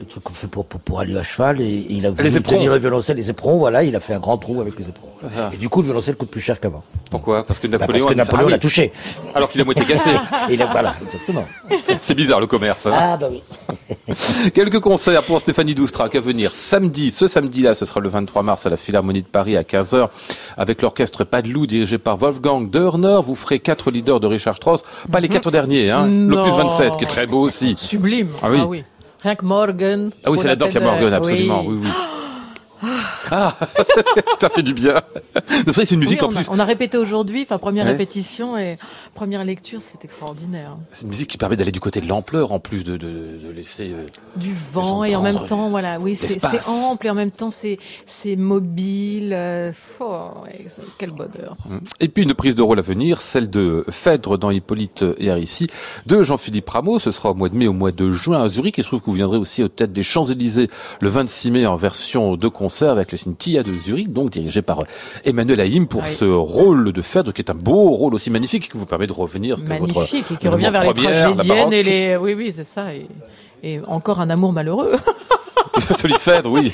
Le 0.00 0.06
truc 0.06 0.22
qu'on 0.24 0.32
fait 0.32 0.46
pour, 0.46 0.64
pour, 0.64 0.80
pour 0.80 0.98
aller 1.00 1.16
à 1.16 1.22
cheval 1.22 1.60
et, 1.60 1.64
et 1.64 1.86
il 1.92 2.06
a 2.06 2.10
voulu 2.10 2.24
Les 2.24 2.36
éperons. 2.38 2.54
tenir 2.56 2.72
le 2.72 2.78
violoncelle, 2.78 3.16
les 3.18 3.28
éperons, 3.30 3.58
voilà, 3.58 3.84
il 3.84 3.94
a 3.94 4.00
fait 4.00 4.14
un 4.14 4.18
grand 4.18 4.38
trou 4.38 4.60
avec 4.60 4.78
les 4.78 4.88
éperons. 4.88 5.08
Ah. 5.36 5.50
Et 5.52 5.58
du 5.58 5.68
coup, 5.68 5.80
le 5.80 5.84
violoncelle 5.86 6.16
coûte 6.16 6.30
plus 6.30 6.40
cher 6.40 6.58
qu'avant. 6.58 6.82
Pourquoi 7.10 7.44
Parce 7.44 7.58
que 7.58 7.66
Bah, 7.66 7.76
Napoléon, 7.78 8.06
parce 8.06 8.14
que 8.14 8.20
a 8.20 8.24
dit 8.24 8.26
ça. 8.26 8.32
Napoléon 8.32 8.46
Ah 8.48 8.50
l'a 8.50 8.56
oui, 8.56 8.60
touché. 8.60 8.92
alors 9.34 9.50
qu'il 9.50 9.60
a 9.60 9.64
moitié 9.64 9.84
cassé. 9.84 10.08
Et 10.48 10.54
il 10.54 10.62
a, 10.62 10.66
voilà, 10.66 10.94
exactement. 11.04 11.44
C'est 12.00 12.14
bizarre 12.14 12.40
le 12.40 12.46
commerce. 12.46 12.86
hein. 12.86 12.92
Ah 12.94 13.16
bah 13.18 13.28
oui. 13.30 13.42
Quelques 14.54 14.80
concerts 14.80 15.22
pour 15.22 15.38
Stéphanie 15.40 15.74
Doustrac 15.74 16.14
à 16.14 16.20
venir 16.20 16.52
samedi. 16.52 17.10
Ce 17.10 17.26
samedi-là, 17.26 17.74
ce 17.74 17.84
sera 17.84 18.00
le 18.00 18.08
23 18.08 18.42
mars 18.42 18.64
à 18.66 18.70
la 18.70 18.76
Philharmonie 18.78 19.22
de 19.22 19.26
Paris 19.28 19.56
à 19.56 19.62
15h 19.62 20.08
avec 20.56 20.80
l'orchestre 20.82 21.24
Padelou 21.24 21.66
dirigé 21.66 21.98
par 21.98 22.16
Wolfgang 22.16 22.70
Dörner. 22.70 23.20
Vous 23.26 23.34
ferez 23.36 23.58
quatre 23.58 23.90
leaders 23.90 24.20
de 24.20 24.26
Richard 24.26 24.56
Strauss. 24.56 24.80
Pas 25.12 25.20
les 25.20 25.28
quatre 25.28 25.50
derniers, 25.50 25.90
hein. 25.90 26.06
L'opus 26.06 26.52
Non. 26.52 26.56
27 26.68 26.96
qui 26.96 27.04
est 27.04 27.08
très 27.08 27.26
beau 27.26 27.40
aussi. 27.42 27.74
Sublime. 27.76 28.28
Ah 28.42 28.48
oui. 28.66 28.84
Rien 29.22 29.34
que 29.34 29.44
Morgan. 29.44 30.10
Ah 30.24 30.30
oui, 30.30 30.38
c'est 30.38 30.48
là-dedans 30.48 30.66
qu'il 30.66 30.80
y 30.80 30.82
a 30.82 30.86
Morgan, 30.86 31.12
absolument. 31.12 31.64
Oui, 31.66 31.78
oui. 31.82 31.88
Ah, 33.30 33.56
ça 34.40 34.48
fait 34.48 34.62
du 34.62 34.74
bien. 34.74 34.94
Donc 35.66 35.74
ça, 35.74 35.84
c'est 35.84 35.94
une 35.94 36.00
musique 36.00 36.20
Oui, 36.22 36.26
en 36.26 36.30
on, 36.30 36.34
plus. 36.34 36.48
a, 36.48 36.52
on 36.52 36.58
a 36.58 36.64
répété 36.64 36.96
aujourd'hui, 36.96 37.42
enfin 37.42 37.58
première 37.58 37.84
Ouais. 37.84 37.92
répétition 37.92 38.56
et 38.58 38.78
première 39.14 39.44
lecture, 39.44 39.80
c'est 39.82 40.04
extraordinaire. 40.04 40.76
C'est 40.92 41.02
une 41.04 41.08
musique 41.10 41.28
qui 41.30 41.38
permet 41.38 41.56
d'aller 41.56 41.72
du 41.72 41.80
côté 41.80 42.00
de 42.00 42.08
l'ampleur 42.08 42.52
en 42.52 42.58
plus 42.60 42.84
de, 42.84 42.96
de, 42.96 43.08
de 43.08 43.50
laisser. 43.54 43.90
euh, 43.92 44.06
Du 44.36 44.54
vent 44.72 45.04
et 45.04 45.14
en 45.16 45.22
même 45.22 45.44
temps, 45.46 45.70
voilà, 45.70 45.98
oui, 46.00 46.16
c'est 46.16 46.38
ample 46.68 47.06
et 47.06 47.10
en 47.10 47.14
même 47.14 47.30
temps 47.30 47.50
c'est 47.50 47.78
c'est 48.06 48.36
mobile. 48.36 49.32
euh, 49.34 49.72
oh, 50.00 50.28
ouais, 50.44 50.64
quel 50.98 51.10
bonheur. 51.10 51.56
Et 52.00 52.08
puis 52.08 52.22
une 52.22 52.34
prise 52.34 52.54
de 52.54 52.62
rôle 52.62 52.78
à 52.78 52.82
venir, 52.82 53.20
celle 53.20 53.50
de 53.50 53.84
Phèdre 53.90 54.38
dans 54.38 54.50
Hippolyte 54.50 55.04
et 55.18 55.30
Aricie, 55.30 55.66
de 56.06 56.22
Jean-Philippe 56.22 56.68
Rameau. 56.68 56.98
Ce 56.98 57.10
sera 57.10 57.30
au 57.30 57.34
mois 57.34 57.48
de 57.48 57.56
mai, 57.56 57.66
au 57.68 57.72
mois 57.72 57.92
de 57.92 58.10
juin 58.10 58.42
à 58.42 58.48
Zurich. 58.48 58.78
Il 58.78 58.82
se 58.84 58.88
trouve 58.88 59.00
que 59.00 59.06
vous 59.06 59.12
viendrez 59.12 59.38
aussi 59.38 59.62
aux 59.62 59.68
têtes 59.68 59.92
des 59.92 60.02
Champs-Élysées 60.02 60.70
le 61.00 61.08
26 61.08 61.50
mai 61.50 61.66
en 61.66 61.76
version 61.76 62.36
de 62.36 62.48
concert 62.48 62.69
avec 62.82 63.12
la 63.12 63.18
Cynthia 63.18 63.62
de 63.62 63.76
Zurich, 63.76 64.12
donc 64.12 64.30
dirigée 64.30 64.62
par 64.62 64.82
Emmanuel 65.24 65.60
Haïm 65.60 65.86
pour 65.86 66.02
oui. 66.02 66.08
ce 66.08 66.24
rôle 66.24 66.92
de 66.92 67.02
Phèdre 67.02 67.32
qui 67.32 67.42
est 67.42 67.50
un 67.50 67.54
beau 67.54 67.90
rôle 67.90 68.14
aussi 68.14 68.30
magnifique 68.30 68.70
qui 68.70 68.78
vous 68.78 68.86
permet 68.86 69.06
de 69.06 69.12
revenir. 69.12 69.56
votre- 69.56 69.68
Magnifique 69.68 70.26
et 70.32 70.36
qui 70.36 70.48
revient 70.48 70.70
vers 70.72 70.82
les 70.82 70.92
première, 70.92 71.10
la 71.28 71.34
tragédiennes 71.34 71.72
et 71.72 71.82
les, 71.82 72.16
oui, 72.16 72.34
oui, 72.34 72.52
c'est 72.52 72.64
ça. 72.64 72.94
Et, 72.94 73.06
et 73.62 73.80
encore 73.86 74.20
un 74.20 74.30
amour 74.30 74.52
malheureux. 74.52 74.92
Celui 75.98 76.14
de 76.14 76.18
Phèdre, 76.20 76.50
oui. 76.50 76.72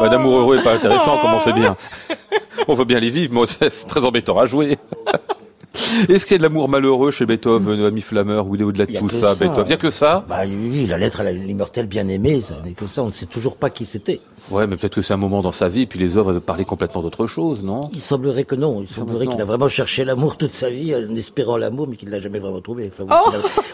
Ouais, 0.00 0.08
D'amour 0.08 0.36
heureux 0.38 0.58
et 0.58 0.62
pas 0.62 0.74
intéressant, 0.74 1.18
comment 1.20 1.38
c'est 1.38 1.52
bien. 1.52 1.76
On 2.68 2.74
veut 2.74 2.84
bien 2.84 3.00
les 3.00 3.10
vivre, 3.10 3.34
mais 3.34 3.46
c'est 3.46 3.86
très 3.86 4.04
embêtant 4.04 4.38
à 4.38 4.44
jouer. 4.46 4.76
Est-ce 6.08 6.26
qu'il 6.26 6.34
y 6.34 6.36
a 6.36 6.38
de 6.38 6.42
l'amour 6.42 6.68
malheureux 6.68 7.10
chez 7.10 7.26
Beethoven, 7.26 7.80
Ami 7.84 8.00
Flammer, 8.00 8.40
ou 8.46 8.54
il 8.54 8.60
est 8.60 8.64
au-delà 8.64 8.86
de 8.86 8.90
Il 8.90 8.94
y 8.94 8.96
a 8.96 9.00
tout 9.00 9.08
ça, 9.08 9.34
ça. 9.34 9.34
Beethoven? 9.34 9.64
Il 9.64 9.68
n'y 9.68 9.74
a 9.74 9.76
que 9.76 9.90
ça? 9.90 10.24
Bah 10.28 10.40
oui, 10.46 10.86
la 10.86 10.98
lettre 10.98 11.20
à 11.20 11.24
la- 11.24 11.32
l'immortel 11.32 11.86
bien-aimé, 11.86 12.40
ça 12.40 12.54
n'est 12.64 12.72
que 12.72 12.86
ça, 12.86 13.02
on 13.02 13.08
ne 13.08 13.12
sait 13.12 13.26
toujours 13.26 13.56
pas 13.56 13.70
qui 13.70 13.84
c'était. 13.86 14.20
Ouais, 14.50 14.66
mais 14.66 14.76
peut-être 14.76 14.94
que 14.94 15.02
c'est 15.02 15.12
un 15.14 15.18
moment 15.18 15.42
dans 15.42 15.52
sa 15.52 15.68
vie, 15.68 15.82
et 15.82 15.86
puis 15.86 15.98
les 15.98 16.16
œuvres 16.16 16.30
avaient 16.30 16.40
parlé 16.40 16.64
complètement 16.64 17.02
d'autre 17.02 17.26
chose, 17.26 17.62
non? 17.64 17.88
Il 17.92 18.00
semblerait 18.00 18.44
que 18.44 18.54
non. 18.54 18.80
Il 18.80 18.88
semblerait 18.88 19.26
qu'il 19.26 19.40
a 19.40 19.44
vraiment 19.44 19.68
cherché 19.68 20.04
l'amour 20.04 20.36
toute 20.36 20.52
sa 20.52 20.70
vie, 20.70 20.94
en 20.94 21.14
espérant 21.16 21.56
l'amour, 21.56 21.88
mais 21.88 21.96
qu'il 21.96 22.10
l'a 22.10 22.20
jamais 22.20 22.38
vraiment 22.38 22.60
trouvé. 22.60 22.90
Enfin, 22.92 23.04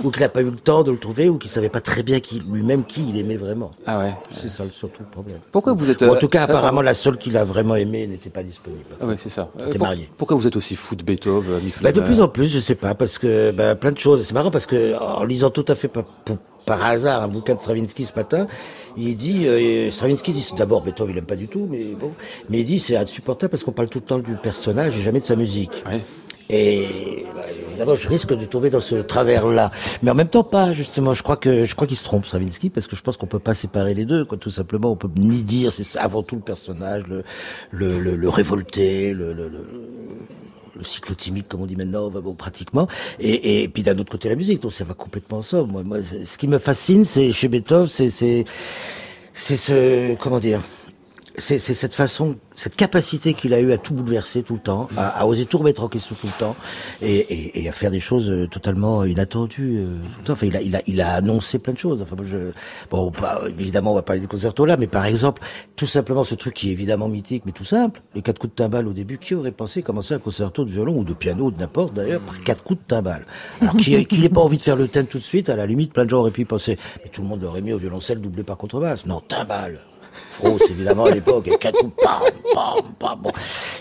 ou 0.02 0.10
qu'il 0.10 0.22
n'a 0.22 0.28
pas 0.28 0.40
eu 0.40 0.46
le 0.50 0.56
temps 0.56 0.82
de 0.82 0.90
le 0.90 0.98
trouver, 0.98 1.28
ou 1.28 1.36
qu'il 1.38 1.50
savait 1.50 1.68
pas 1.68 1.80
très 1.80 2.02
bien 2.02 2.20
qui, 2.20 2.40
lui-même 2.40 2.84
qui 2.84 3.04
il 3.08 3.18
aimait 3.18 3.36
vraiment. 3.36 3.72
Ah 3.86 3.98
ouais. 3.98 4.14
C'est 4.30 4.48
ça 4.48 4.64
le 4.64 4.70
surtout 4.70 5.02
le 5.02 5.10
problème. 5.10 5.38
Pourquoi 5.50 5.74
vous 5.74 5.90
êtes... 5.90 6.00
Ou 6.02 6.06
en 6.06 6.14
euh, 6.14 6.18
tout 6.18 6.28
cas, 6.28 6.44
apparemment, 6.44 6.80
la 6.82 6.94
seule 6.94 7.18
qu'il 7.18 7.36
a 7.36 7.44
vraiment 7.44 7.74
aimée 7.76 8.06
n'était 8.06 8.30
pas 8.30 8.42
disponible. 8.42 8.84
Ah 9.00 9.06
ouais, 9.06 9.16
c'est 9.22 9.28
ça. 9.28 9.50
Euh, 9.60 9.70
pour- 9.70 9.80
marié. 9.80 10.08
Pourquoi 10.16 10.36
vous 10.36 10.46
êtes 10.46 10.56
aussi 10.56 10.74
fou 10.74 10.94
de 10.96 11.02
Beethoven, 11.02 11.56
Ami 11.56 11.70
Bah, 11.92 12.00
de 12.00 12.04
plus 12.04 12.20
en 12.20 12.28
plus, 12.28 12.48
je 12.48 12.60
sais 12.60 12.74
pas, 12.74 12.94
parce 12.94 13.18
que 13.18 13.50
bah, 13.52 13.74
plein 13.74 13.92
de 13.92 13.98
choses. 13.98 14.24
C'est 14.24 14.34
marrant 14.34 14.50
parce 14.50 14.66
que 14.66 14.96
en 14.98 15.24
lisant 15.24 15.50
tout 15.50 15.64
à 15.68 15.74
fait 15.74 15.88
par, 15.88 16.04
hasard 16.84 17.22
un 17.22 17.28
bouquin 17.28 17.54
de 17.54 17.60
Stravinsky 17.60 18.04
ce 18.04 18.14
matin, 18.14 18.46
il 18.96 19.16
dit 19.16 19.46
euh, 19.46 19.90
Stravinsky 19.90 20.32
dit 20.32 20.48
d'abord 20.56 20.82
Beethoven 20.82 21.14
il 21.14 21.18
aime 21.18 21.24
pas 21.24 21.36
du 21.36 21.48
tout, 21.48 21.66
mais 21.70 21.84
bon, 21.98 22.12
mais 22.48 22.60
il 22.60 22.64
dit 22.64 22.78
c'est 22.78 22.96
insupportable 22.96 23.50
parce 23.50 23.64
qu'on 23.64 23.72
parle 23.72 23.88
tout 23.88 23.98
le 23.98 24.04
temps 24.04 24.18
du 24.18 24.34
personnage 24.34 24.96
et 24.96 25.02
jamais 25.02 25.20
de 25.20 25.24
sa 25.24 25.36
musique. 25.36 25.82
Ouais. 25.86 26.00
Et 26.50 27.24
bah, 27.34 27.42
évidemment, 27.68 27.94
je 27.94 28.06
risque 28.06 28.36
de 28.36 28.44
tomber 28.44 28.68
dans 28.68 28.80
ce 28.80 28.96
travers-là, 28.96 29.70
mais 30.02 30.10
en 30.10 30.14
même 30.14 30.28
temps 30.28 30.44
pas. 30.44 30.72
Justement, 30.72 31.14
je 31.14 31.22
crois 31.22 31.36
que 31.36 31.64
je 31.64 31.74
crois 31.74 31.86
qu'il 31.86 31.96
se 31.96 32.04
trompe 32.04 32.26
Stravinsky 32.26 32.68
parce 32.68 32.86
que 32.86 32.94
je 32.94 33.02
pense 33.02 33.16
qu'on 33.16 33.26
peut 33.26 33.38
pas 33.38 33.54
séparer 33.54 33.94
les 33.94 34.04
deux. 34.04 34.24
Quoi, 34.24 34.36
tout 34.38 34.50
simplement, 34.50 34.90
on 34.90 34.96
peut 34.96 35.08
ni 35.16 35.42
dire 35.42 35.72
c'est 35.72 35.98
avant 35.98 36.22
tout 36.22 36.36
le 36.36 36.42
personnage, 36.42 37.04
le 37.08 37.22
le, 37.70 37.98
le, 37.98 38.16
le 38.16 38.28
révolté, 38.28 39.14
le, 39.14 39.32
le, 39.32 39.48
le 39.48 39.66
le 40.76 40.84
cyclotimique, 40.84 41.48
comme 41.48 41.62
on 41.62 41.66
dit 41.66 41.76
maintenant, 41.76 42.10
bah, 42.10 42.20
bon, 42.20 42.34
pratiquement. 42.34 42.88
Et, 43.18 43.62
et 43.62 43.68
puis 43.68 43.82
d'un 43.82 43.98
autre 43.98 44.10
côté, 44.10 44.28
la 44.28 44.36
musique. 44.36 44.60
Donc 44.60 44.72
ça 44.72 44.84
va 44.84 44.94
complètement 44.94 45.38
ensemble. 45.38 45.72
Moi, 45.72 45.82
moi, 45.84 45.98
ce 46.02 46.38
qui 46.38 46.48
me 46.48 46.58
fascine, 46.58 47.04
c'est 47.04 47.32
chez 47.32 47.48
Beethoven, 47.48 47.86
c'est 47.86 48.44
c'est 49.34 49.56
ce 49.56 50.14
comment 50.16 50.38
dire. 50.38 50.62
C'est 51.38 51.58
cette 51.58 51.94
façon, 51.94 52.36
cette 52.54 52.76
capacité 52.76 53.32
qu'il 53.32 53.54
a 53.54 53.60
eu 53.60 53.72
à 53.72 53.78
tout 53.78 53.94
bouleverser 53.94 54.42
tout 54.42 54.52
le 54.54 54.60
temps, 54.60 54.88
à, 54.98 55.08
à 55.20 55.24
oser 55.24 55.46
tout 55.46 55.56
remettre 55.56 55.82
en 55.82 55.88
question 55.88 56.14
tout 56.20 56.26
le 56.26 56.38
temps, 56.38 56.54
et, 57.00 57.16
et, 57.16 57.62
et 57.62 57.68
à 57.70 57.72
faire 57.72 57.90
des 57.90 58.00
choses 58.00 58.28
euh, 58.28 58.46
totalement 58.46 59.04
inattendues. 59.04 59.78
euh, 59.78 59.94
tout 59.94 60.18
le 60.20 60.24
temps. 60.24 60.32
Enfin, 60.34 60.46
il 60.46 60.56
a, 60.56 60.60
il 60.60 60.76
a, 60.76 60.82
il 60.86 61.00
a 61.00 61.14
annoncé 61.14 61.58
plein 61.58 61.72
de 61.72 61.78
choses. 61.78 62.02
Enfin, 62.02 62.16
je, 62.24 62.52
bon, 62.90 63.10
pas- 63.10 63.42
évidemment, 63.58 63.92
on 63.92 63.94
va 63.94 64.02
parler 64.02 64.20
du 64.20 64.28
concerto 64.28 64.66
là, 64.66 64.76
mais 64.76 64.86
par 64.86 65.06
exemple, 65.06 65.40
tout 65.74 65.86
simplement 65.86 66.22
ce 66.24 66.34
truc 66.34 66.52
qui 66.52 66.68
est 66.68 66.72
évidemment 66.72 67.08
mythique, 67.08 67.44
mais 67.46 67.52
tout 67.52 67.64
simple, 67.64 68.00
les 68.14 68.20
quatre 68.20 68.38
coups 68.38 68.52
de 68.52 68.56
timbale 68.56 68.86
au 68.86 68.92
début. 68.92 69.16
Qui 69.16 69.34
aurait 69.34 69.52
pensé 69.52 69.82
commencer 69.82 70.12
un 70.12 70.18
concerto 70.18 70.66
de 70.66 70.70
violon 70.70 70.98
ou 70.98 71.04
de 71.04 71.14
piano 71.14 71.46
ou 71.46 71.50
de 71.50 71.58
n'importe 71.58 71.94
d'ailleurs 71.94 72.20
par 72.20 72.38
quatre 72.42 72.62
coups 72.62 72.80
de 72.80 72.86
timbale? 72.86 73.24
Alors 73.62 73.76
qui, 73.76 74.04
qui 74.04 74.20
n'ait 74.20 74.28
pas 74.28 74.42
envie 74.42 74.58
de 74.58 74.62
faire 74.62 74.76
le 74.76 74.86
thème 74.88 75.06
tout 75.06 75.18
de 75.18 75.24
suite, 75.24 75.48
à 75.48 75.56
la 75.56 75.64
limite, 75.66 75.94
plein 75.94 76.04
de 76.04 76.10
gens 76.10 76.18
auraient 76.18 76.30
pu 76.30 76.44
penser, 76.44 76.76
mais 77.02 77.10
tout 77.10 77.22
le 77.22 77.28
monde 77.28 77.42
aurait 77.44 77.62
mis 77.62 77.72
au 77.72 77.78
violoncelle 77.78 78.20
doublé 78.20 78.42
par 78.42 78.58
contrebasse. 78.58 79.06
Non, 79.06 79.20
timbale. 79.26 79.80
Fausse, 80.30 80.62
évidemment, 80.70 81.06
à 81.06 81.10
l'époque, 81.10 81.48
et 81.48 81.56
quatre 81.58 81.78
pam, 82.02 82.22
pam, 82.54 82.82
pam. 82.98 83.32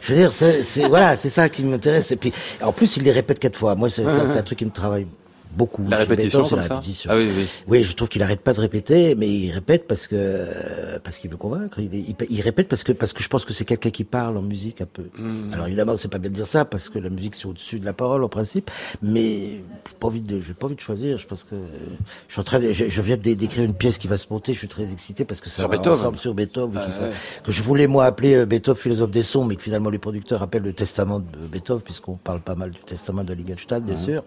Je 0.02 0.14
veux 0.14 0.20
dire, 0.20 0.32
c'est, 0.32 0.88
voilà, 0.88 1.16
c'est 1.16 1.30
ça 1.30 1.50
qui 1.50 1.64
m'intéresse. 1.64 2.12
Et 2.12 2.16
puis, 2.16 2.34
en 2.62 2.72
plus, 2.72 2.98
il 2.98 3.04
les 3.04 3.12
répète 3.12 3.40
quatre 3.40 3.58
fois. 3.58 3.76
Moi, 3.76 3.90
c'est, 3.90 4.04
c'est 4.06 4.38
un 4.40 4.44
truc 4.44 4.60
qui 4.60 4.66
me 4.66 4.72
travaille 4.72 5.08
beaucoup. 5.56 5.86
La 5.90 5.98
répétition, 5.98 6.44
c'est 6.46 6.56
la 6.56 6.64
ça 6.64 6.76
répétition. 6.76 7.10
Ah 7.14 7.18
oui, 7.18 7.30
oui. 7.38 7.48
Oui, 7.68 7.84
je 7.84 7.94
trouve 7.96 8.10
qu'il 8.10 8.22
arrête 8.24 8.42
pas 8.42 8.54
de 8.54 8.60
répéter, 8.62 9.16
mais 9.16 9.28
il 9.30 9.52
répète 9.52 9.88
parce 9.88 10.08
que 10.08 10.46
parce 11.04 11.18
qu'il 11.18 11.30
veut 11.30 11.38
convaincre. 11.38 11.80
Il, 11.80 11.94
il, 11.94 12.16
il 12.30 12.42
répète 12.42 12.68
parce 12.68 12.84
que 12.84 12.92
parce 12.92 13.14
que 13.14 13.24
je 13.24 13.28
pense 13.30 13.46
que 13.46 13.54
c'est 13.54 13.66
quelqu'un 13.66 13.90
qui 13.90 14.04
parle 14.04 14.38
en 14.38 14.42
musique 14.42 14.82
un 14.82 14.86
peu. 14.86 15.04
Hmm. 15.18 15.54
Alors 15.54 15.68
évidemment, 15.68 15.98
c'est 15.98 16.08
pas 16.08 16.18
bien 16.20 16.30
de 16.30 16.36
dire 16.36 16.48
ça 16.48 16.66
parce 16.66 16.90
que 16.90 17.00
la 17.00 17.10
musique 17.10 17.36
c'est 17.36 17.46
au-dessus 17.46 17.80
de 17.80 17.86
la 17.86 17.94
parole 17.94 18.24
en 18.24 18.30
principe, 18.30 18.70
mais 19.02 19.60
pas 20.00 20.08
envie 20.08 20.22
de 20.22 20.40
j'ai 20.42 20.54
pas 20.54 20.66
envie 20.68 20.76
de 20.76 20.82
choisir. 20.82 21.18
Je 21.18 21.28
pense 21.28 21.44
que 21.44 21.56
je 22.28 22.34
suis 22.34 22.40
en 22.42 22.44
train 22.44 22.60
de, 22.60 22.72
je, 22.72 22.86
je 22.90 23.02
viens 23.02 23.18
d'écrire 23.18 23.64
une 23.64 23.74
pièce 23.74 23.98
qui 23.98 24.08
va 24.08 24.18
se 24.18 24.28
monter. 24.30 24.54
Je 24.54 24.58
suis 24.60 24.68
très 24.68 24.92
excité 24.92 25.26
parce 25.26 25.42
que 25.42 25.50
ça 25.50 25.58
Sur 25.62 25.68
va 25.70 25.78
Beethoven. 25.78 26.00
ensemble 26.00 26.18
sur 26.20 26.34
Beethoven, 26.34 26.80
Ah, 26.82 26.86
qui 26.86 26.92
ça- 26.92 27.10
que 27.44 27.52
je 27.52 27.62
voulais 27.64 27.88
moi 27.88 28.06
appeler 28.06 28.36
euh, 28.36 28.46
Beethoven 28.46 28.82
philosophe 28.82 29.12
des 29.12 29.22
sons, 29.24 29.46
mais 29.46 29.56
que 29.56 29.64
finalement 29.64 29.90
les 29.90 30.00
producteurs 30.00 30.42
appellent 30.42 30.64
le 30.64 30.74
testament 30.74 31.20
de 31.20 31.48
Beethoven 31.52 31.82
puisqu'on 31.82 32.16
parle 32.16 32.42
pas 32.42 32.56
mal 32.56 32.72
du 32.72 32.80
testament 32.80 33.24
de 33.24 33.34
Ligenstadt, 33.34 33.84
bien 33.84 33.96
sûr. 33.96 34.24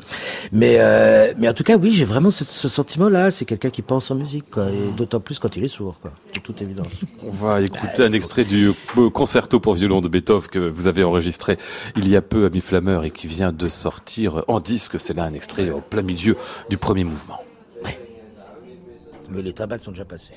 Mais 0.53 0.77
euh, 0.79 1.14
mais 1.39 1.49
en 1.49 1.55
tout 1.55 1.65
cas, 1.65 1.77
oui, 1.77 1.91
j'ai 1.91 2.05
vraiment 2.05 2.31
ce, 2.31 2.45
ce 2.45 2.69
sentiment-là. 2.69 3.31
C'est 3.31 3.45
quelqu'un 3.45 3.71
qui 3.71 3.83
pense 3.83 4.11
en 4.11 4.15
musique, 4.15 4.51
quoi, 4.51 4.71
et 4.71 4.93
d'autant 4.97 5.21
plus 5.21 5.39
quand 5.39 5.57
il 5.57 5.65
est 5.65 5.69
sourd, 5.69 5.99
quoi, 6.01 6.13
de 6.35 6.41
toute 6.41 6.63
évidence. 6.63 7.05
On 7.23 7.31
va 7.31 7.61
écouter 7.61 8.03
un 8.03 8.13
extrait 8.13 8.45
du 8.45 8.73
euh, 8.97 9.11
concerto 9.11 9.61
pour 9.61 9.75
violon 9.75 10.01
de 10.01 10.09
Beethoven 10.09 10.49
que 10.49 10.59
vous 10.59 10.87
avez 10.87 11.05
enregistré 11.05 11.57
il 11.97 12.09
y 12.09 12.17
a 12.17 12.23
peu 12.23 12.47
à 12.47 12.51
Mi 12.51 12.61
Flammer 12.61 13.01
et 13.05 13.11
qui 13.11 13.27
vient 13.27 13.53
de 13.53 13.69
sortir 13.69 14.45
en 14.49 14.61
disque. 14.61 14.99
C'est 14.99 15.15
là 15.15 15.25
un 15.25 15.35
extrait 15.35 15.71
au 15.71 15.81
plein 15.81 16.03
milieu 16.03 16.37
du 16.71 16.77
premier 16.77 17.05
mouvement. 17.05 17.41
Ouais. 17.85 17.99
Mais 19.31 19.43
les 19.43 19.53
timbales 19.53 19.81
sont 19.81 19.93
déjà 19.93 20.05
passés. 20.05 20.33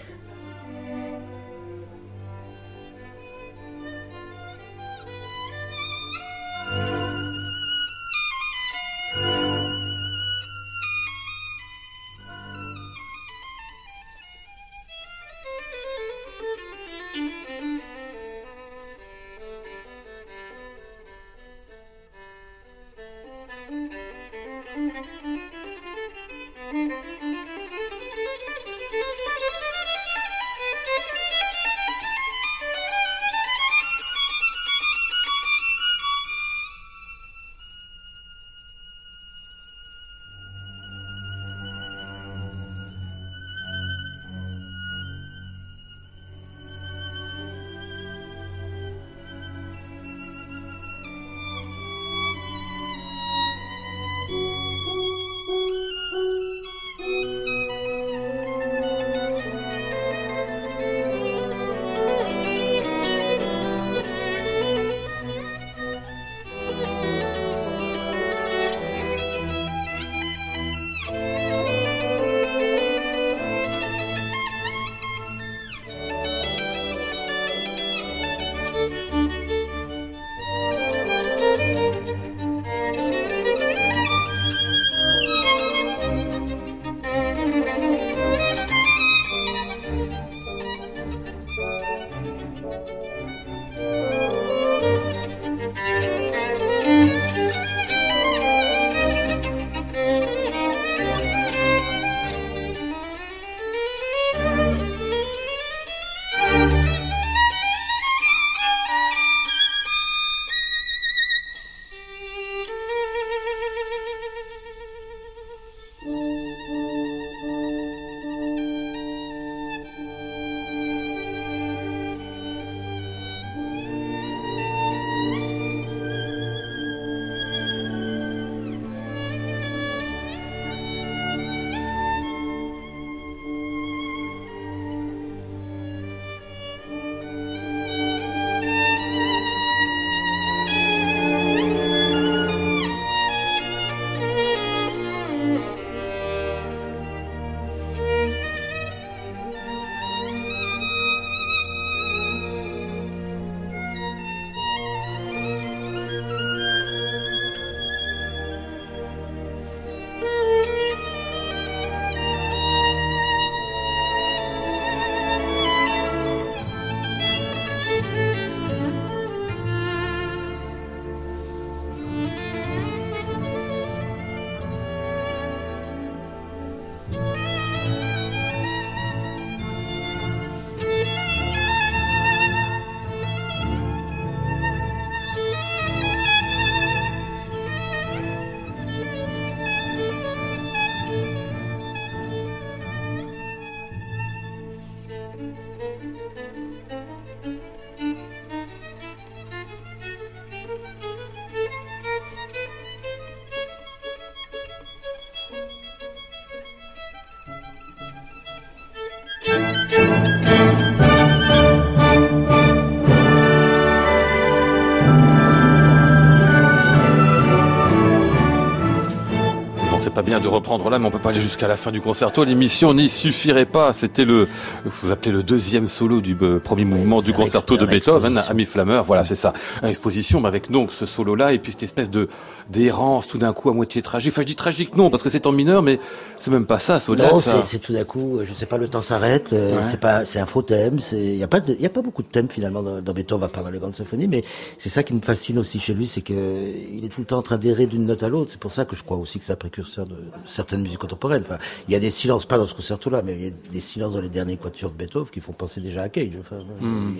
Bien 220.27 220.39
de 220.41 220.47
reprendre 220.49 220.89
là, 220.89 220.99
mais 220.99 221.07
on 221.07 221.11
peut 221.11 221.19
pas 221.19 221.29
aller 221.29 221.39
jusqu'à 221.39 221.67
la 221.69 221.77
fin 221.77 221.89
du 221.89 222.01
concerto. 222.01 222.43
L'émission 222.43 222.93
n'y 222.93 223.07
suffirait 223.07 223.65
pas. 223.65 223.93
C'était 223.93 224.25
le, 224.25 224.49
vous 224.83 225.09
appelez 225.09 225.31
le 225.31 225.41
deuxième 225.41 225.87
solo 225.87 226.19
du 226.19 226.35
euh, 226.41 226.59
premier 226.59 226.83
mouvement 226.83 227.21
du 227.21 227.31
concerto 227.31 227.77
de 227.77 227.85
Beethoven, 227.85 228.41
Ami 228.49 228.65
Flammer. 228.65 229.01
Voilà, 229.07 229.23
c'est 229.23 229.35
ça. 229.35 229.53
Une 229.81 229.87
exposition, 229.87 230.41
mais 230.41 230.49
avec 230.49 230.69
donc 230.69 230.91
ce 230.91 231.05
solo-là 231.05 231.53
et 231.53 231.59
puis 231.59 231.71
cette 231.71 231.83
espèce 231.83 232.09
de 232.11 232.27
d'errance 232.69 233.27
tout 233.27 233.37
d'un 233.37 233.53
coup 233.53 233.69
à 233.69 233.73
moitié 233.73 234.01
tragique. 234.01 234.33
Enfin, 234.33 234.41
je 234.41 234.47
dis 234.47 234.57
tragique 234.57 234.97
non, 234.97 235.09
parce 235.09 235.23
que 235.23 235.29
c'est 235.29 235.47
en 235.47 235.53
mineur, 235.53 235.81
mais 235.81 236.01
c'est 236.35 236.51
même 236.51 236.65
pas 236.65 236.79
ça. 236.79 236.99
Non, 237.07 237.39
c'est 237.39 237.63
c'est 237.63 237.79
tout 237.79 237.93
d'un 237.93 238.03
coup, 238.03 238.39
je 238.43 238.53
sais 238.53 238.65
pas, 238.65 238.77
le 238.77 238.89
temps 238.89 239.01
s'arrête. 239.01 239.53
euh, 239.53 239.77
Ouais. 239.77 239.83
C'est 239.83 239.99
pas, 240.01 240.25
c'est 240.25 240.39
un 240.39 240.45
faux 240.45 240.61
thème. 240.61 240.99
C'est, 240.99 241.15
il 241.23 241.37
y 241.37 241.43
a 241.43 241.47
pas 241.47 241.59
il 241.67 241.81
y 241.81 241.85
a 241.85 241.89
pas 241.89 242.01
beaucoup 242.01 242.23
de 242.23 242.27
thèmes 242.27 242.49
finalement 242.49 242.83
dans, 242.83 243.01
dans 243.01 243.13
Beethoven, 243.13 243.45
à 243.45 243.47
part 243.47 243.63
dans 243.63 243.69
les 243.69 243.79
grandes 243.79 243.95
symphonies, 243.95 244.27
mais 244.27 244.43
c'est 244.77 244.89
ça 244.89 245.03
qui 245.03 245.13
me 245.13 245.21
fascine 245.21 245.57
aussi 245.59 245.79
chez 245.79 245.93
lui, 245.93 246.05
c'est 246.07 246.21
que 246.21 246.33
il 246.33 247.05
est 247.05 247.09
tout 247.09 247.21
le 247.21 247.25
temps 247.27 247.37
en 247.37 247.41
train 247.41 247.57
d'errer 247.57 247.85
d'une 247.85 248.05
note 248.05 248.23
à 248.23 248.27
l'autre. 248.29 248.49
C'est 248.51 248.59
pour 248.59 248.73
ça 248.73 248.83
que 248.83 248.95
je 248.97 249.03
crois 249.03 249.15
aussi 249.17 249.39
que 249.39 249.45
c'est 249.45 249.53
un 249.53 249.57
précurseur 249.57 250.05
de 250.05 250.16
certaines 250.45 250.81
musiques 250.81 250.99
contemporaines. 250.99 251.43
Enfin, 251.45 251.57
il 251.87 251.93
y 251.93 251.95
a 251.95 251.99
des 251.99 252.09
silences, 252.09 252.45
pas 252.45 252.57
dans 252.57 252.65
ce 252.65 252.73
concerto-là, 252.73 253.21
mais 253.23 253.35
il 253.35 253.43
y 253.45 253.47
a 253.47 253.51
des 253.71 253.79
silences 253.81 254.13
dans 254.13 254.21
les 254.21 254.29
derniers 254.29 254.57
quatuors 254.57 254.91
de 254.91 254.97
Beethoven 254.97 255.29
qui 255.29 255.41
font 255.41 255.53
penser 255.53 255.81
déjà 255.81 256.03
à 256.03 256.09
Cage. 256.09 256.31
Enfin, 256.39 256.57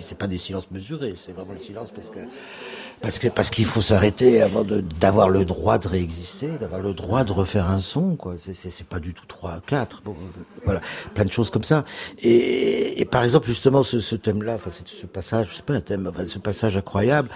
c'est 0.02 0.18
pas 0.18 0.26
des 0.26 0.38
silences 0.38 0.70
mesurés, 0.70 1.14
c'est 1.16 1.32
vraiment 1.32 1.52
le 1.52 1.58
silence 1.58 1.90
parce 1.90 2.08
que 2.08 2.18
parce 3.00 3.18
que 3.18 3.28
parce 3.28 3.50
qu'il 3.50 3.64
faut 3.64 3.80
s'arrêter 3.80 4.42
avant 4.42 4.64
de 4.64 4.80
d'avoir 4.80 5.28
le 5.28 5.44
droit 5.44 5.78
de 5.78 5.88
réexister, 5.88 6.48
d'avoir 6.58 6.80
le 6.80 6.94
droit 6.94 7.24
de 7.24 7.32
refaire 7.32 7.70
un 7.70 7.78
son 7.78 8.16
quoi. 8.16 8.34
C'est 8.38 8.86
pas 8.88 9.00
du 9.00 9.14
tout 9.14 9.26
trois 9.26 9.60
quatre. 9.66 10.02
Bon, 10.04 10.12
euh, 10.12 10.40
voilà, 10.64 10.80
plein 11.14 11.24
de 11.24 11.32
choses 11.32 11.50
comme 11.50 11.64
ça. 11.64 11.84
Et, 12.18 13.00
et 13.00 13.04
par 13.04 13.22
exemple 13.22 13.46
justement 13.46 13.82
ce, 13.82 14.00
ce 14.00 14.16
thème-là, 14.16 14.54
enfin 14.56 14.70
c'est 14.74 14.88
ce 14.88 15.06
passage, 15.06 15.48
c'est 15.56 15.64
pas 15.64 15.74
un 15.74 15.80
thème, 15.80 16.08
enfin 16.10 16.24
ce 16.26 16.38
passage 16.38 16.76
incroyable. 16.76 17.28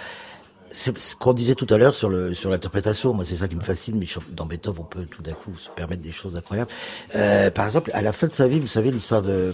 C'est 0.73 0.97
ce 0.97 1.15
qu'on 1.15 1.33
disait 1.33 1.53
tout 1.53 1.67
à 1.69 1.77
l'heure 1.77 1.93
sur 1.93 2.09
le 2.09 2.33
sur 2.33 2.49
l'interprétation. 2.49 3.13
Moi, 3.13 3.25
c'est 3.27 3.35
ça 3.35 3.47
qui 3.47 3.55
me 3.55 3.61
fascine. 3.61 3.95
Mais 3.97 4.07
dans 4.31 4.45
Beethoven, 4.45 4.81
on 4.81 4.85
peut 4.85 5.05
tout 5.05 5.21
d'un 5.21 5.33
coup 5.33 5.51
se 5.55 5.69
permettre 5.69 6.01
des 6.01 6.11
choses 6.11 6.35
incroyables. 6.35 6.69
Euh, 7.15 7.51
par 7.51 7.67
exemple, 7.67 7.91
à 7.93 8.01
la 8.01 8.11
fin 8.11 8.25
de 8.25 8.33
sa 8.33 8.47
vie, 8.47 8.59
vous 8.59 8.67
savez 8.67 8.89
l'histoire 8.89 9.21
de. 9.21 9.53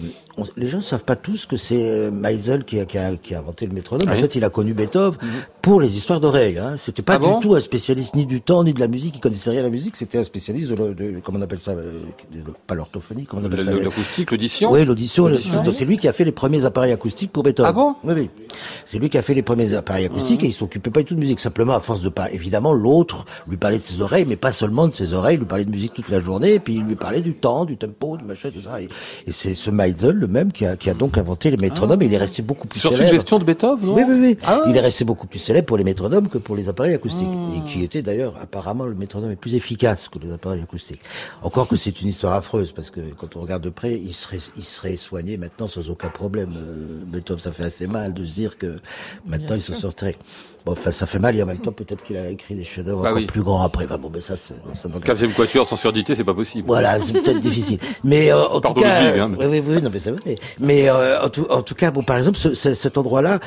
les 0.56 0.68
gens 0.68 0.78
ne 0.78 0.82
savent 0.82 1.04
pas 1.04 1.16
tous 1.16 1.44
que 1.44 1.58
c'est 1.58 1.90
euh, 1.90 2.10
Meisel 2.10 2.64
qui 2.64 2.80
a, 2.80 2.86
qui, 2.86 2.96
a, 2.96 3.16
qui 3.16 3.34
a 3.34 3.40
inventé 3.40 3.66
le 3.66 3.74
métronome. 3.74 4.08
En 4.08 4.14
fait, 4.14 4.34
il 4.34 4.44
a 4.44 4.50
connu 4.50 4.72
Beethoven 4.72 5.18
mhm. 5.20 5.28
pour 5.60 5.80
les 5.82 5.98
histoires 5.98 6.20
d'oreilles. 6.20 6.58
Hein. 6.58 6.76
C'était 6.78 7.02
pas 7.02 7.18
ah 7.22 7.34
du 7.34 7.40
tout 7.40 7.54
un 7.54 7.60
spécialiste 7.60 8.14
ni 8.14 8.24
du 8.24 8.40
temps 8.40 8.64
ni 8.64 8.72
de 8.72 8.80
la 8.80 8.88
musique. 8.88 9.16
Il 9.16 9.20
connaissait 9.20 9.50
rien 9.50 9.60
à 9.60 9.64
la 9.64 9.70
musique. 9.70 9.96
C'était 9.96 10.16
un 10.16 10.24
spécialiste 10.24 10.70
de, 10.70 10.94
de, 10.94 11.20
comment 11.20 11.38
on 11.38 11.42
appelle 11.42 11.60
ça, 11.60 11.72
euh, 11.72 12.00
pas 12.66 12.74
l'orthophonie, 12.74 13.24
comment 13.24 13.42
on 13.42 13.44
appelle 13.44 13.66
ça 13.66 13.72
L'acoustique, 13.72 14.30
l'audition. 14.30 14.72
Oui, 14.72 14.86
l'audition. 14.86 15.28
C'est 15.70 15.84
lui 15.84 15.98
qui 15.98 16.08
a 16.08 16.14
fait 16.14 16.24
les 16.24 16.32
premiers 16.32 16.64
appareils 16.64 16.92
acoustiques 16.92 17.30
pour 17.30 17.42
Beethoven. 17.42 17.68
Ah 17.68 17.72
bon? 17.72 17.94
Oui, 18.04 18.14
oui. 18.16 18.30
C'est 18.90 18.98
lui 18.98 19.08
qui 19.08 19.18
a 19.18 19.22
fait 19.22 19.34
les 19.34 19.42
premiers 19.42 19.74
appareils 19.74 20.06
acoustiques 20.06 20.40
mhm. 20.40 20.46
et 20.46 20.48
il 20.48 20.52
s'occupait 20.52 20.90
pas 20.90 20.98
du 20.98 21.06
tout 21.06 21.14
de 21.14 21.20
musique. 21.20 21.38
Simplement, 21.38 21.74
à 21.74 21.80
force 21.80 22.00
de 22.00 22.08
pas, 22.08 22.28
évidemment, 22.32 22.72
l'autre 22.72 23.24
lui 23.46 23.56
parlait 23.56 23.76
de 23.76 23.82
ses 23.82 24.00
oreilles, 24.00 24.24
mais 24.26 24.34
pas 24.34 24.50
seulement 24.50 24.88
de 24.88 24.92
ses 24.92 25.12
oreilles. 25.12 25.36
Il 25.36 25.38
lui 25.38 25.46
parlait 25.46 25.64
de 25.64 25.70
musique 25.70 25.94
toute 25.94 26.08
la 26.08 26.18
journée, 26.18 26.54
et 26.54 26.58
puis 26.58 26.74
il 26.74 26.82
lui 26.82 26.96
parlait 26.96 27.20
du 27.20 27.34
temps, 27.34 27.64
du 27.64 27.76
tempo, 27.76 28.16
du 28.16 28.24
machin, 28.24 28.50
tout 28.50 28.62
ça. 28.62 28.82
Et, 28.82 28.88
c'est 29.28 29.54
ce 29.54 29.70
Meisel, 29.70 30.16
le 30.16 30.26
même, 30.26 30.50
qui 30.50 30.66
a, 30.66 30.76
qui 30.76 30.90
a 30.90 30.94
donc 30.94 31.18
inventé 31.18 31.52
les 31.52 31.56
métronomes. 31.56 32.02
et 32.02 32.06
il 32.06 32.14
est 32.14 32.18
resté 32.18 32.42
beaucoup 32.42 32.66
plus 32.66 32.80
Sur 32.80 32.90
célèbre. 32.90 33.10
suggestion 33.10 33.38
de 33.38 33.44
Beethoven, 33.44 33.90
Oui, 33.90 34.02
oui, 34.08 34.18
oui. 34.20 34.38
Ah 34.44 34.62
il 34.66 34.76
est 34.76 34.80
resté 34.80 35.04
beaucoup 35.04 35.28
plus 35.28 35.38
célèbre 35.38 35.66
pour 35.66 35.76
les 35.76 35.84
métronomes 35.84 36.28
que 36.28 36.38
pour 36.38 36.56
les 36.56 36.68
appareils 36.68 36.94
acoustiques. 36.94 37.28
Et 37.56 37.70
qui 37.70 37.84
était 37.84 38.02
d'ailleurs, 38.02 38.34
apparemment, 38.42 38.86
le 38.86 38.96
métronome 38.96 39.30
est 39.30 39.36
plus 39.36 39.54
efficace 39.54 40.08
que 40.08 40.18
les 40.18 40.32
appareils 40.32 40.62
acoustiques. 40.62 41.02
Encore 41.44 41.68
que 41.68 41.76
c'est 41.76 42.00
une 42.00 42.08
histoire 42.08 42.34
affreuse, 42.34 42.72
parce 42.72 42.90
que 42.90 42.98
quand 43.16 43.36
on 43.36 43.40
regarde 43.42 43.62
de 43.62 43.70
près, 43.70 43.94
il 43.94 44.14
serait, 44.14 44.40
il 44.56 44.64
serait 44.64 44.96
soigné 44.96 45.36
maintenant 45.36 45.68
sans 45.68 45.90
aucun 45.90 46.08
problème. 46.08 46.50
Euh, 46.56 47.04
Beethoven, 47.06 47.40
ça 47.40 47.52
fait 47.52 47.62
assez 47.62 47.86
mal 47.86 48.14
de 48.14 48.24
se 48.24 48.34
dire 48.34 48.58
que 48.58 48.79
maintenant 49.26 49.56
il 49.56 49.62
se 49.62 49.72
sortirait. 49.72 50.16
Bon, 50.66 50.72
enfin, 50.72 50.90
ça 50.90 51.06
fait 51.06 51.18
mal, 51.18 51.34
et 51.38 51.42
en 51.42 51.46
même 51.46 51.58
temps, 51.58 51.72
peut-être 51.72 52.02
qu'il 52.02 52.18
a 52.18 52.28
écrit 52.28 52.54
des 52.54 52.64
chefs-d'œuvre 52.64 53.02
bah 53.02 53.12
encore 53.12 53.26
plus 53.26 53.42
grands 53.42 53.62
après. 53.62 53.86
Bah, 53.86 53.96
bon, 53.96 54.10
mais 54.12 54.20
ça, 54.20 54.36
ça 54.36 54.54
Quatrième 55.02 55.32
quatuor 55.32 55.66
sans 55.66 55.76
surdité, 55.76 56.14
c'est 56.14 56.22
pas 56.22 56.34
possible. 56.34 56.66
Voilà, 56.66 56.98
c'est 56.98 57.14
peut-être 57.14 57.40
difficile. 57.40 57.78
Mais, 58.04 58.30
euh, 58.30 58.44
en 58.44 58.60
tout 58.60 58.74
cas. 58.74 59.14
Hein, 59.16 59.28
mais... 59.28 59.46
Oui, 59.46 59.46
oui, 59.46 59.74
oui, 59.76 59.82
non, 59.82 59.88
mais 59.90 59.98
c'est 59.98 60.10
vrai. 60.10 60.36
Mais, 60.58 60.90
euh, 60.90 61.22
en, 61.22 61.30
tout, 61.30 61.46
en 61.48 61.62
tout 61.62 61.74
cas, 61.74 61.90
bon, 61.90 62.02
par 62.02 62.18
exemple, 62.18 62.36
ce, 62.36 62.52
cet 62.52 62.98
endroit-là, 62.98 63.40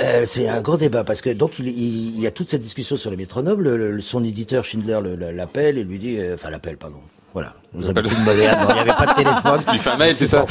euh, 0.00 0.24
c'est 0.26 0.48
un 0.48 0.60
grand 0.60 0.76
débat 0.76 1.04
parce 1.04 1.20
que 1.20 1.30
donc 1.30 1.58
il, 1.58 1.68
il, 1.68 2.20
y 2.20 2.26
a 2.26 2.30
toute 2.30 2.48
cette 2.48 2.62
discussion 2.62 2.96
sur 2.96 3.10
les 3.10 3.16
métronomes. 3.16 3.62
Le, 3.62 4.00
son 4.00 4.24
éditeur 4.24 4.64
Schindler 4.64 4.98
l'appelle 5.32 5.78
et 5.78 5.84
lui 5.84 5.98
dit, 5.98 6.18
euh, 6.18 6.34
enfin 6.34 6.50
l'appelle, 6.50 6.76
pardon, 6.76 6.98
voilà. 7.36 7.52
Nous 7.74 7.86
habitudes 7.86 8.24
modernes. 8.24 8.66
il 8.70 8.74
n'y 8.76 8.80
avait 8.80 8.94
pas 8.94 9.08
de 9.08 9.12
téléphone. 9.12 9.60
Il 9.70 9.78
fait 9.78 9.90
un 9.90 9.96
mail, 9.98 10.16
c'est 10.16 10.26
ça? 10.26 10.46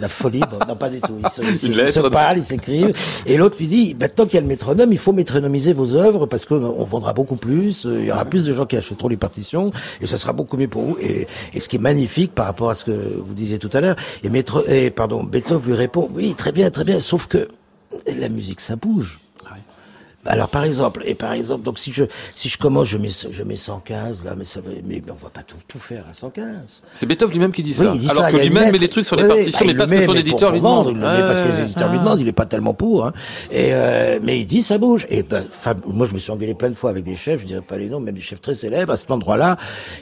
La 0.00 0.08
folie. 0.08 0.38
non, 0.68 0.76
pas 0.76 0.88
du 0.88 1.00
tout. 1.00 1.18
Ils 1.20 1.30
se, 1.30 1.66
ils 1.66 1.90
se 1.90 1.98
parlent, 1.98 2.38
ils 2.38 2.44
s'écrivent. 2.44 2.94
Et 3.26 3.36
l'autre 3.36 3.56
lui 3.58 3.66
dit, 3.66 3.96
maintenant 3.98 4.24
qu'il 4.24 4.34
y 4.34 4.38
a 4.38 4.42
le 4.42 4.46
métronome, 4.46 4.92
il 4.92 4.98
faut 4.98 5.12
métronomiser 5.12 5.72
vos 5.72 5.96
œuvres 5.96 6.26
parce 6.26 6.44
qu'on 6.44 6.84
vendra 6.84 7.12
beaucoup 7.12 7.34
plus. 7.34 7.88
Il 7.90 8.04
y 8.04 8.12
aura 8.12 8.24
plus 8.24 8.44
de 8.44 8.54
gens 8.54 8.66
qui 8.66 8.76
achèteront 8.76 9.08
les 9.08 9.16
partitions 9.16 9.72
et 10.00 10.06
ça 10.06 10.16
sera 10.16 10.32
beaucoup 10.32 10.56
mieux 10.56 10.68
pour 10.68 10.82
vous. 10.82 10.96
Et, 11.00 11.26
et 11.54 11.58
ce 11.58 11.68
qui 11.68 11.74
est 11.74 11.80
magnifique 11.80 12.32
par 12.36 12.46
rapport 12.46 12.70
à 12.70 12.76
ce 12.76 12.84
que 12.84 12.92
vous 12.92 13.34
disiez 13.34 13.58
tout 13.58 13.70
à 13.72 13.80
l'heure. 13.80 13.96
Et, 14.22 14.30
métro, 14.30 14.62
et 14.68 14.90
pardon, 14.90 15.24
Beethoven 15.24 15.72
lui 15.72 15.74
répond, 15.76 16.08
oui, 16.14 16.36
très 16.36 16.52
bien, 16.52 16.70
très 16.70 16.84
bien. 16.84 17.00
Sauf 17.00 17.26
que 17.26 17.48
la 18.16 18.28
musique, 18.28 18.60
ça 18.60 18.76
bouge. 18.76 19.18
Alors 20.28 20.48
par 20.48 20.64
exemple, 20.64 21.02
et 21.06 21.14
par 21.14 21.32
exemple, 21.32 21.64
donc 21.64 21.78
si 21.78 21.92
je 21.92 22.04
si 22.34 22.48
je 22.48 22.58
commence, 22.58 22.88
je 22.88 22.98
mets 22.98 23.10
je 23.30 23.42
mets 23.42 23.56
115 23.56 24.22
là, 24.24 24.34
mais 24.36 24.44
ça 24.44 24.60
mais, 24.64 24.82
mais 24.84 25.02
on 25.10 25.24
va 25.24 25.30
pas 25.30 25.42
tout, 25.42 25.56
tout 25.66 25.78
faire 25.78 26.04
à 26.10 26.14
115. 26.14 26.44
C'est 26.92 27.06
Beethoven 27.06 27.32
lui-même 27.32 27.52
qui 27.52 27.62
dit 27.62 27.74
ça. 27.74 27.90
il 27.94 28.00
dit 28.00 28.10
Alors 28.10 28.28
que 28.28 28.36
lui-même 28.36 28.70
met 28.70 28.78
des 28.78 28.88
trucs 28.88 29.06
sur 29.06 29.16
les 29.16 29.26
partitions, 29.26 29.66
mais, 29.66 29.74
pas 29.74 29.86
parce 29.86 30.00
que 30.00 30.06
son 30.06 30.14
éditeur 30.14 30.52
lui 30.52 30.58
demande. 30.58 30.88
il 30.90 30.98
le 30.98 31.00
met 31.00 31.26
parce 31.26 31.40
que 31.40 31.48
les 31.48 31.62
éditeurs 31.62 31.90
lui 31.90 31.98
demandent. 31.98 32.20
Il 32.20 32.28
est 32.28 32.32
pas 32.32 32.46
tellement 32.46 32.74
pour. 32.74 33.06
Hein. 33.06 33.12
Et 33.50 33.70
euh, 33.72 34.18
mais 34.22 34.40
il 34.40 34.46
dit 34.46 34.62
ça 34.62 34.78
bouge. 34.78 35.06
Et 35.08 35.22
ben, 35.22 35.44
moi 35.86 36.06
je 36.06 36.14
me 36.14 36.18
suis 36.18 36.30
engueulé 36.30 36.54
plein 36.54 36.70
de 36.70 36.74
fois 36.74 36.90
avec 36.90 37.04
des 37.04 37.16
chefs, 37.16 37.40
je 37.40 37.46
dirais 37.46 37.62
pas 37.62 37.78
les 37.78 37.88
noms, 37.88 38.00
même 38.00 38.14
des 38.14 38.20
chefs 38.20 38.40
très 38.40 38.54
célèbres. 38.54 38.92
À 38.92 38.96
cet 38.96 39.10
endroit-là, 39.10 39.56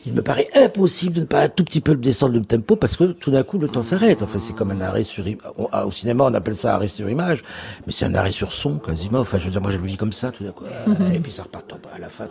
il 0.07 0.13
me 0.13 0.23
paraît 0.23 0.49
impossible 0.55 1.15
de 1.15 1.21
ne 1.21 1.27
pas 1.27 1.43
un 1.43 1.49
tout 1.49 1.65
petit 1.65 1.81
peu 1.81 1.93
le 1.93 1.99
descendre 1.99 2.35
le 2.35 2.45
tempo 2.45 2.77
parce 2.77 2.97
que 2.97 3.05
tout 3.05 3.31
d'un 3.31 3.43
coup 3.45 3.59
le 3.59 3.69
temps 3.69 3.83
s'arrête. 3.83 4.23
Enfin 4.23 4.39
c'est 4.43 4.55
comme 4.55 4.71
un 4.71 4.81
arrêt 4.81 5.05
sur 5.05 5.25
au 5.85 5.91
cinéma 5.91 6.25
on 6.25 6.35
appelle 6.35 6.57
ça 6.57 6.75
arrêt 6.75 6.89
sur 6.89 7.09
image, 7.09 7.43
mais 7.87 7.93
c'est 7.93 8.07
un 8.07 8.15
arrêt 8.15 8.33
sur 8.33 8.53
son 8.53 8.79
quasiment. 8.79 9.21
Enfin 9.21 9.39
je 9.39 9.45
veux 9.45 9.51
dire 9.51 9.61
moi 9.61 9.71
je 9.71 9.79
le 9.79 9.85
vis 9.85 9.97
comme 9.97 10.13
ça 10.13 10.16
Et 11.13 11.21
puis 11.21 11.33
ça 11.33 11.45
repart 11.45 11.65
à 11.95 11.99
la 11.99 12.09
fin. 12.09 12.27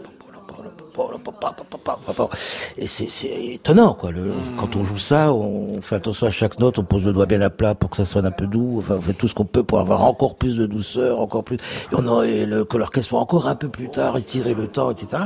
Et 2.77 2.87
c'est 2.87 3.07
étonnant, 3.25 3.93
quoi. 3.93 4.11
Quand 4.57 4.75
on 4.75 4.83
joue 4.83 4.97
ça, 4.97 5.33
on 5.33 5.81
fait 5.81 5.95
attention 5.95 6.27
à 6.27 6.29
chaque 6.29 6.59
note, 6.59 6.79
on 6.79 6.83
pose 6.83 7.05
le 7.05 7.13
doigt 7.13 7.25
bien 7.25 7.41
à 7.41 7.49
plat 7.49 7.75
pour 7.75 7.89
que 7.89 7.97
ça 7.97 8.05
sonne 8.05 8.25
un 8.25 8.31
peu 8.31 8.47
doux. 8.47 8.77
Enfin, 8.79 8.95
on 8.97 9.01
fait 9.01 9.13
tout 9.13 9.27
ce 9.27 9.35
qu'on 9.35 9.45
peut 9.45 9.63
pour 9.63 9.79
avoir 9.79 10.03
encore 10.03 10.35
plus 10.35 10.57
de 10.57 10.65
douceur, 10.65 11.19
encore 11.19 11.43
plus, 11.43 11.55
et 11.55 11.59
on 11.93 12.19
a, 12.19 12.25
le, 12.25 12.63
que 12.63 12.77
l'orchestre 12.77 13.09
soit 13.09 13.19
encore 13.19 13.47
un 13.47 13.55
peu 13.55 13.69
plus 13.69 13.89
tard, 13.89 14.17
étirer 14.17 14.53
le 14.53 14.67
temps, 14.67 14.91
etc. 14.91 15.23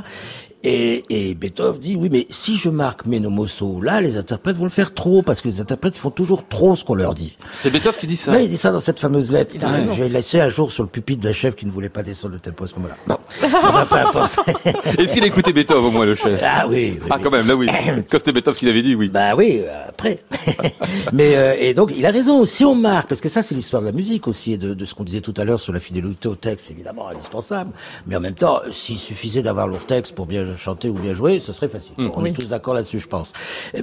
Et, 0.64 1.05
et 1.10 1.36
Beethoven 1.36 1.80
dit 1.80 1.95
oui, 1.95 2.10
mais 2.12 2.28
si 2.30 2.57
je 2.57 2.68
marque 2.68 3.05
mes 3.05 3.22
nomoso 3.22 3.80
là, 3.82 4.01
les 4.01 4.18
interprètes 4.18 4.57
vont 4.57 4.66
le 4.66 4.70
faire 4.70 4.93
trop 4.93 5.22
parce 5.22 5.39
que 5.39 5.47
les 5.47 5.62
interprètes 5.62 5.95
font 5.95 6.10
toujours 6.10 6.45
trop 6.47 6.76
ce 6.76 6.84
qu'on 6.84 6.95
leur 6.95 7.14
dit. 7.14 7.38
C'est 7.53 7.70
Beethoven 7.70 7.97
qui 7.97 8.07
dit 8.07 8.18
ça. 8.18 8.34
Oui, 8.34 8.43
il 8.43 8.49
dit 8.49 8.57
ça 8.57 8.72
dans 8.74 8.82
cette 8.82 8.99
fameuse 8.99 9.32
lettre. 9.32 9.55
J'ai 9.95 10.10
laissé 10.10 10.41
un 10.41 10.49
jour 10.49 10.72
sur 10.72 10.84
le 10.84 10.89
pupitre 10.89 11.26
la 11.26 11.32
chef 11.32 11.55
qui 11.55 11.66
ne 11.66 11.72
voulait 11.72 11.88
pas 11.88 12.03
descendre 12.03 12.34
le 12.34 12.41
tempo 12.41 12.66
à 12.66 12.68
ce 12.68 12.76
moment-là. 12.76 12.97
Non, 13.07 13.18
enfin, 13.41 13.86
peu 13.86 13.95
importe. 13.95 14.39
Est-ce 14.97 15.14
qu'il 15.14 15.24
écoutait 15.24 15.53
Beethoven 15.53 15.86
au 15.86 15.91
moins 15.91 16.05
le 16.05 16.16
chef? 16.16 16.41
Ah 16.43 16.66
oui. 16.68 16.99
ah 17.10 17.18
quand 17.24 17.32
même, 17.32 17.47
là 17.47 17.55
oui. 17.55 17.68
Quand 18.12 18.18
c'était 18.18 18.34
Beethoven 18.34 18.60
qui 18.60 18.66
l'avait 18.66 18.82
dit, 18.82 18.95
oui. 18.95 19.07
Bah 19.07 19.36
oui, 19.38 19.62
après. 19.88 20.24
mais 21.14 21.38
euh, 21.38 21.55
et 21.57 21.74
donc 21.74 21.93
il 21.95 22.05
a 22.05 22.12
raison. 22.12 22.43
Si 22.45 22.66
on 22.66 22.76
marque, 22.76 23.07
parce 23.07 23.22
que 23.22 23.30
ça 23.30 23.41
c'est 23.43 23.55
l'histoire 23.55 23.82
de 23.82 23.88
la 23.88 23.93
musique 23.93 24.28
aussi 24.28 24.53
et 24.53 24.57
de, 24.57 24.74
de 24.74 24.86
ce 24.86 24.93
qu'on 24.93 25.05
disait 25.05 25.22
tout 25.22 25.34
à 25.38 25.45
l'heure 25.45 25.60
sur 25.60 25.72
la 25.72 25.80
fidélité 25.80 26.28
au 26.28 26.36
texte, 26.36 26.70
évidemment 26.70 27.07
indispensable. 27.07 27.72
Mais 28.07 28.18
en 28.18 28.20
même 28.20 28.34
temps, 28.34 28.60
s'il 28.72 28.99
suffisait 28.99 29.41
d'avoir 29.41 29.70
leur 29.70 29.86
texte 29.86 30.16
pour 30.16 30.26
bien 30.26 30.49
chanter 30.56 30.89
ou 30.89 30.93
bien 30.93 31.14
jouer 31.14 31.39
ce 31.39 31.54
serait 31.54 31.68
facile. 31.68 31.93
Mm. 31.97 32.10
On 32.16 32.26
est 32.26 32.32
tous 32.32 32.50
d'accord 32.50 32.74
là-dessus, 32.74 33.00
je 33.00 33.08
pense. 33.08 33.32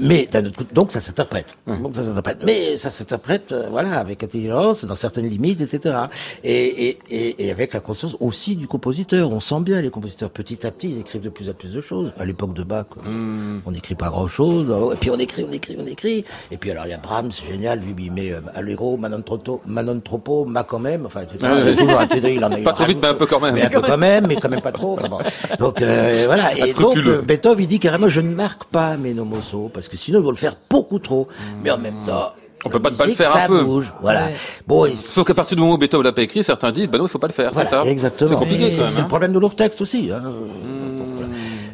Mais 0.01 0.27
d'un 0.27 0.45
autre 0.47 0.57
côté, 0.57 0.75
donc 0.75 0.93
ça 0.93 1.01
s'interprète. 1.01 1.57
Donc 1.67 1.95
ça 1.95 2.03
s'interprète. 2.03 2.39
Mais 2.45 2.77
ça 2.77 2.91
s'interprète, 2.91 3.53
euh, 3.53 3.69
voilà, 3.71 3.99
avec 3.99 4.23
intelligence, 4.23 4.85
dans 4.85 4.95
certaines 4.95 5.29
limites, 5.29 5.61
etc. 5.61 5.97
Et, 6.45 6.89
et, 6.89 6.99
et, 7.11 7.47
et, 7.47 7.51
avec 7.51 7.75
la 7.75 7.81
conscience 7.81 8.17
aussi 8.21 8.57
du 8.57 8.67
compositeur. 8.67 9.31
On 9.31 9.41
sent 9.41 9.61
bien 9.61 9.81
les 9.81 9.91
compositeurs 9.91 10.31
petit 10.31 10.67
à 10.67 10.71
petit, 10.71 10.91
ils 10.91 11.01
écrivent 11.01 11.23
de 11.23 11.29
plus 11.29 11.49
en 11.49 11.55
plus 11.55 11.73
de 11.73 11.81
choses. 11.81 12.13
À 12.19 12.25
l'époque 12.25 12.55
de 12.55 12.63
Bach, 12.63 12.87
mm. 13.05 13.61
on 13.65 13.71
n'écrit 13.71 13.95
pas 13.95 14.09
grand-chose. 14.09 14.73
Et 14.93 14.97
puis 14.97 15.11
on 15.11 15.19
écrit, 15.19 15.45
on 15.49 15.53
écrit, 15.53 15.77
on 15.79 15.87
écrit. 15.87 16.25
Et 16.51 16.57
puis 16.57 16.71
alors 16.71 16.87
il 16.87 16.91
y 16.91 16.95
a 16.95 16.99
Brahms, 16.99 17.31
c'est 17.33 17.47
génial. 17.47 17.81
Lui, 17.81 17.95
il 17.99 18.13
met 18.13 18.33
euh, 18.33 18.41
Allegro, 18.55 18.97
Manon 18.97 19.23
Tropo, 19.23 19.61
Manon 19.67 20.01
Tropo, 20.01 20.45
Ma 20.45 20.65
quand 20.65 20.79
même. 20.79 21.07
Enfin, 21.07 21.23
etc. 21.23 21.39
Ah, 21.43 21.73
toujours 21.77 22.01
un 22.01 22.07
il 22.07 22.45
en 22.45 22.53
a 22.53 22.57
Pas 22.59 22.73
trop 22.73 22.85
vite, 22.85 22.99
mais 23.01 23.09
un 23.09 23.15
peu 23.15 23.27
quand 23.27 23.41
même. 23.41 23.55
Mais 23.55 23.65
un 23.65 23.71
peu 23.71 23.81
quand 23.81 23.99
même, 23.99 24.27
mais 24.27 24.37
quand 24.37 24.49
même 24.49 24.61
pas 24.61 24.73
trop. 24.73 24.95
Enfin, 24.95 25.09
bon. 25.09 25.19
Donc 25.59 25.83
euh, 25.83 26.23
voilà. 26.27 26.56
Et 26.57 26.73
donc 26.73 26.99
Beethoven, 27.25 27.65
il 27.65 27.67
dit 27.67 27.79
carrément, 27.79 28.09
je 28.09 28.21
ne 28.21 28.35
marque 28.35 28.65
pas 28.65 28.97
mes 28.97 29.15
nomosos, 29.15 29.71
parce 29.73 29.89
que 29.89 29.97
sinon 29.97 30.21
ils 30.21 30.25
vont 30.25 30.31
le 30.31 30.37
faire 30.37 30.57
beaucoup 30.71 30.99
trop. 30.99 31.29
Mais 31.63 31.71
en 31.71 31.79
même 31.79 32.03
temps, 32.05 32.33
on 32.65 32.71
peut 32.71 32.81
pas 32.81 32.91
ne 32.91 32.97
pas 32.97 33.07
le 33.07 33.15
faire 33.15 33.37
un 33.37 33.47
peu. 33.47 33.63
Bouge, 33.63 33.93
voilà. 34.01 34.31
Bon, 34.67 34.87
Sauf 34.97 35.27
qu'à 35.27 35.35
partir 35.35 35.57
du 35.57 35.61
moment 35.61 35.75
où 35.75 35.79
Beethoven 35.79 36.05
l'a 36.05 36.13
pas 36.13 36.23
écrit, 36.23 36.43
certains 36.43 36.73
disent, 36.73 36.89
ben 36.89 36.99
non, 36.99 37.07
il 37.07 37.11
faut 37.11 37.19
pas 37.19 37.29
le 37.29 37.33
faire. 37.33 37.53
c'est 37.55 37.69
ça. 37.69 37.85
Exactement. 37.85 38.29
C'est 38.29 38.37
compliqué. 38.37 38.71
C'est 38.71 38.83
le 38.83 39.05
hein. 39.05 39.09
problème 39.09 39.33
de 39.33 39.39
leur 39.39 39.55
texte 39.55 39.81
aussi. 39.81 40.11
Hein. 40.13 40.21
Hmm. 40.21 40.96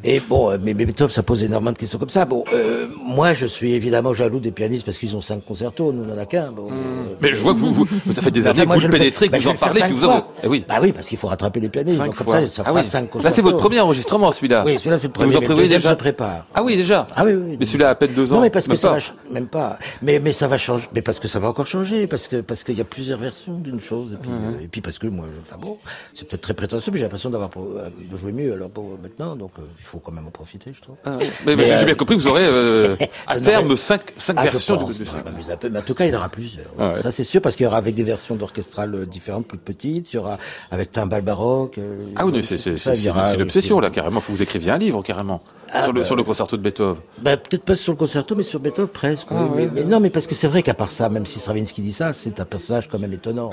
Et 0.05 0.21
bon, 0.21 0.51
euh, 0.51 0.59
mais, 0.61 0.75
Beethoven, 0.75 1.11
ça 1.11 1.23
pose 1.23 1.43
énormément 1.43 1.73
de 1.73 1.79
questions 1.79 1.99
comme 1.99 2.09
ça. 2.09 2.25
Bon, 2.25 2.45
euh, 2.53 2.87
moi, 3.05 3.33
je 3.35 3.47
suis 3.47 3.73
évidemment 3.73 4.13
jaloux 4.13 4.41
des 4.41 4.51
pianistes 4.51 4.85
parce 4.85 4.99
qu'ils 4.99 5.17
ont 5.17 5.21
cinq 5.21 5.45
concertos, 5.45 5.93
nous, 5.93 6.05
on 6.09 6.13
en 6.13 6.19
a 6.19 6.27
qu'un. 6.27 6.51
Bon, 6.51 6.69
euh, 6.71 7.05
mais 7.21 7.35
je 7.35 7.43
vois 7.43 7.55
que 7.55 7.59
vous, 7.59 7.73
vous, 7.73 7.87
vous 8.07 8.19
avez 8.19 8.31
des 8.31 8.47
années 8.47 8.67
que 8.67 8.73
vous 8.73 8.81
le 8.81 8.89
pénétrez, 8.89 9.29
que 9.29 9.37
vous 9.37 9.49
en 9.49 9.55
parlez, 9.55 9.81
que 9.81 9.93
vous 9.93 10.05
en... 10.05 10.27
Eh 10.43 10.49
oui. 10.49 10.65
Bah 10.69 10.79
oui, 10.83 10.93
parce 10.93 11.09
qu'il 11.09 11.19
faut 11.19 11.29
rattraper 11.29 11.61
les 11.61 11.69
pianistes. 11.69 11.99
Cinq 11.99 12.07
donc, 12.07 12.17
comme 12.17 12.31
ça, 12.31 12.49
ça 12.49 12.63
ah 12.63 12.69
fera 12.69 12.79
ah 12.79 12.83
oui. 12.83 12.89
cinq 12.89 13.11
concertos. 13.11 13.29
Là, 13.29 13.35
c'est 13.35 13.43
votre 13.43 13.59
premier 13.59 13.81
enregistrement, 13.81 14.33
celui-là. 14.33 14.65
Oui, 14.67 14.77
celui-là, 14.77 14.99
c'est 14.99 15.07
le 15.07 15.13
premier. 15.13 15.31
Vous 15.31 15.39
en 15.39 15.43
prévoyez 15.43 15.69
déjà 15.69 15.91
se 15.91 15.95
prépare. 15.95 16.47
Ah 16.55 16.63
oui, 16.63 16.77
déjà. 16.77 17.07
Ah 17.15 17.25
oui, 17.25 17.33
oui. 17.35 17.57
Mais 17.59 17.65
celui-là 17.65 17.89
a 17.89 17.91
à 17.91 17.95
peine 17.95 18.13
deux 18.13 18.33
ans. 18.33 18.37
Non, 18.37 18.43
mais 18.43 18.51
parce 18.51 18.67
que 18.67 18.77
ça 18.77 18.93
va, 18.93 18.99
même 19.31 19.47
pas. 19.47 19.79
Mais, 20.03 20.19
mais 20.19 20.33
ça 20.33 20.49
va 20.49 20.59
changer. 20.59 20.89
Mais 20.95 21.03
parce 21.03 21.21
que 21.21 21.29
ça 21.29 21.39
va 21.39 21.49
encore 21.49 21.67
changer, 21.67 22.07
parce 22.07 22.27
que, 22.27 22.41
parce 22.41 22.65
qu'il 22.65 22.77
y 22.77 22.81
a 22.81 22.85
plusieurs 22.85 23.19
versions 23.19 23.55
d'une 23.59 23.81
chose. 23.81 24.15
Et 24.15 24.17
puis, 24.17 24.31
et 24.65 24.69
puis 24.69 24.81
parce 24.81 24.99
que 24.99 25.07
moi, 25.07 25.27
enfin 25.41 25.57
bon, 25.61 25.79
c'est 26.15 26.27
peut-être 26.27 26.43
très 26.43 26.55
prétentieux, 26.55 26.91
mais 26.93 26.99
j'ai 26.99 27.05
l'impression 27.05 27.31
d'avoir, 27.31 27.51
de 27.51 28.17
jouer 28.17 28.33
mieux 28.33 28.53
alors 28.53 28.71
pour 28.71 28.99
maintenant, 29.03 29.37
donc 29.37 29.53
il 29.59 29.85
faut 29.85 29.92
quand 30.01 30.13
même 30.13 30.27
en 30.27 30.31
profiter. 30.31 30.73
Ah, 31.05 31.19
mais, 31.47 31.57
mais, 31.57 31.65
j'ai 31.77 31.85
bien 31.85 31.95
compris, 31.95 32.17
vous 32.17 32.27
aurez 32.27 32.45
euh, 32.45 32.97
à 33.27 33.39
terme 33.39 33.77
cinq, 33.77 34.13
cinq 34.17 34.37
ah, 34.39 34.45
versions 34.45 34.77
du 34.85 34.93
Je 34.93 35.53
un 35.53 35.57
peu, 35.57 35.69
mais 35.69 35.79
en 35.79 35.83
tout 35.83 35.95
cas, 35.95 36.05
il 36.05 36.13
y 36.13 36.15
en 36.15 36.19
aura 36.19 36.29
plusieurs. 36.29 36.67
Ah, 36.79 36.95
Ça, 36.95 37.11
c'est 37.11 37.23
sûr, 37.23 37.41
parce 37.41 37.57
qu'il 37.57 37.65
y 37.65 37.67
aura 37.67 37.79
avec 37.79 37.95
des 37.95 38.03
versions 38.03 38.35
d'orchestrales 38.35 38.95
euh, 38.95 39.07
différentes, 39.07 39.47
plus 39.47 39.59
petites. 39.59 40.13
Il 40.13 40.17
y 40.17 40.19
aura 40.19 40.39
avec 40.71 40.91
timbal 40.93 41.23
baroque. 41.23 41.79
Euh, 41.79 42.07
ah 42.17 42.27
oui, 42.27 42.43
c'est 42.45 43.37
l'obsession, 43.39 43.81
là, 43.81 43.91
carrément. 43.91 44.21
Faut 44.21 44.33
que 44.33 44.39
vous 44.39 44.43
écriviez 44.43 44.71
un 44.71 44.79
livre, 44.79 45.03
carrément. 45.03 45.43
Ah, 45.75 45.85
sur, 45.85 45.93
le, 45.93 46.01
bah, 46.01 46.07
sur 46.07 46.17
le 46.17 46.23
concerto 46.23 46.57
de 46.57 46.63
Beethoven. 46.63 47.01
Bah, 47.19 47.37
peut-être 47.37 47.65
pas 47.65 47.77
sur 47.77 47.93
le 47.93 47.99
concerto, 47.99 48.35
mais 48.35 48.43
sur 48.43 48.61
Beethoven 48.61 48.89
presque. 48.89 49.29
mais, 49.31 49.69
mais, 49.73 49.85
non, 49.85 50.01
mais 50.01 50.11
parce 50.11 50.27
que 50.27 50.35
c'est 50.35 50.49
vrai 50.49 50.63
qu'à 50.63 50.75
part 50.75 50.91
ça, 50.91 51.09
même 51.09 51.25
si 51.25 51.39
Stravinsky 51.39 51.81
dit 51.81 51.93
ça, 51.93 52.13
c'est 52.13 52.41
un 52.41 52.45
personnage 52.45 52.89
quand 52.89 52.99
même 52.99 53.13
étonnant. 53.13 53.51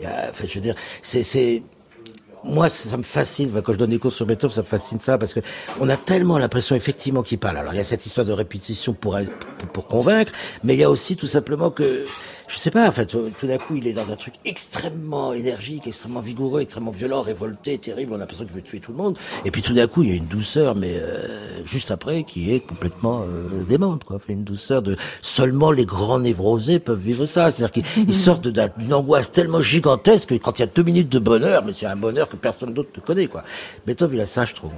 Il 0.00 0.04
y 0.04 0.06
a, 0.06 0.28
enfin, 0.30 0.44
je 0.46 0.54
veux 0.54 0.60
dire, 0.60 0.76
c'est 1.02 1.62
moi, 2.46 2.68
ça 2.68 2.96
me 2.96 3.02
fascine. 3.02 3.50
Quand 3.62 3.72
je 3.72 3.78
donne 3.78 3.90
des 3.90 3.98
cours 3.98 4.12
sur 4.12 4.26
Beethoven, 4.26 4.54
ça 4.54 4.62
me 4.62 4.66
fascine 4.66 4.98
ça 4.98 5.18
parce 5.18 5.34
que 5.34 5.40
on 5.80 5.88
a 5.88 5.96
tellement 5.96 6.38
l'impression 6.38 6.76
effectivement 6.76 7.22
qu'il 7.22 7.38
parle. 7.38 7.56
Alors 7.56 7.74
il 7.74 7.76
y 7.76 7.80
a 7.80 7.84
cette 7.84 8.06
histoire 8.06 8.26
de 8.26 8.32
répétition 8.32 8.92
pour, 8.92 9.18
pour, 9.58 9.68
pour 9.68 9.86
convaincre, 9.86 10.32
mais 10.64 10.74
il 10.74 10.80
y 10.80 10.84
a 10.84 10.90
aussi 10.90 11.16
tout 11.16 11.26
simplement 11.26 11.70
que 11.70 12.06
je 12.48 12.58
sais 12.58 12.70
pas, 12.70 12.88
en 12.88 12.92
fait, 12.92 13.06
tout 13.06 13.46
d'un 13.46 13.58
coup, 13.58 13.74
il 13.74 13.88
est 13.88 13.92
dans 13.92 14.08
un 14.10 14.14
truc 14.14 14.34
extrêmement 14.44 15.32
énergique, 15.32 15.88
extrêmement 15.88 16.20
vigoureux, 16.20 16.60
extrêmement 16.60 16.92
violent, 16.92 17.20
révolté, 17.22 17.76
terrible. 17.76 18.12
On 18.12 18.16
a 18.16 18.18
l'impression 18.18 18.44
qu'il 18.44 18.54
veut 18.54 18.62
tuer 18.62 18.78
tout 18.78 18.92
le 18.92 18.98
monde. 18.98 19.18
Et 19.44 19.50
puis 19.50 19.62
tout 19.62 19.72
d'un 19.72 19.88
coup, 19.88 20.04
il 20.04 20.10
y 20.10 20.12
a 20.12 20.14
une 20.14 20.26
douceur, 20.26 20.76
mais 20.76 20.96
euh, 20.96 21.64
juste 21.64 21.90
après, 21.90 22.22
qui 22.22 22.52
est 22.52 22.60
complètement 22.60 23.22
euh, 23.22 23.64
démente, 23.64 24.04
quoi. 24.04 24.20
Fait 24.20 24.32
une 24.32 24.44
douceur 24.44 24.80
de 24.82 24.96
seulement 25.22 25.72
les 25.72 25.84
grands 25.84 26.20
névrosés 26.20 26.78
peuvent 26.78 27.00
vivre 27.00 27.26
ça. 27.26 27.50
C'est-à-dire 27.50 27.82
qu'ils 27.82 28.14
sortent 28.14 28.46
d'une 28.46 28.94
angoisse 28.94 29.32
tellement 29.32 29.60
gigantesque 29.60 30.28
que 30.28 30.34
quand 30.36 30.58
il 30.58 30.62
y 30.62 30.64
a 30.64 30.68
deux 30.68 30.84
minutes 30.84 31.08
de 31.08 31.18
bonheur, 31.18 31.64
mais 31.64 31.72
c'est 31.72 31.86
un 31.86 31.96
bonheur 31.96 32.28
que 32.28 32.36
personne 32.36 32.72
d'autre 32.72 32.90
ne 32.94 33.00
connaît, 33.00 33.26
quoi. 33.26 33.42
Beethoven, 33.86 34.18
il 34.18 34.22
a 34.22 34.26
ça, 34.26 34.44
je 34.44 34.54
trouve. 34.54 34.70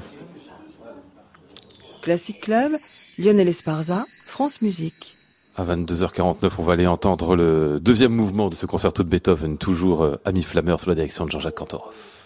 Classic 2.01 2.41
Club, 2.41 2.73
Lionel 3.19 3.49
Esparza, 3.49 4.07
France 4.27 4.63
Musique. 4.63 5.18
À 5.59 5.65
22h49, 5.65 6.51
on 6.59 6.63
va 6.63 6.75
aller 6.75 6.87
entendre 6.87 7.35
le 7.35 7.81
deuxième 7.81 8.13
mouvement 8.13 8.49
de 8.49 8.55
ce 8.55 8.65
concerto 8.65 9.03
de 9.03 9.09
Beethoven, 9.09 9.59
toujours 9.59 10.05
euh, 10.05 10.15
Ami 10.25 10.45
Flammeur 10.45 10.79
sous 10.79 10.89
la 10.89 10.95
direction 10.95 11.27
de 11.27 11.33
Jean-Jacques 11.33 11.57
Cantorov. 11.57 12.18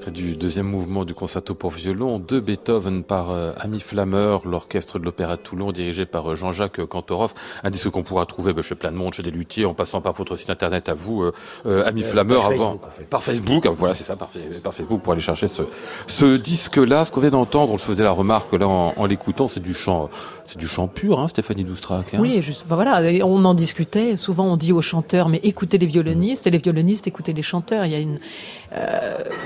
Extrait 0.00 0.12
du 0.12 0.36
deuxième 0.36 0.66
mouvement 0.66 1.04
du 1.04 1.14
concerto 1.14 1.54
pour 1.54 1.70
violon 1.70 2.18
de 2.18 2.40
Beethoven 2.40 3.02
par 3.02 3.30
euh, 3.30 3.52
Ami 3.58 3.80
Flammeur, 3.80 4.46
l'orchestre 4.46 4.98
de 4.98 5.04
l'Opéra 5.04 5.36
de 5.36 5.40
Toulon 5.40 5.72
dirigé 5.72 6.04
par 6.04 6.30
euh, 6.30 6.36
Jean-Jacques 6.36 6.84
Kantorov. 6.84 7.32
Un 7.64 7.70
disque 7.70 7.90
qu'on 7.90 8.02
pourra 8.02 8.26
trouver 8.26 8.52
bah, 8.52 8.62
chez 8.62 8.74
plein 8.74 8.92
de 8.92 8.96
monde, 8.96 9.14
chez 9.14 9.22
des 9.22 9.30
luthiers, 9.30 9.64
en 9.64 9.74
passant 9.74 10.00
par 10.00 10.12
votre 10.12 10.36
site 10.36 10.50
internet 10.50 10.88
à 10.88 10.94
vous, 10.94 11.22
euh, 11.66 11.84
Ami 11.86 12.02
Flammeur, 12.02 12.46
avant 12.46 12.80
par 13.08 13.22
Facebook. 13.22 13.64
Ah, 13.66 13.70
voilà, 13.72 13.94
c'est 13.94 14.04
ça, 14.04 14.16
par, 14.16 14.30
Facebook 14.72 15.02
pour 15.02 15.12
aller 15.12 15.22
chercher 15.22 15.48
ce, 15.48 15.62
ce 16.06 16.36
disque-là. 16.36 17.04
Ce 17.04 17.10
qu'on 17.10 17.20
vient 17.20 17.30
d'entendre, 17.30 17.72
on 17.72 17.78
se 17.78 17.84
faisait 17.84 18.04
la 18.04 18.12
remarque 18.12 18.52
là 18.52 18.68
en, 18.68 19.06
l'écoutant, 19.06 19.48
c'est 19.48 19.60
du 19.60 19.74
chant, 19.74 20.08
c'est 20.44 20.58
du 20.58 20.66
chant 20.66 20.86
pur, 20.88 21.20
hein, 21.20 21.28
Stéphanie 21.28 21.64
Doustrac. 21.64 22.14
Hein. 22.14 22.18
Oui, 22.20 22.40
juste, 22.40 22.64
voilà, 22.68 23.02
on 23.24 23.44
en 23.44 23.54
discutait. 23.54 24.16
Souvent, 24.16 24.46
on 24.46 24.56
dit 24.56 24.72
aux 24.72 24.82
chanteurs, 24.82 25.28
mais 25.28 25.40
écoutez 25.42 25.78
les 25.78 25.86
violonistes, 25.86 26.46
et 26.46 26.50
les 26.50 26.58
violonistes 26.58 27.06
écoutez 27.06 27.32
les 27.32 27.42
chanteurs. 27.42 27.84
Il 27.84 27.92
y 27.92 27.96
a 27.96 27.98
une, 27.98 28.18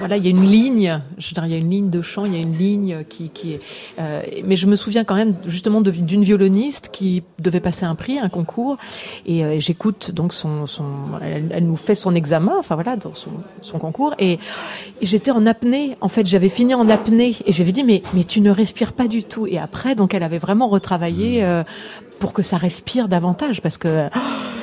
voilà, 0.00 0.16
il 0.16 0.24
il 0.24 0.28
y 0.28 0.32
a 0.34 0.38
une 0.38 0.43
ligne. 0.44 1.00
Je 1.18 1.28
veux 1.28 1.34
dire, 1.34 1.44
il 1.46 1.52
y 1.52 1.54
a 1.54 1.58
une 1.58 1.70
ligne 1.70 1.90
de 1.90 2.02
chant, 2.02 2.24
il 2.24 2.34
y 2.34 2.36
a 2.36 2.40
une 2.40 2.52
ligne 2.52 3.04
qui, 3.08 3.28
qui 3.30 3.54
est. 3.54 3.60
euh, 4.00 4.22
mais 4.44 4.56
je 4.56 4.66
me 4.66 4.76
souviens 4.76 5.04
quand 5.04 5.14
même 5.14 5.34
justement 5.46 5.80
d'une 5.80 6.22
violoniste 6.22 6.90
qui 6.92 7.22
devait 7.38 7.60
passer 7.60 7.84
un 7.84 7.94
prix, 7.94 8.18
un 8.18 8.28
concours, 8.28 8.76
et 9.26 9.44
euh, 9.44 9.58
j'écoute 9.58 10.10
donc 10.12 10.32
son, 10.32 10.66
son 10.66 10.84
elle, 11.22 11.50
elle 11.50 11.66
nous 11.66 11.76
fait 11.76 11.94
son 11.94 12.14
examen, 12.14 12.54
enfin 12.58 12.74
voilà, 12.74 12.96
dans 12.96 13.14
son, 13.14 13.30
son 13.60 13.78
concours, 13.78 14.14
et, 14.18 14.32
et 15.00 15.06
j'étais 15.06 15.30
en 15.30 15.46
apnée. 15.46 15.96
En 16.00 16.08
fait, 16.08 16.26
j'avais 16.26 16.48
fini 16.48 16.74
en 16.74 16.88
apnée, 16.88 17.34
et 17.46 17.52
j'avais 17.52 17.72
dit 17.72 17.84
mais 17.84 18.02
mais 18.14 18.24
tu 18.24 18.40
ne 18.40 18.50
respires 18.50 18.92
pas 18.92 19.08
du 19.08 19.24
tout. 19.24 19.46
Et 19.46 19.58
après, 19.58 19.94
donc 19.94 20.14
elle 20.14 20.22
avait 20.22 20.38
vraiment 20.38 20.68
retravaillé 20.68 21.44
euh, 21.44 21.62
pour 22.24 22.32
que 22.32 22.40
ça 22.42 22.56
respire 22.56 23.06
davantage, 23.06 23.60
parce 23.60 23.76
que 23.76 24.08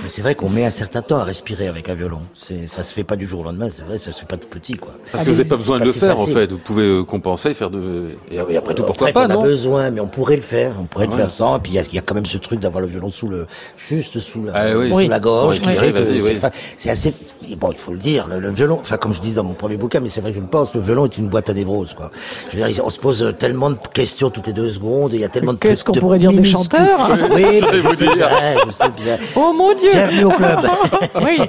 Mais 0.03 0.09
c'est 0.09 0.23
vrai 0.23 0.33
qu'on 0.33 0.49
met 0.49 0.65
un 0.65 0.71
certain 0.71 1.03
temps 1.03 1.17
à 1.19 1.23
respirer 1.23 1.67
avec 1.67 1.87
un 1.89 1.93
violon. 1.93 2.21
C'est, 2.33 2.65
ça 2.65 2.81
se 2.81 2.91
fait 2.91 3.03
pas 3.03 3.15
du 3.15 3.27
jour 3.27 3.41
au 3.41 3.43
lendemain, 3.43 3.67
c'est 3.69 3.85
vrai, 3.85 3.99
ça 3.99 4.11
se 4.11 4.19
fait 4.21 4.25
pas 4.25 4.37
tout 4.37 4.47
petit, 4.47 4.73
quoi. 4.73 4.93
Parce 5.11 5.23
que 5.23 5.29
vous 5.29 5.37
n'avez 5.37 5.47
pas 5.47 5.57
besoin 5.57 5.75
de 5.77 5.81
pas 5.81 5.85
le 5.85 5.91
si 5.93 5.99
faire, 5.99 6.19
en 6.19 6.25
fait. 6.25 6.51
Vous 6.51 6.57
pouvez 6.57 6.85
euh, 6.87 7.03
compenser, 7.03 7.53
faire 7.53 7.69
de... 7.69 8.15
Et 8.31 8.37
et 8.37 8.57
après 8.57 8.73
tout, 8.73 8.81
pourquoi 8.81 9.09
Après, 9.09 9.13
pas, 9.13 9.27
qu'on 9.27 9.33
non 9.35 9.41
a 9.41 9.45
besoin, 9.47 9.91
mais 9.91 10.01
on 10.01 10.07
pourrait 10.07 10.37
le 10.37 10.41
faire. 10.41 10.73
On 10.79 10.85
pourrait 10.85 11.05
Ouais. 11.05 11.11
le 11.11 11.17
faire 11.17 11.29
sans. 11.29 11.57
Et 11.57 11.59
puis 11.59 11.73
il 11.73 11.75
y 11.75 11.79
a, 11.79 11.83
il 11.83 11.93
y 11.93 11.99
a 11.99 12.01
quand 12.01 12.15
même 12.15 12.25
ce 12.25 12.39
truc 12.39 12.59
d'avoir 12.59 12.81
le 12.81 12.87
violon 12.87 13.09
sous 13.09 13.27
le, 13.27 13.45
juste 13.77 14.17
sous 14.19 14.45
la, 14.45 14.53
Ah 14.55 14.65
oui. 14.75 14.89
sous 14.89 14.95
Oui. 14.95 15.07
la 15.07 15.19
gorge, 15.19 15.59
Oui, 15.63 15.75
c'est, 16.23 16.35
fa- 16.35 16.49
c'est 16.77 16.89
assez. 16.89 17.13
Bon, 17.59 17.71
il 17.71 17.77
faut 17.77 17.91
le 17.91 17.99
dire. 17.99 18.27
Le, 18.27 18.39
le 18.39 18.49
violon, 18.51 18.79
enfin 18.81 18.97
comme 18.97 19.13
je 19.13 19.19
dis 19.21 19.33
dans 19.33 19.43
mon 19.43 19.53
premier 19.53 19.77
bouquin, 19.77 19.99
mais 19.99 20.09
c'est 20.09 20.21
vrai 20.21 20.31
que 20.31 20.37
je 20.37 20.41
le 20.41 20.47
pense. 20.47 20.73
Le 20.73 20.81
violon 20.81 21.05
est 21.05 21.15
une 21.19 21.27
boîte 21.27 21.49
à 21.49 21.53
névrose, 21.53 21.93
quoi. 21.93 22.09
Je 22.51 22.57
veux 22.57 22.67
dire, 22.71 22.83
on 22.83 22.89
se 22.89 22.99
pose 22.99 23.35
tellement 23.37 23.69
de 23.69 23.77
questions 23.93 24.31
toutes 24.31 24.47
les 24.47 24.53
deux 24.53 24.71
secondes. 24.71 25.13
Il 25.13 25.19
y 25.19 25.23
a 25.25 25.29
tellement 25.29 25.53
de 25.53 25.59
Qu'est-ce 25.59 25.83
qu'on 25.85 25.91
pourrait 25.93 26.17
dire 26.17 26.31
des 26.31 26.43
chanteurs 26.43 27.07
Oui, 27.35 27.43
vous 27.59 27.95
dire. 27.95 28.15
bien, 28.15 28.55
je 28.67 28.71
sais 28.71 28.89
bien. 28.89 29.17
oh 29.35 29.53
mon 29.55 29.73
Dieu 29.73 29.89
Bienvenue 29.91 30.25
au 30.25 30.31
club. 30.31 30.59
oui. 31.25 31.39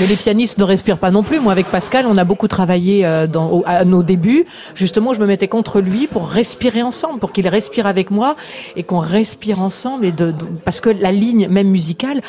Mais 0.00 0.06
les 0.06 0.16
pianistes 0.16 0.58
ne 0.58 0.64
respirent 0.64 0.98
pas 0.98 1.10
non 1.10 1.22
plus. 1.22 1.38
Moi, 1.40 1.52
avec 1.52 1.66
Pascal, 1.66 2.06
on 2.06 2.16
a 2.16 2.24
beaucoup 2.24 2.48
travaillé 2.48 3.06
euh, 3.06 3.26
dans, 3.26 3.48
au- 3.50 3.62
à 3.66 3.84
nos 3.84 4.02
débuts. 4.02 4.46
Justement, 4.74 5.12
je 5.12 5.20
me 5.20 5.26
mettais 5.26 5.48
contre 5.48 5.80
lui 5.80 6.06
pour 6.06 6.28
respirer 6.28 6.82
ensemble, 6.82 7.18
pour 7.20 7.32
qu'il 7.32 7.46
respire 7.48 7.86
avec 7.86 8.10
moi 8.10 8.36
et 8.76 8.82
qu'on 8.82 8.98
respire 8.98 9.60
ensemble. 9.60 10.06
Et 10.06 10.12
de, 10.12 10.32
de- 10.32 10.44
parce 10.64 10.80
que 10.80 10.90
la 10.90 11.12
ligne, 11.12 11.48
même 11.48 11.68
musicale, 11.68 12.20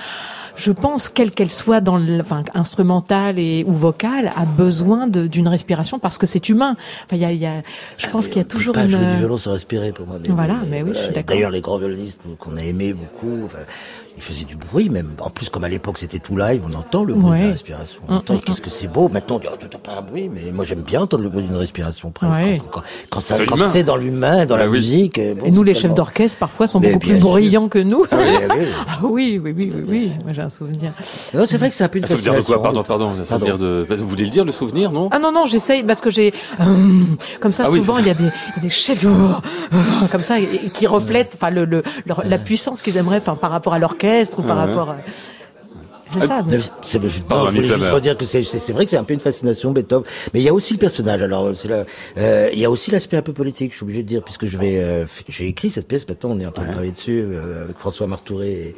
je 0.56 0.72
pense, 0.72 1.10
quelle 1.10 1.32
qu'elle 1.32 1.49
soit 1.49 1.82
dans 1.82 1.97
le, 1.97 2.22
enfin, 2.22 2.43
instrumentale 2.54 3.39
et 3.39 3.64
ou 3.66 3.74
vocale, 3.74 4.32
a 4.36 4.45
besoin 4.45 5.08
d'une 5.08 5.47
respiration 5.47 5.99
parce 5.99 6.18
que 6.18 6.28
c'est 6.28 6.49
humain. 6.49 6.76
Enfin, 7.06 7.16
il 7.16 7.20
y 7.20 7.26
a, 7.26 7.32
y 7.32 7.45
a, 7.45 7.62
je 7.97 8.08
pense 8.08 8.28
qu'il 8.28 8.38
y 8.38 8.41
a 8.41 8.45
toujours 8.45 8.74
pas 8.74 8.84
une. 8.84 8.91
jouer 8.91 9.06
du 9.06 9.18
violon 9.18 9.38
sans 9.38 9.54
respirer 9.54 9.91
pour 9.91 10.08
moi. 10.08 10.18
Voilà, 10.30 10.58
mais 10.70 10.84
oui, 10.84 10.91
je 10.93 10.99
suis 10.99 11.14
d'accord. 11.14 11.36
D'ailleurs, 11.36 11.51
les 11.51 11.62
grands 11.62 11.78
violonistes 11.78 12.22
qu'on 12.39 12.58
a 12.58 12.62
aimés 12.62 12.93
beaucoup, 12.93 13.45
enfin, 13.45 13.60
ils 14.18 14.22
faisaient 14.24 14.45
du 14.45 14.55
bruit 14.55 14.89
même. 14.89 15.11
En 15.20 15.30
plus, 15.30 15.49
comme 15.49 15.64
à 15.64 15.70
l'époque 15.70 15.97
c'était 15.97 16.20
tout 16.20 16.36
live, 16.38 16.61
on 16.70 16.74
entend 16.78 17.03
le 17.03 17.14
bruit 17.14 17.26
de 17.26 17.30
Ouais. 17.32 17.41
la 17.47 17.51
respiration. 17.53 17.99
On 18.07 18.14
Mm, 18.14 18.18
entend, 18.18 18.34
et 18.34 18.38
mm, 18.38 18.39
qu'est-ce 18.41 18.61
que 18.61 18.70
c'est 18.70 18.88
beau. 18.91 19.09
Maintenant, 19.09 19.38
on 19.38 19.39
dit, 19.39 19.47
oh, 19.51 19.78
pas 19.84 19.97
un 19.99 20.01
bruit, 20.01 20.30
mais 20.32 20.51
moi 20.51 20.66
j'aime 20.66 20.82
bien 20.82 21.01
entendre 21.01 21.24
le 21.24 21.30
bruit 21.30 21.43
d'une 21.43 21.55
respiration 21.55 22.11
presque. 22.11 22.36
Ouais. 22.36 22.61
Quand, 22.64 22.80
quand- 22.80 22.84
quand 23.09 23.20
ça, 23.20 23.38
C'est 23.38 23.45
quand 23.45 23.55
humain. 23.55 23.68
c'est 23.68 23.84
dans 23.84 23.95
l'humain, 23.97 24.45
dans 24.45 24.55
Ah 24.55 24.59
la 24.59 24.66
oui. 24.68 24.72
musique. 24.78 25.18
euh, 25.20 25.36
bon, 25.36 25.45
Et 25.45 25.51
nous, 25.51 25.64
les 25.64 25.74
chefs 25.74 25.93
d'orchestre, 25.95 26.38
parfois, 26.38 26.68
sont 26.68 26.80
Mais 26.80 26.88
beaucoup 26.93 26.99
plus 26.99 27.09
sûr. 27.18 27.20
bruyants 27.20 27.68
que 27.70 27.80
nous. 27.80 28.05
Ah 28.11 28.18
oui, 28.20 28.26
oui. 28.59 28.66
Ah 28.88 28.97
oui, 29.03 29.41
oui, 29.43 29.53
oui, 29.55 29.72
oui, 29.76 29.84
oui. 29.88 30.11
Moi, 30.24 30.34
j'ai 30.34 30.41
un 30.41 30.49
souvenir. 30.49 30.91
Non, 31.34 31.45
c'est 31.47 31.57
vrai 31.57 31.70
que 31.70 31.76
c'est 31.76 31.84
un 31.84 31.88
peu 31.89 31.97
une 31.99 32.05
Un 32.05 32.07
souvenir 32.07 32.34
de 32.36 32.41
quoi. 32.41 32.61
Pardon, 32.61 32.84
pardon. 32.84 33.11
Un 33.20 33.26
souvenir 33.26 33.57
de... 33.57 33.86
Vous 33.97 34.07
voulez 34.07 34.26
le 34.26 34.30
dire, 34.32 34.45
le 34.45 34.51
souvenir, 34.51 34.91
non 34.91 35.09
Ah 35.11 35.20
non, 35.20 35.32
non, 35.32 35.45
j'essaye 35.45 35.84
parce 35.84 36.01
que 36.01 36.09
j'ai... 36.09 36.34
hum, 36.59 37.18
comme 37.39 37.51
ça, 37.53 37.64
Ah 37.68 37.72
oui, 37.72 37.80
souvent, 37.80 37.97
il 37.97 38.07
y, 38.07 38.09
a 38.09 38.14
des- 38.14 38.24
il 38.24 38.55
y 38.57 38.59
a 38.59 38.61
des 38.61 38.70
chefs 38.70 38.99
qui- 38.99 39.07
comme 40.11 40.22
ça, 40.22 40.36
qui 40.74 40.88
reflètent 40.88 41.34
enfin, 41.36 41.49
le, 41.49 41.66
le, 41.66 41.84
leur- 42.05 42.24
la 42.26 42.38
puissance 42.38 42.82
qu'ils 42.82 42.97
aimeraient 42.97 43.18
enfin, 43.18 43.36
par 43.36 43.51
rapport 43.51 43.74
à 43.74 43.80
l'orchestre 44.04 44.39
ou 44.39 44.43
par 44.43 44.58
Ouais. 44.58 44.64
rapport 44.74 44.89
à... 44.91 44.97
C'est 46.12 46.28
ça. 46.28 46.45
Mais 46.47 46.60
c'est- 46.84 47.01
je, 47.01 47.22
non, 47.28 47.47
je 47.47 47.56
voulais 47.56 47.58
Ami 47.58 47.58
juste 47.64 47.74
Flammer. 47.78 47.89
redire 47.91 48.16
que 48.18 48.26
c'est 48.26 48.72
vrai 48.72 48.86
que 48.86 48.91
c'est 48.91 48.97
un 48.97 49.04
peu 49.04 49.16
une 49.16 49.20
fascination 49.20 49.72
Beethoven, 49.72 50.06
mais 50.32 50.41
il 50.41 50.43
y 50.43 50.49
a 50.49 50.54
aussi 50.54 50.74
le 50.74 50.78
personnage. 50.80 51.24
Alors 51.24 51.49
c'est 51.56 51.70
euh, 51.72 52.49
il 52.54 52.60
y 52.60 52.66
a 52.66 52.70
aussi 52.70 52.91
l'aspect 52.91 53.18
un 53.18 53.24
peu 53.24 53.34
politique. 53.34 53.72
Je 53.72 53.78
suis 53.78 53.84
obligé 53.84 54.04
de 54.04 54.08
dire 54.08 54.22
puisque 54.24 54.45
je 54.45 54.56
vais, 54.60 54.78
euh, 54.84 55.06
j'ai 55.28 55.47
écrit 55.47 55.72
cette 55.72 55.88
pièce. 55.88 56.08
Maintenant, 56.08 56.30
on 56.34 56.39
est 56.39 56.45
en 56.45 56.51
train 56.51 56.66
de 56.66 56.72
travailler 56.72 56.91
dessus 56.91 57.20
euh, 57.20 57.64
avec 57.64 57.80
François 57.80 58.06
Martouré 58.06 58.76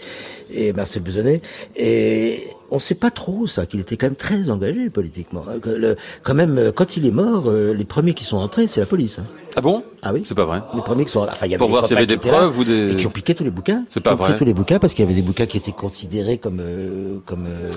et, 0.50 0.68
et 0.70 0.72
Marcel 0.72 1.02
Besonnet. 1.04 1.42
Et 1.76 2.46
on 2.72 2.80
sait 2.80 2.96
pas 2.96 3.12
trop 3.12 3.48
ça 3.48 3.66
qu'il 3.66 3.82
était 3.82 3.98
quand 3.98 4.06
même 4.08 4.16
très 4.16 4.50
engagé 4.50 4.90
politiquement. 4.90 5.44
que 5.62 5.72
le- 5.72 5.98
quand 6.24 6.36
même, 6.36 6.58
euh, 6.58 6.72
quand 6.72 6.96
il 6.96 7.06
est 7.06 7.12
mort, 7.12 7.46
euh, 7.50 7.74
les 7.74 7.86
premiers 7.86 8.14
qui 8.14 8.24
sont 8.24 8.38
rentrés, 8.38 8.68
c'est 8.68 8.80
la 8.80 8.86
police. 8.86 9.20
hein. 9.20 9.26
Ah 9.56 9.62
bon? 9.62 9.84
Ah 10.02 10.12
oui. 10.14 10.24
C'est 10.26 10.36
pas 10.36 10.46
vrai. 10.46 10.62
Les 10.76 10.82
premiers 10.82 11.06
qui 11.06 11.12
sont, 11.12 11.22
enfin, 11.22 11.46
il 11.46 11.52
y 11.52 11.54
avait 11.54 11.58
Pour 11.58 11.68
des 11.68 11.72
voir 11.72 11.86
s'il 11.88 11.94
y 11.96 11.98
avait 11.98 12.06
des 12.08 12.18
qui 12.18 12.28
là 12.28 12.34
preuves 12.34 12.60
ou 12.60 12.64
des- 12.64 12.92
et 12.92 12.96
qui 12.96 13.08
ont 13.08 13.12
piqué 13.12 13.34
tous 13.36 13.44
les 13.44 13.52
bouquins. 13.52 13.84
C'est 13.90 14.00
Qui 14.00 14.04
pas 14.04 14.14
ont 14.14 14.18
pris 14.18 14.30
vrai. 14.30 14.38
tous 14.38 14.46
les 14.46 14.54
bouquins 14.54 14.80
parce 14.80 14.94
qu'il 14.94 15.04
y 15.04 15.08
avait 15.08 15.16
des 15.16 15.22
bouquins 15.26 15.46
qui 15.46 15.58
étaient 15.58 15.72
considérés 15.72 16.38
comme, 16.38 16.60
euh, 16.62 17.20
comme, 17.26 17.46
euh, 17.48 17.72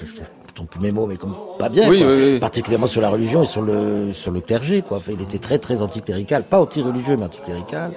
je, 0.00 0.06
je, 0.06 0.14
je 0.16 0.22
plus 0.70 0.80
mes 0.80 0.92
mots, 0.92 1.06
mais 1.06 1.16
comme 1.16 1.34
pas 1.58 1.70
bien. 1.70 1.88
Oui, 1.88 2.00
quoi. 2.00 2.12
oui, 2.12 2.32
oui. 2.34 2.38
Particulièrement 2.38 2.86
sur 2.86 3.00
la 3.00 3.08
religion 3.08 3.44
et 3.44 3.46
sur 3.46 3.62
le, 3.62 4.12
sur 4.12 4.30
le 4.30 4.40
clergé, 4.40 4.82
quoi. 4.82 4.98
Enfin, 4.98 5.12
il 5.14 5.22
était 5.22 5.38
très, 5.38 5.56
très 5.58 5.80
anticlérical, 5.80 6.42
pas 6.44 6.60
anti-religieux, 6.60 7.16
mais 7.16 7.24
anticlérical. 7.24 7.92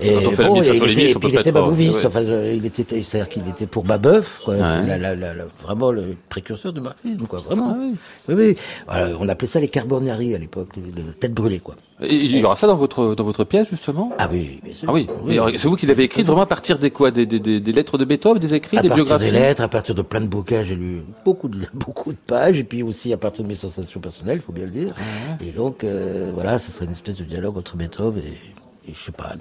Et 0.00 0.14
Quand 0.14 0.20
on 0.28 0.30
fait 0.30 0.42
la 0.44 0.48
bon, 0.48 0.54
mise 0.54 0.68
et 0.70 0.72
sur 0.76 0.86
il 0.88 0.98
était, 0.98 1.14
on 1.14 1.20
peut 1.20 1.28
il 1.30 1.52
babouviste. 1.52 2.06
Enfin, 2.06 2.22
euh, 2.24 2.54
il 2.56 2.64
était, 2.64 3.02
c'est-à-dire 3.02 3.28
qu'il 3.28 3.46
était 3.48 3.66
pour 3.66 3.84
Babeuf, 3.84 4.40
quoi. 4.46 4.54
Ouais. 4.54 4.60
C'est 4.80 4.86
la- 4.86 4.96
la- 4.96 5.14
la- 5.14 5.34
la- 5.34 5.44
vraiment 5.62 5.90
le 5.90 6.16
précurseur 6.30 6.72
du 6.72 6.80
marxisme, 6.80 7.26
quoi. 7.28 7.40
Vraiment. 7.40 7.72
Ah 7.76 7.78
oui. 7.80 7.94
Oui, 8.30 8.34
oui. 8.34 8.56
Voilà, 8.88 9.08
on 9.20 9.28
appelait 9.28 9.46
ça 9.48 9.60
les 9.60 9.68
carbonari 9.68 10.34
à 10.34 10.38
l'époque, 10.38 10.68
les 10.76 11.02
têtes 11.20 11.34
brûlées, 11.34 11.60
quoi. 11.60 11.74
Et 12.02 12.14
il 12.16 12.36
y 12.36 12.44
aura 12.44 12.56
ça 12.56 12.66
dans 12.66 12.76
votre, 12.76 13.14
dans 13.14 13.24
votre 13.24 13.44
pièce, 13.44 13.70
justement 13.70 14.12
Ah 14.18 14.28
oui, 14.30 14.60
bien 14.62 14.74
sûr. 14.74 14.88
Ah 14.88 14.92
oui. 14.92 15.08
C'est 15.56 15.68
vous 15.68 15.76
qui 15.76 15.86
l'avez 15.86 16.04
écrit 16.04 16.22
vraiment 16.22 16.42
à 16.42 16.46
partir 16.46 16.78
des 16.78 16.90
quoi 16.90 17.10
des, 17.10 17.24
des, 17.24 17.72
lettres 17.72 17.96
de 17.96 18.04
Beethoven, 18.04 18.38
des 18.38 18.54
écrits, 18.54 18.76
à 18.76 18.82
des 18.82 18.88
partir 18.88 19.04
biographies 19.04 19.32
des 19.32 19.38
lettres, 19.38 19.62
à 19.62 19.68
partir 19.68 19.94
de 19.94 20.02
plein 20.02 20.20
de 20.20 20.26
bouquins, 20.26 20.62
j'ai 20.62 20.76
lu 20.76 21.02
beaucoup 21.24 21.48
de 21.48 21.66
beaucoup 21.74 22.12
de 22.12 22.18
pages, 22.18 22.58
et 22.58 22.64
puis 22.64 22.82
aussi 22.82 23.12
à 23.12 23.16
partir 23.16 23.44
de 23.44 23.48
mes 23.48 23.54
sensations 23.54 24.00
personnelles, 24.00 24.40
faut 24.40 24.52
bien 24.52 24.66
le 24.66 24.70
dire. 24.70 24.94
Et 25.40 25.52
donc 25.52 25.84
euh, 25.84 26.30
voilà, 26.34 26.58
ça 26.58 26.70
serait 26.70 26.84
une 26.84 26.92
espèce 26.92 27.16
de 27.16 27.24
dialogue 27.24 27.56
entre 27.56 27.76
Beethoven 27.76 28.22
et, 28.22 28.90
et 28.90 28.94
je 28.94 29.02
sais 29.02 29.12
pas. 29.12 29.32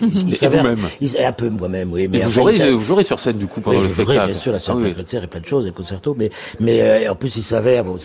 Il, 0.00 0.34
Et 0.34 0.48
vous-même 0.48 0.78
un 1.18 1.32
peu 1.32 1.48
moi-même, 1.50 1.92
oui. 1.92 2.08
Mais 2.08 2.20
vous 2.20 2.30
jouerez, 2.30 2.72
vous 2.72 2.80
jouerez 2.80 3.04
sur 3.04 3.18
scène 3.18 3.36
du 3.38 3.46
coup 3.46 3.60
pendant 3.60 3.78
oui, 3.78 3.82
le 3.84 3.88
je 3.88 3.94
jouerai, 3.94 4.14
spectacle. 4.14 4.30
bien 4.32 4.40
sûr, 4.40 4.52
la 4.52 4.58
Ah 4.58 4.60
Santa 4.60 4.84
oui. 4.84 4.94
Et 5.22 5.26
plein 5.26 5.40
de 5.40 5.46
choses, 5.46 5.64
des 5.64 5.70
concertos, 5.72 6.14
mais, 6.18 6.30
mais 6.60 6.80
euh, 6.82 7.10
en 7.12 7.14
plus, 7.14 7.36
il 7.36 7.42
s'avère 7.42 7.84
bon, 7.84 7.96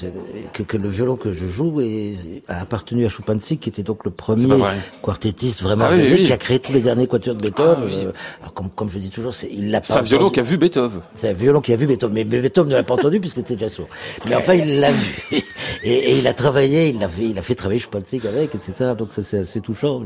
que, 0.54 0.64
que 0.64 0.78
le 0.78 0.90
violon 0.90 1.16
que 1.16 1.32
je 1.34 1.46
joue 1.48 1.82
est, 1.82 2.16
a 2.48 2.62
appartenu 2.62 3.06
à 3.06 3.10
Choupanski, 3.10 3.58
qui 3.58 3.70
était 3.70 3.84
donc 3.84 4.06
le 4.06 4.12
premier 4.12 4.48
quartettiste 5.02 5.62
vraiment 5.62 5.86
Ah 5.90 5.96
oui, 5.96 6.24
qui 6.24 6.34
a 6.34 6.38
créé 6.38 6.60
tous 6.60 6.74
les 6.74 6.82
derniers 6.82 7.08
quatuors 7.08 7.36
de 7.36 7.42
Beethoven. 7.42 7.76
Ah. 7.90 7.94
Euh, 7.94 8.12
alors, 8.42 8.54
comme, 8.54 8.70
comme 8.70 8.90
je 8.90 9.00
dis 9.00 9.10
toujours, 9.10 9.34
il 9.52 9.72
l'a 9.72 9.82
pas 9.82 9.86
C'est 9.94 10.00
un 10.00 10.02
violon 10.02 10.30
qui 10.30 10.40
a 10.40 10.44
vu 10.44 10.58
Beethoven. 10.58 11.02
C'est 11.16 11.30
un 11.30 11.34
violon 11.34 11.62
qui 11.62 11.74
a 11.74 11.76
vu 11.76 11.88
Beethoven, 11.88 12.14
mais 12.16 12.24
Beethoven 12.24 12.72
ne 12.72 12.78
l'a 12.78 12.84
pas 12.84 12.96
entendu 12.96 13.20
puisqu'il 13.20 13.42
était 13.42 13.56
déjà 13.56 13.70
sourd. 13.70 13.88
Mais 14.28 14.36
enfin, 14.36 14.54
il 14.54 14.80
l'a 14.80 14.92
vu. 14.92 15.24
Et, 15.32 15.90
et 15.92 16.18
il 16.18 16.28
a 16.28 16.34
travaillé, 16.34 16.90
il 16.90 17.00
l'a 17.00 17.10
fait, 17.10 17.24
il 17.26 17.38
a 17.38 17.42
fait 17.42 17.56
travailler 17.56 17.80
Choupanski 17.80 18.22
avec, 18.28 18.56
etc. 18.56 18.92
Donc 18.98 19.12
ça, 19.12 19.22
c'est 19.24 19.40
assez 19.40 19.62
touchant. 19.62 20.02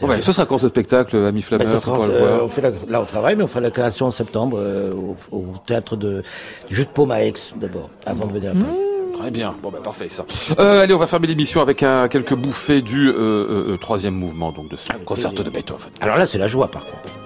Bon, 0.00 0.08
ben, 0.08 0.20
ce 0.20 0.32
sera 0.32 0.46
quand 0.46 0.58
ce 0.58 0.68
spectacle, 0.68 0.81
Ami 0.92 1.42
Flammer 1.42 1.64
Ben, 1.64 1.70
ça 1.70 1.78
sera, 1.78 1.98
on 1.98 2.08
euh, 2.10 2.48
fait 2.48 2.60
la- 2.60 2.70
là, 2.88 3.00
on 3.00 3.04
travaille, 3.04 3.36
mais 3.36 3.42
on 3.44 3.48
fera 3.48 3.60
la 3.60 3.70
création 3.70 4.06
en 4.06 4.10
septembre 4.10 4.58
euh, 4.60 4.92
au, 4.92 5.16
au 5.36 5.44
théâtre 5.66 5.96
de, 5.96 6.22
du 6.68 6.74
Jeu 6.74 6.84
de 6.84 6.88
Paume 6.90 7.10
à 7.10 7.22
Aix, 7.24 7.32
d'abord, 7.56 7.90
avant 8.06 8.26
de 8.26 8.32
venir 8.32 8.50
à 8.50 8.54
Paris. 8.54 8.78
Très 9.18 9.30
bien, 9.30 9.54
bon 9.62 9.70
bah 9.70 9.78
parfait 9.84 10.08
ça. 10.08 10.24
Euh, 10.58 10.82
allez, 10.82 10.94
on 10.94 10.98
va 10.98 11.06
fermer 11.06 11.26
l'émission 11.28 11.60
avec 11.60 11.82
un, 11.82 12.08
quelques 12.08 12.34
bouffées 12.34 12.82
du 12.82 13.08
euh, 13.10 13.76
troisième 13.76 14.14
mouvement 14.14 14.50
donc 14.52 14.68
de 14.68 14.76
ce 14.76 14.90
Avec 14.90 15.04
concerto 15.04 15.42
de 15.44 15.50
Beethoven. 15.50 15.90
Alors 16.00 16.16
là, 16.16 16.26
c'est 16.26 16.38
la 16.38 16.48
joie, 16.48 16.68
par 16.68 16.84
contre. 16.84 17.21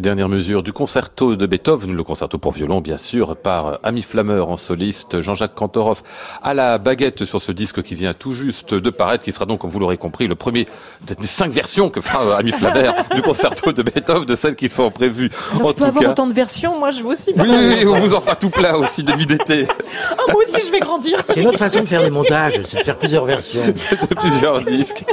Les 0.00 0.02
dernières 0.02 0.30
mesures 0.30 0.62
du 0.62 0.72
concerto 0.72 1.36
de 1.36 1.44
Beethoven, 1.44 1.94
le 1.94 2.02
concerto 2.02 2.38
pour 2.38 2.52
violon 2.52 2.80
bien 2.80 2.96
sûr, 2.96 3.36
par 3.36 3.80
Ami 3.82 4.00
Flammer 4.00 4.40
en 4.40 4.56
soliste, 4.56 5.20
Jean-Jacques 5.20 5.54
Kantorov 5.54 6.00
à 6.42 6.54
la 6.54 6.78
baguette 6.78 7.26
sur 7.26 7.42
ce 7.42 7.52
disque 7.52 7.82
qui 7.82 7.96
vient 7.96 8.14
tout 8.14 8.32
juste 8.32 8.72
de 8.72 8.88
paraître, 8.88 9.24
qui 9.24 9.30
sera 9.30 9.44
donc, 9.44 9.60
comme 9.60 9.68
vous 9.68 9.78
l'aurez 9.78 9.98
compris, 9.98 10.26
le 10.26 10.36
premier 10.36 10.64
des 11.06 11.26
cinq 11.26 11.52
versions 11.52 11.90
que 11.90 12.00
fera 12.00 12.38
Ami 12.38 12.50
Flammer 12.50 12.92
du 13.14 13.20
concerto 13.20 13.72
de 13.72 13.82
Beethoven, 13.82 14.24
de 14.24 14.34
celles 14.34 14.56
qui 14.56 14.70
sont 14.70 14.90
prévues. 14.90 15.28
Alors, 15.54 15.66
en 15.66 15.68
je 15.68 15.74
peux 15.74 15.80
tout 15.80 15.84
avoir 15.84 16.04
cas. 16.04 16.10
autant 16.12 16.26
de 16.26 16.32
versions, 16.32 16.78
moi 16.78 16.92
je 16.92 17.02
veux 17.02 17.08
aussi. 17.10 17.34
Oui, 17.36 17.46
oui, 17.46 17.74
oui, 17.80 17.86
on 17.86 17.98
vous 17.98 18.14
en 18.14 18.22
fera 18.22 18.36
tout 18.36 18.48
plein 18.48 18.76
aussi 18.76 19.02
de 19.02 19.12
nuit 19.12 19.26
d'été. 19.26 19.66
Ah, 20.12 20.32
moi 20.32 20.42
aussi 20.42 20.64
je 20.64 20.72
vais 20.72 20.80
grandir. 20.80 21.20
C'est 21.26 21.40
une 21.40 21.48
autre 21.48 21.58
façon 21.58 21.80
de 21.80 21.86
faire 21.86 22.02
des 22.02 22.10
montages, 22.10 22.60
c'est 22.64 22.78
de 22.78 22.82
faire 22.84 22.96
plusieurs 22.96 23.24
versions. 23.24 23.60
de 23.66 24.14
plusieurs 24.14 24.62
disques. 24.62 25.04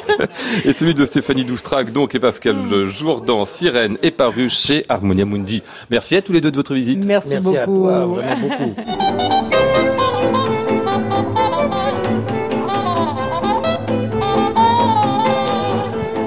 Et 0.64 0.72
celui 0.74 0.94
de 0.94 1.04
Stéphanie 1.04 1.46
Doustrac, 1.46 1.92
donc, 1.92 2.14
et 2.16 2.20
Pascal 2.20 2.86
Jourdan, 2.86 3.44
Sirène, 3.46 3.98
est 4.02 4.12
paru 4.12 4.50
chez 4.50 4.77
Harmonia 4.90 5.26
Mundi. 5.26 5.64
Merci 5.90 6.16
à 6.16 6.22
tous 6.22 6.34
les 6.34 6.42
deux 6.42 6.52
de 6.52 6.56
votre 6.56 6.74
visite. 6.74 7.06
Merci, 7.06 7.30
Merci 7.30 7.46
beaucoup. 7.46 7.88
à 7.88 7.94
toi, 7.94 8.06
vraiment 8.06 8.36
beaucoup. 8.38 8.74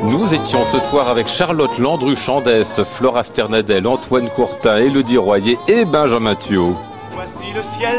Nous 0.05 0.35
étions 0.35 0.65
ce 0.65 0.79
soir 0.81 1.09
avec 1.09 1.29
Charlotte 1.29 1.79
Landru-Chandès, 1.79 2.85
Flora 2.85 3.23
Sternadel, 3.23 3.87
Antoine 3.87 4.29
Courtin, 4.31 4.77
Élodie 4.79 5.19
Royer 5.19 5.59
et 5.69 5.85
Benjamin 5.85 6.35
Thuot. 6.35 6.75
Voici 7.13 7.53
le 7.55 7.63
ciel 7.79 7.99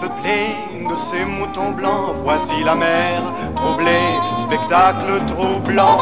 peuplé 0.00 0.54
de 0.72 0.94
ces 1.10 1.24
moutons 1.24 1.70
blancs. 1.72 2.16
Voici 2.24 2.64
la 2.64 2.74
mer 2.74 3.22
troublée, 3.54 4.16
spectacle 4.46 5.22
troublant. 5.28 5.98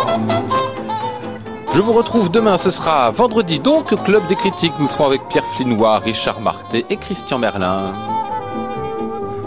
Je 1.73 1.81
vous 1.81 1.93
retrouve 1.93 2.31
demain, 2.31 2.59
ce 2.59 2.71
sera 2.71 3.11
vendredi, 3.12 3.61
donc 3.61 3.95
Club 4.05 4.27
des 4.27 4.35
critiques. 4.35 4.73
Nous 4.81 4.89
serons 4.89 5.07
avec 5.07 5.23
Pierre 5.29 5.45
Flinois, 5.45 5.99
Richard 5.99 6.41
Marté 6.41 6.85
et 6.91 6.97
Christian 6.97 7.39
Merlin. 7.39 7.95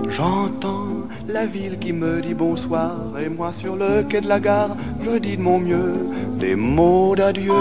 J'entends 0.07 0.88
la 1.28 1.45
ville 1.45 1.78
qui 1.80 1.91
me 1.91 2.21
dit 2.21 2.34
bonsoir 2.34 2.93
et 3.19 3.28
moi 3.28 3.53
sur 3.59 3.76
le 3.76 4.03
quai 4.03 4.21
de 4.21 4.28
la 4.28 4.39
gare, 4.39 4.78
je 5.01 5.17
dis 5.17 5.36
de 5.36 5.41
mon 5.41 5.59
mieux 5.59 5.95
des 6.39 6.55
mots 6.55 7.15
d'adieu. 7.15 7.53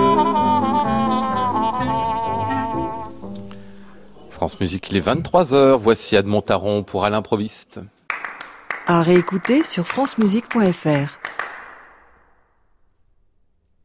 France 4.30 4.60
Musique, 4.60 4.90
il 4.90 4.96
est 4.96 5.06
23h. 5.06 5.76
Voici 5.76 6.16
Ad 6.16 6.26
Montaron 6.26 6.82
pour 6.82 7.04
à 7.04 7.10
l'improviste. 7.10 7.80
À 8.86 9.02
réécouter 9.02 9.62
sur 9.64 9.86
francemusique.fr. 9.86 11.21